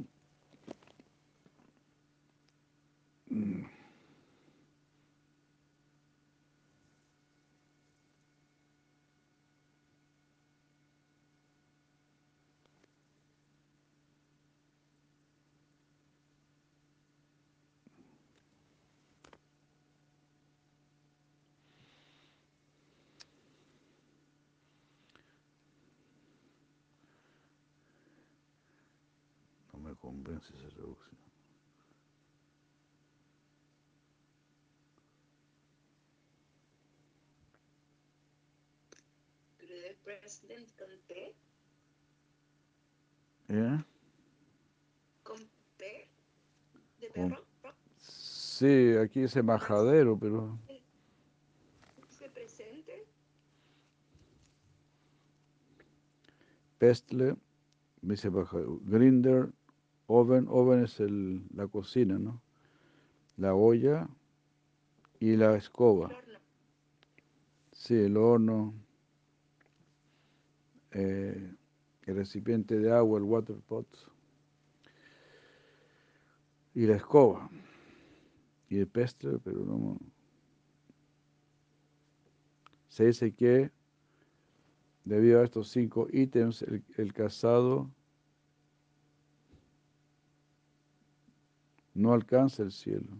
No 30.19 30.28
esa 30.39 30.53
President 40.03 40.67
con 40.77 40.87
P, 41.07 41.35
¿Eh? 43.49 43.83
con 45.23 45.37
P 45.77 46.09
de 46.99 47.07
Con- 47.09 47.29
perro, 47.29 47.45
¿no? 47.63 47.73
Sí, 47.97 48.95
aquí 48.97 49.21
dice 49.21 49.43
majadero, 49.43 50.17
pero 50.17 50.57
se 52.09 52.29
presente, 52.29 53.05
pestle, 56.77 57.35
me 58.01 58.15
dice 58.15 58.29
majadero. 58.29 58.79
Grinder, 58.83 59.53
oven, 60.09 60.47
oven 60.49 60.83
es 60.83 60.99
el, 60.99 61.43
la 61.53 61.67
cocina, 61.67 62.17
¿no? 62.17 62.41
La 63.37 63.53
olla 63.53 64.09
y 65.19 65.35
la 65.35 65.55
escoba. 65.55 66.09
Sí, 67.71 67.93
el 67.93 68.17
horno, 68.17 68.73
eh, 70.91 71.53
el 72.01 72.15
recipiente 72.15 72.79
de 72.79 72.91
agua, 72.91 73.19
el 73.19 73.23
water 73.23 73.55
pot, 73.67 73.87
y 76.73 76.87
la 76.87 76.95
escoba, 76.95 77.49
y 78.67 78.79
el 78.79 78.87
pestle, 78.87 79.37
pero 79.43 79.63
no. 79.63 79.99
Se 82.87 83.05
dice 83.05 83.31
que 83.31 83.71
debido 85.05 85.39
a 85.39 85.45
estos 85.45 85.69
cinco 85.69 86.07
ítems, 86.11 86.63
el, 86.63 86.83
el 86.97 87.13
casado 87.13 87.89
no 91.93 92.13
alcanza 92.13 92.63
el 92.63 92.71
cielo. 92.71 93.17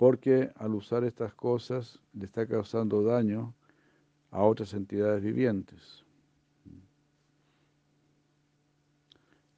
porque 0.00 0.50
al 0.56 0.74
usar 0.74 1.04
estas 1.04 1.34
cosas 1.34 2.00
le 2.14 2.24
está 2.24 2.46
causando 2.46 3.02
daño 3.02 3.52
a 4.30 4.42
otras 4.42 4.72
entidades 4.72 5.22
vivientes. 5.22 6.06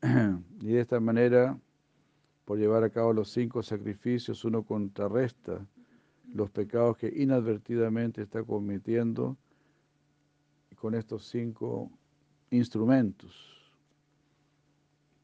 Y 0.61 0.67
de 0.67 0.81
esta 0.81 0.99
manera, 0.99 1.57
por 2.45 2.59
llevar 2.59 2.83
a 2.83 2.91
cabo 2.91 3.13
los 3.13 3.31
cinco 3.31 3.63
sacrificios, 3.63 4.45
uno 4.45 4.65
contrarresta 4.65 5.65
los 6.35 6.51
pecados 6.51 6.97
que 6.97 7.13
inadvertidamente 7.17 8.23
está 8.23 8.43
cometiendo 8.43 9.37
con 10.75 10.97
estos 10.97 11.25
cinco 11.29 11.89
instrumentos. 12.51 13.62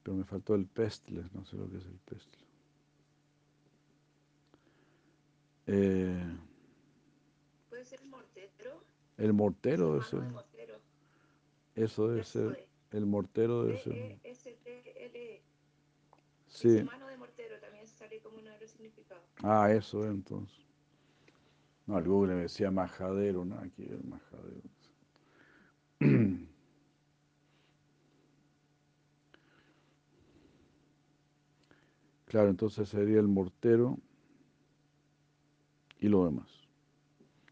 Pero 0.08 0.16
me 0.16 0.24
faltó 0.24 0.54
el 0.54 0.64
pestle, 0.64 1.22
no 1.34 1.44
sé 1.44 1.54
lo 1.54 1.68
que 1.68 1.76
es 1.76 1.84
el 1.84 1.98
pestle. 1.98 2.38
Eh, 5.66 6.38
puede 7.68 7.84
ser 7.84 8.02
mortero. 8.06 8.82
El 9.18 9.34
mortero 9.34 10.00
de 10.00 10.30
mortero. 10.30 10.80
Eso 11.74 12.08
debe 12.08 12.24
ser. 12.24 12.66
El 12.90 13.04
mortero 13.04 13.64
debe 13.64 13.76
E 13.76 13.82
ser. 13.82 13.92
D-E-S-T-L-E. 13.92 15.42
Sí. 16.46 16.68
Dice 16.70 16.84
mano 16.84 17.06
de 17.06 17.18
mortero 17.18 17.60
también 17.60 17.86
sale 17.86 18.18
como 18.22 18.38
uno 18.38 18.48
de 18.48 18.60
los 18.60 18.70
significados. 18.70 19.24
Ah, 19.42 19.70
eso 19.70 20.04
es 20.04 20.10
entonces. 20.10 20.64
No, 21.84 21.98
el 21.98 22.08
Google 22.08 22.34
me 22.34 22.42
decía 22.44 22.70
majadero, 22.70 23.44
nada 23.44 23.68
que 23.76 23.84
ver, 23.84 24.02
majadero. 24.04 24.62
Claro, 32.28 32.50
entonces 32.50 32.88
sería 32.90 33.18
el 33.20 33.26
mortero 33.28 33.98
y 36.00 36.08
lo 36.08 36.24
demás. 36.24 36.48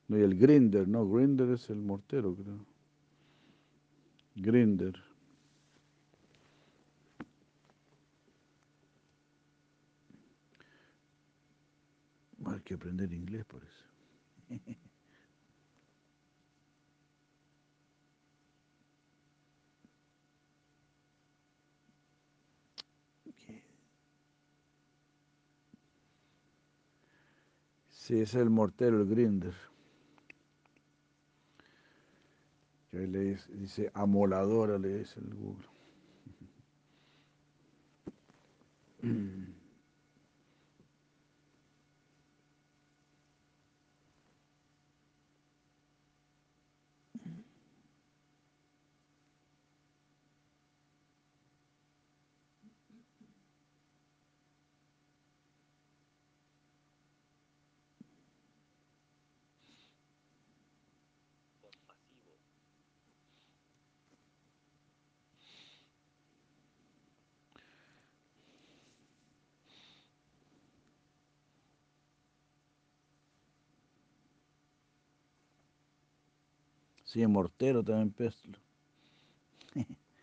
No, 0.08 0.18
y 0.18 0.22
el 0.22 0.36
grinder, 0.38 0.88
no, 0.88 1.08
grinder 1.08 1.50
es 1.50 1.70
el 1.70 1.80
mortero, 1.80 2.34
creo. 2.34 2.66
Grinder. 4.36 4.94
Hay 12.46 12.60
que 12.60 12.74
aprender 12.74 13.12
inglés 13.12 13.44
por 13.44 13.62
eso. 13.64 13.84
Sí, 28.06 28.20
es 28.20 28.36
el 28.36 28.50
mortero, 28.50 29.00
el 29.00 29.08
grinder. 29.08 29.52
Que 32.88 32.98
ahí 32.98 33.06
le 33.08 33.36
dice 33.48 33.90
amoladora, 33.94 34.78
le 34.78 34.98
dice 34.98 35.18
el 35.18 35.34
Google. 35.34 35.66
Sí, 77.06 77.26
mortero 77.26 77.82
también 77.82 78.12
pestle. 78.12 78.58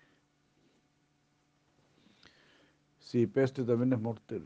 Sí, 2.99 3.27
pestle 3.27 3.65
también 3.65 3.93
es 3.93 3.99
mortero. 3.99 4.45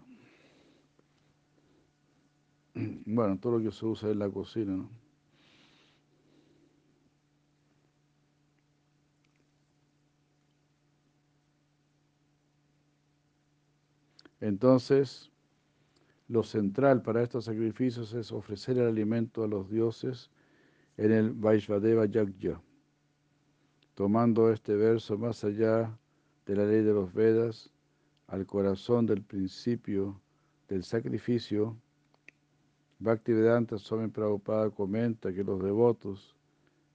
Bueno, 3.05 3.37
todo 3.39 3.57
lo 3.57 3.63
que 3.63 3.71
se 3.75 3.85
usa 3.85 4.09
en 4.09 4.19
la 4.19 4.29
cocina, 4.29 4.73
¿no? 4.73 4.89
Entonces, 14.41 15.31
lo 16.27 16.43
central 16.43 17.01
para 17.01 17.23
estos 17.23 17.45
sacrificios 17.45 18.13
es 18.13 18.31
ofrecer 18.31 18.77
el 18.77 18.87
alimento 18.87 19.43
a 19.43 19.47
los 19.47 19.69
dioses 19.69 20.31
en 20.97 21.11
el 21.11 21.31
Vaishvadeva 21.31 22.05
Yagya. 22.05 22.59
Tomando 23.93 24.51
este 24.51 24.75
verso 24.75 25.17
más 25.17 25.43
allá 25.43 25.97
de 26.45 26.55
la 26.55 26.65
ley 26.65 26.83
de 26.83 26.93
los 26.93 27.13
Vedas, 27.13 27.71
al 28.27 28.45
corazón 28.45 29.05
del 29.05 29.21
principio 29.21 30.19
del 30.67 30.83
sacrificio, 30.83 31.77
Bhaktivedanta 32.99 33.77
Swami 33.77 34.07
Prabhupada 34.09 34.71
comenta 34.71 35.31
que 35.31 35.43
los 35.43 35.61
devotos, 35.61 36.35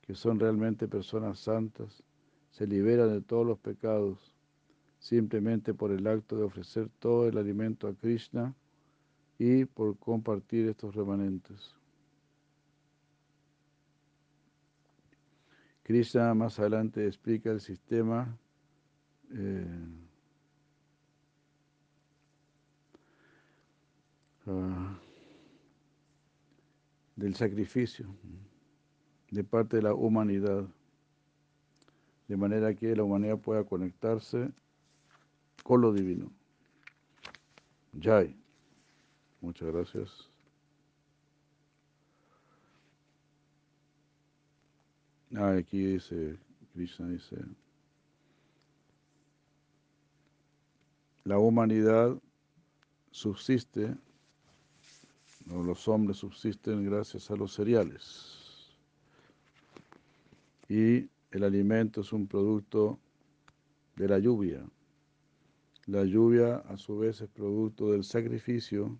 que 0.00 0.14
son 0.14 0.40
realmente 0.40 0.88
personas 0.88 1.38
santas, 1.38 2.02
se 2.50 2.66
liberan 2.66 3.08
de 3.10 3.20
todos 3.20 3.46
los 3.46 3.58
pecados 3.58 4.34
simplemente 4.98 5.74
por 5.74 5.90
el 5.90 6.06
acto 6.06 6.36
de 6.36 6.44
ofrecer 6.44 6.88
todo 6.98 7.28
el 7.28 7.38
alimento 7.38 7.86
a 7.88 7.94
Krishna 7.94 8.54
y 9.38 9.64
por 9.64 9.96
compartir 9.96 10.68
estos 10.68 10.94
remanentes. 10.94 11.81
Krishna 15.82 16.34
más 16.34 16.58
adelante 16.58 17.06
explica 17.06 17.50
el 17.50 17.60
sistema 17.60 18.38
eh, 19.32 19.66
ah, 24.46 24.98
del 27.16 27.34
sacrificio 27.34 28.06
de 29.30 29.42
parte 29.44 29.76
de 29.76 29.82
la 29.82 29.94
humanidad, 29.94 30.66
de 32.28 32.36
manera 32.36 32.74
que 32.74 32.94
la 32.94 33.02
humanidad 33.02 33.38
pueda 33.38 33.64
conectarse 33.64 34.50
con 35.62 35.80
lo 35.80 35.92
divino. 35.92 36.30
Jai. 38.00 38.36
Muchas 39.40 39.72
gracias. 39.72 40.31
Ah, 45.34 45.56
aquí 45.56 45.78
dice, 45.78 46.38
Krishna 46.74 47.08
dice, 47.08 47.36
la 51.24 51.38
humanidad 51.38 52.20
subsiste, 53.10 53.96
los 55.46 55.88
hombres 55.88 56.18
subsisten 56.18 56.84
gracias 56.84 57.30
a 57.30 57.36
los 57.36 57.54
cereales. 57.54 58.76
Y 60.68 61.08
el 61.30 61.44
alimento 61.44 62.02
es 62.02 62.12
un 62.12 62.26
producto 62.26 63.00
de 63.96 64.08
la 64.08 64.18
lluvia. 64.18 64.62
La 65.86 66.04
lluvia 66.04 66.56
a 66.56 66.76
su 66.76 66.98
vez 66.98 67.22
es 67.22 67.30
producto 67.30 67.90
del 67.92 68.04
sacrificio 68.04 68.98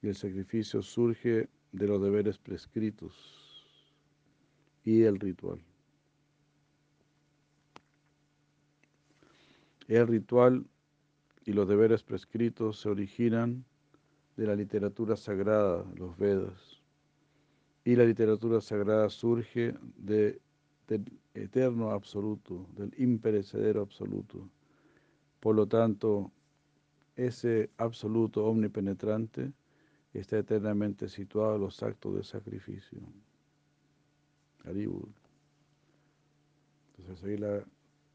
y 0.00 0.08
el 0.08 0.14
sacrificio 0.14 0.80
surge 0.80 1.48
de 1.72 1.86
los 1.88 2.00
deberes 2.00 2.38
prescritos 2.38 3.43
y 4.84 5.02
el 5.02 5.18
ritual. 5.18 5.60
El 9.88 10.06
ritual 10.06 10.66
y 11.44 11.52
los 11.52 11.68
deberes 11.68 12.02
prescritos 12.02 12.80
se 12.80 12.88
originan 12.88 13.64
de 14.36 14.46
la 14.46 14.54
literatura 14.54 15.16
sagrada, 15.16 15.84
los 15.96 16.16
Vedas. 16.16 16.82
Y 17.84 17.96
la 17.96 18.04
literatura 18.04 18.60
sagrada 18.60 19.10
surge 19.10 19.74
de, 19.96 20.40
del 20.88 21.04
eterno 21.34 21.90
absoluto, 21.90 22.66
del 22.76 22.94
imperecedero 22.96 23.82
absoluto. 23.82 24.48
Por 25.40 25.54
lo 25.54 25.66
tanto, 25.66 26.32
ese 27.14 27.70
absoluto 27.76 28.46
omnipenetrante 28.46 29.52
está 30.14 30.38
eternamente 30.38 31.08
situado 31.08 31.56
en 31.56 31.60
los 31.60 31.82
actos 31.82 32.14
de 32.16 32.24
sacrificio. 32.24 33.00
Entonces 36.98 37.40
la, 37.40 37.64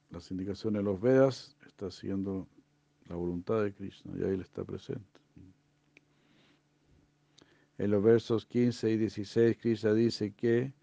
las 0.10 0.32
indicaciones 0.32 0.80
de 0.80 0.84
los 0.84 1.00
Vedas 1.00 1.56
está 1.68 1.92
siguiendo 1.92 2.48
la 3.08 3.16
voluntad 3.16 3.64
de 3.64 3.74
Krishna 3.74 4.14
y 4.18 4.24
ahí 4.24 4.34
él 4.34 4.42
está 4.42 4.64
presente. 4.64 5.04
En 7.78 7.92
los 7.92 8.04
versos 8.04 8.46
15 8.46 8.92
y 8.92 8.98
16 8.98 9.58
Krishna 9.58 9.94
dice 9.94 10.34
que 10.34 10.74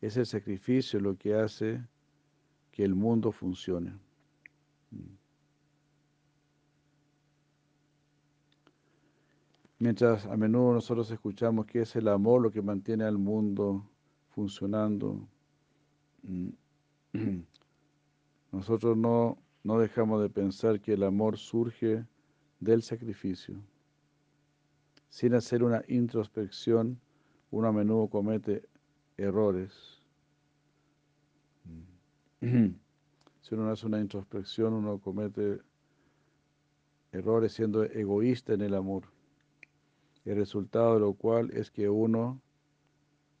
es 0.00 0.16
el 0.16 0.26
sacrificio 0.26 1.00
lo 1.00 1.16
que 1.16 1.34
hace 1.34 1.84
que 2.70 2.84
el 2.84 2.94
mundo 2.94 3.32
funcione. 3.32 3.92
Mientras 9.78 10.24
a 10.26 10.36
menudo 10.36 10.74
nosotros 10.74 11.10
escuchamos 11.10 11.66
que 11.66 11.82
es 11.82 11.96
el 11.96 12.08
amor 12.08 12.40
lo 12.40 12.50
que 12.50 12.62
mantiene 12.62 13.04
al 13.04 13.18
mundo 13.18 13.90
funcionando, 14.36 15.26
nosotros 18.52 18.94
no, 18.94 19.38
no 19.64 19.78
dejamos 19.78 20.20
de 20.20 20.28
pensar 20.28 20.78
que 20.78 20.92
el 20.92 21.04
amor 21.04 21.38
surge 21.38 22.04
del 22.60 22.82
sacrificio. 22.82 23.56
Sin 25.08 25.32
hacer 25.34 25.64
una 25.64 25.82
introspección, 25.88 27.00
uno 27.50 27.68
a 27.68 27.72
menudo 27.72 28.08
comete 28.08 28.68
errores. 29.16 30.02
Mm. 32.40 32.66
Si 33.40 33.54
uno 33.54 33.70
hace 33.70 33.86
una 33.86 34.00
introspección, 34.00 34.74
uno 34.74 34.98
comete 34.98 35.60
errores 37.12 37.52
siendo 37.52 37.84
egoísta 37.84 38.54
en 38.54 38.62
el 38.62 38.74
amor. 38.74 39.04
El 40.24 40.34
resultado 40.34 40.94
de 40.94 41.00
lo 41.00 41.14
cual 41.14 41.52
es 41.52 41.70
que 41.70 41.88
uno 41.88 42.42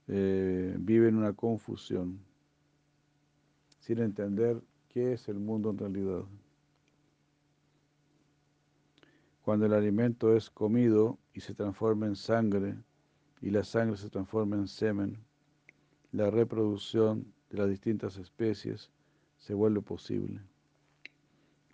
eh, 0.08 0.74
vive 0.78 1.08
en 1.08 1.16
una 1.16 1.32
confusión, 1.32 2.20
sin 3.80 3.98
entender 3.98 4.62
qué 4.88 5.12
es 5.12 5.28
el 5.28 5.38
mundo 5.38 5.70
en 5.70 5.78
realidad. 5.78 6.24
Cuando 9.42 9.66
el 9.66 9.74
alimento 9.74 10.36
es 10.36 10.50
comido 10.50 11.18
y 11.32 11.40
se 11.40 11.54
transforma 11.54 12.06
en 12.06 12.16
sangre, 12.16 12.76
y 13.40 13.50
la 13.50 13.62
sangre 13.62 13.96
se 13.96 14.10
transforma 14.10 14.56
en 14.56 14.66
semen, 14.66 15.18
la 16.12 16.30
reproducción 16.30 17.32
de 17.50 17.58
las 17.58 17.68
distintas 17.68 18.16
especies 18.16 18.90
se 19.36 19.54
vuelve 19.54 19.82
posible. 19.82 20.40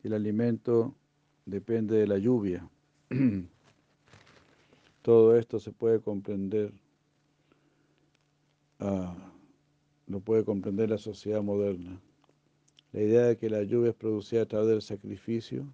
El 0.02 0.14
alimento 0.14 0.94
depende 1.46 1.96
de 1.96 2.06
la 2.06 2.18
lluvia. 2.18 2.68
Todo 5.02 5.36
esto 5.36 5.58
se 5.58 5.72
puede 5.72 6.00
comprender, 6.00 6.72
uh, 8.82 9.14
lo 10.06 10.20
puede 10.20 10.44
comprender 10.44 10.90
la 10.90 10.98
sociedad 10.98 11.42
moderna. 11.42 12.00
La 12.92 13.00
idea 13.00 13.22
de 13.22 13.36
que 13.38 13.48
la 13.48 13.62
lluvia 13.62 13.90
es 13.90 13.96
producida 13.96 14.42
a 14.42 14.46
través 14.46 14.68
del 14.68 14.82
sacrificio, 14.82 15.72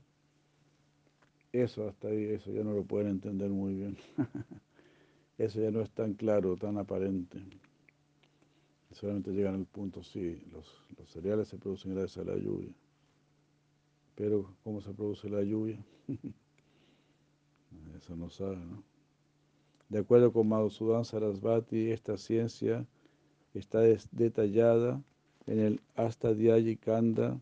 eso 1.52 1.88
hasta 1.88 2.08
ahí, 2.08 2.24
eso 2.24 2.52
ya 2.52 2.62
no 2.62 2.72
lo 2.72 2.84
pueden 2.84 3.08
entender 3.08 3.50
muy 3.50 3.74
bien. 3.74 3.96
eso 5.38 5.60
ya 5.60 5.70
no 5.70 5.80
es 5.80 5.90
tan 5.90 6.14
claro, 6.14 6.56
tan 6.56 6.76
aparente. 6.76 7.42
Solamente 8.92 9.32
llegan 9.32 9.54
al 9.54 9.66
punto, 9.66 10.02
sí, 10.02 10.42
los, 10.52 10.82
los 10.96 11.10
cereales 11.10 11.48
se 11.48 11.58
producen 11.58 11.94
gracias 11.94 12.26
a 12.26 12.30
la 12.30 12.36
lluvia. 12.36 12.72
Pero, 14.14 14.54
¿cómo 14.62 14.80
se 14.80 14.92
produce 14.92 15.28
la 15.28 15.42
lluvia? 15.42 15.78
Eso 17.96 18.16
no 18.16 18.30
sabe, 18.30 18.56
¿no? 18.56 18.82
De 19.88 20.00
acuerdo 20.00 20.32
con 20.32 20.48
Madhusudan 20.48 21.04
Sarasvati, 21.04 21.90
esta 21.90 22.16
ciencia 22.16 22.86
está 23.54 23.80
detallada 24.12 25.02
en 25.46 25.60
el 25.60 25.80
Astadhyayi 25.96 26.76
Kanda 26.76 27.40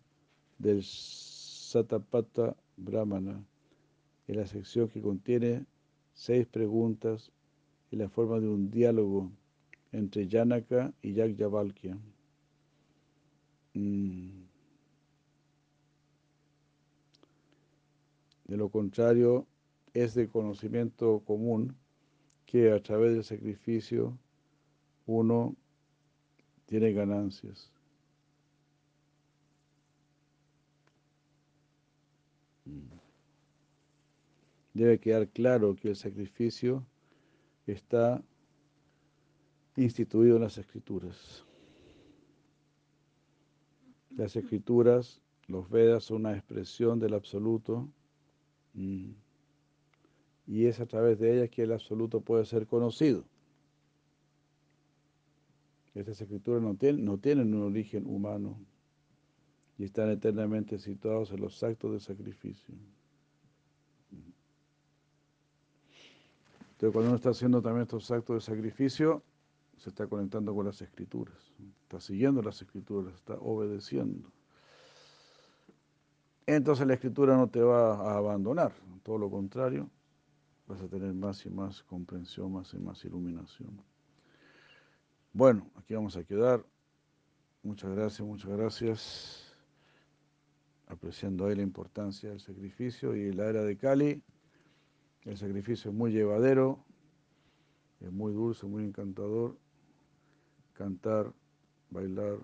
del 0.58 0.82
Satapata 0.82 2.56
Brahmana, 2.76 3.44
en 4.28 4.36
la 4.36 4.46
sección 4.46 4.88
que 4.88 5.00
contiene 5.00 5.66
seis 6.14 6.46
preguntas 6.46 7.32
en 7.90 7.98
la 8.00 8.08
forma 8.08 8.40
de 8.40 8.48
un 8.48 8.70
diálogo 8.70 9.30
entre 9.92 10.28
Janaka 10.28 10.92
y 11.02 11.14
Yagyavalkya. 11.14 11.98
Mm. 13.74 14.46
De 18.46 18.56
lo 18.56 18.68
contrario, 18.68 19.46
es 19.92 20.14
de 20.14 20.28
conocimiento 20.28 21.22
común 21.26 21.76
que 22.44 22.70
a 22.70 22.80
través 22.80 23.14
del 23.14 23.24
sacrificio 23.24 24.16
uno 25.06 25.56
tiene 26.66 26.92
ganancias. 26.92 27.70
Debe 34.74 34.98
quedar 34.98 35.28
claro 35.28 35.74
que 35.74 35.88
el 35.88 35.96
sacrificio 35.96 36.84
está 37.66 38.22
instituido 39.76 40.36
en 40.36 40.42
las 40.42 40.58
escrituras. 40.58 41.44
Las 44.10 44.36
escrituras, 44.36 45.22
los 45.46 45.70
Vedas, 45.70 46.04
son 46.04 46.18
una 46.18 46.34
expresión 46.34 46.98
del 46.98 47.14
absoluto 47.14 47.88
mm, 48.74 49.10
y 50.46 50.66
es 50.66 50.80
a 50.80 50.86
través 50.86 51.18
de 51.18 51.36
ellas 51.36 51.50
que 51.50 51.62
el 51.62 51.72
absoluto 51.72 52.20
puede 52.20 52.44
ser 52.44 52.66
conocido. 52.66 53.24
Estas 55.96 56.20
escrituras 56.20 56.62
no 56.62 56.74
tienen, 56.74 57.06
no 57.06 57.16
tienen 57.16 57.54
un 57.54 57.62
origen 57.62 58.06
humano 58.06 58.58
y 59.78 59.84
están 59.84 60.10
eternamente 60.10 60.78
situados 60.78 61.30
en 61.32 61.40
los 61.40 61.62
actos 61.62 61.92
de 61.92 62.00
sacrificio. 62.00 62.74
Entonces, 66.72 66.92
cuando 66.92 67.08
uno 67.08 67.16
está 67.16 67.30
haciendo 67.30 67.62
también 67.62 67.84
estos 67.84 68.10
actos 68.10 68.36
de 68.36 68.54
sacrificio, 68.54 69.22
se 69.78 69.88
está 69.88 70.06
conectando 70.06 70.54
con 70.54 70.66
las 70.66 70.82
escrituras, 70.82 71.54
está 71.82 71.98
siguiendo 71.98 72.42
las 72.42 72.60
escrituras, 72.60 73.14
está 73.14 73.34
obedeciendo. 73.40 74.30
Entonces 76.46 76.86
la 76.86 76.94
escritura 76.94 77.38
no 77.38 77.48
te 77.48 77.62
va 77.62 77.94
a 77.94 78.18
abandonar, 78.18 78.72
todo 79.02 79.16
lo 79.16 79.30
contrario, 79.30 79.88
vas 80.66 80.82
a 80.82 80.88
tener 80.88 81.14
más 81.14 81.46
y 81.46 81.50
más 81.50 81.82
comprensión, 81.84 82.52
más 82.52 82.74
y 82.74 82.78
más 82.78 83.02
iluminación. 83.04 83.95
Bueno, 85.36 85.70
aquí 85.74 85.92
vamos 85.92 86.16
a 86.16 86.24
quedar. 86.24 86.64
Muchas 87.62 87.94
gracias, 87.94 88.26
muchas 88.26 88.50
gracias. 88.52 89.54
Apreciando 90.86 91.44
ahí 91.44 91.54
la 91.54 91.60
importancia 91.60 92.30
del 92.30 92.40
sacrificio 92.40 93.14
y 93.14 93.34
la 93.34 93.44
era 93.44 93.62
de 93.62 93.76
Cali. 93.76 94.22
El 95.24 95.36
sacrificio 95.36 95.90
es 95.90 95.94
muy 95.94 96.10
llevadero, 96.10 96.82
es 98.00 98.10
muy 98.10 98.32
dulce, 98.32 98.64
muy 98.64 98.84
encantador 98.84 99.58
cantar, 100.72 101.34
bailar, 101.90 102.38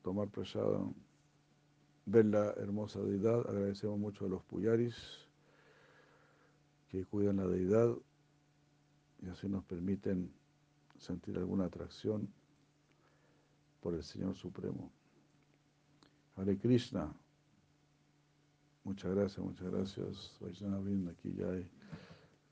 tomar 0.00 0.28
prasada, 0.28 0.78
ver 2.06 2.26
la 2.26 2.52
hermosa 2.58 3.00
deidad. 3.00 3.40
Agradecemos 3.40 3.98
mucho 3.98 4.26
a 4.26 4.28
los 4.28 4.44
puyaris 4.44 4.94
que 6.90 7.04
cuidan 7.06 7.38
la 7.38 7.48
deidad 7.48 7.92
y 9.20 9.28
así 9.30 9.48
nos 9.48 9.64
permiten 9.64 10.32
sentir 11.00 11.36
alguna 11.38 11.64
atracción 11.64 12.28
por 13.80 13.94
el 13.94 14.04
Señor 14.04 14.36
Supremo. 14.36 14.92
Hare 16.36 16.56
Krishna. 16.58 17.12
Muchas 18.84 19.14
gracias, 19.14 19.44
muchas 19.44 19.70
gracias. 19.70 20.36
Vaishnava 20.40 20.84
aquí 21.10 21.34
ya 21.34 21.50
hay 21.50 21.68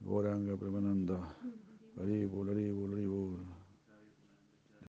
Goranga 0.01 0.57
Premananda. 0.57 1.37
Haribol. 1.97 3.58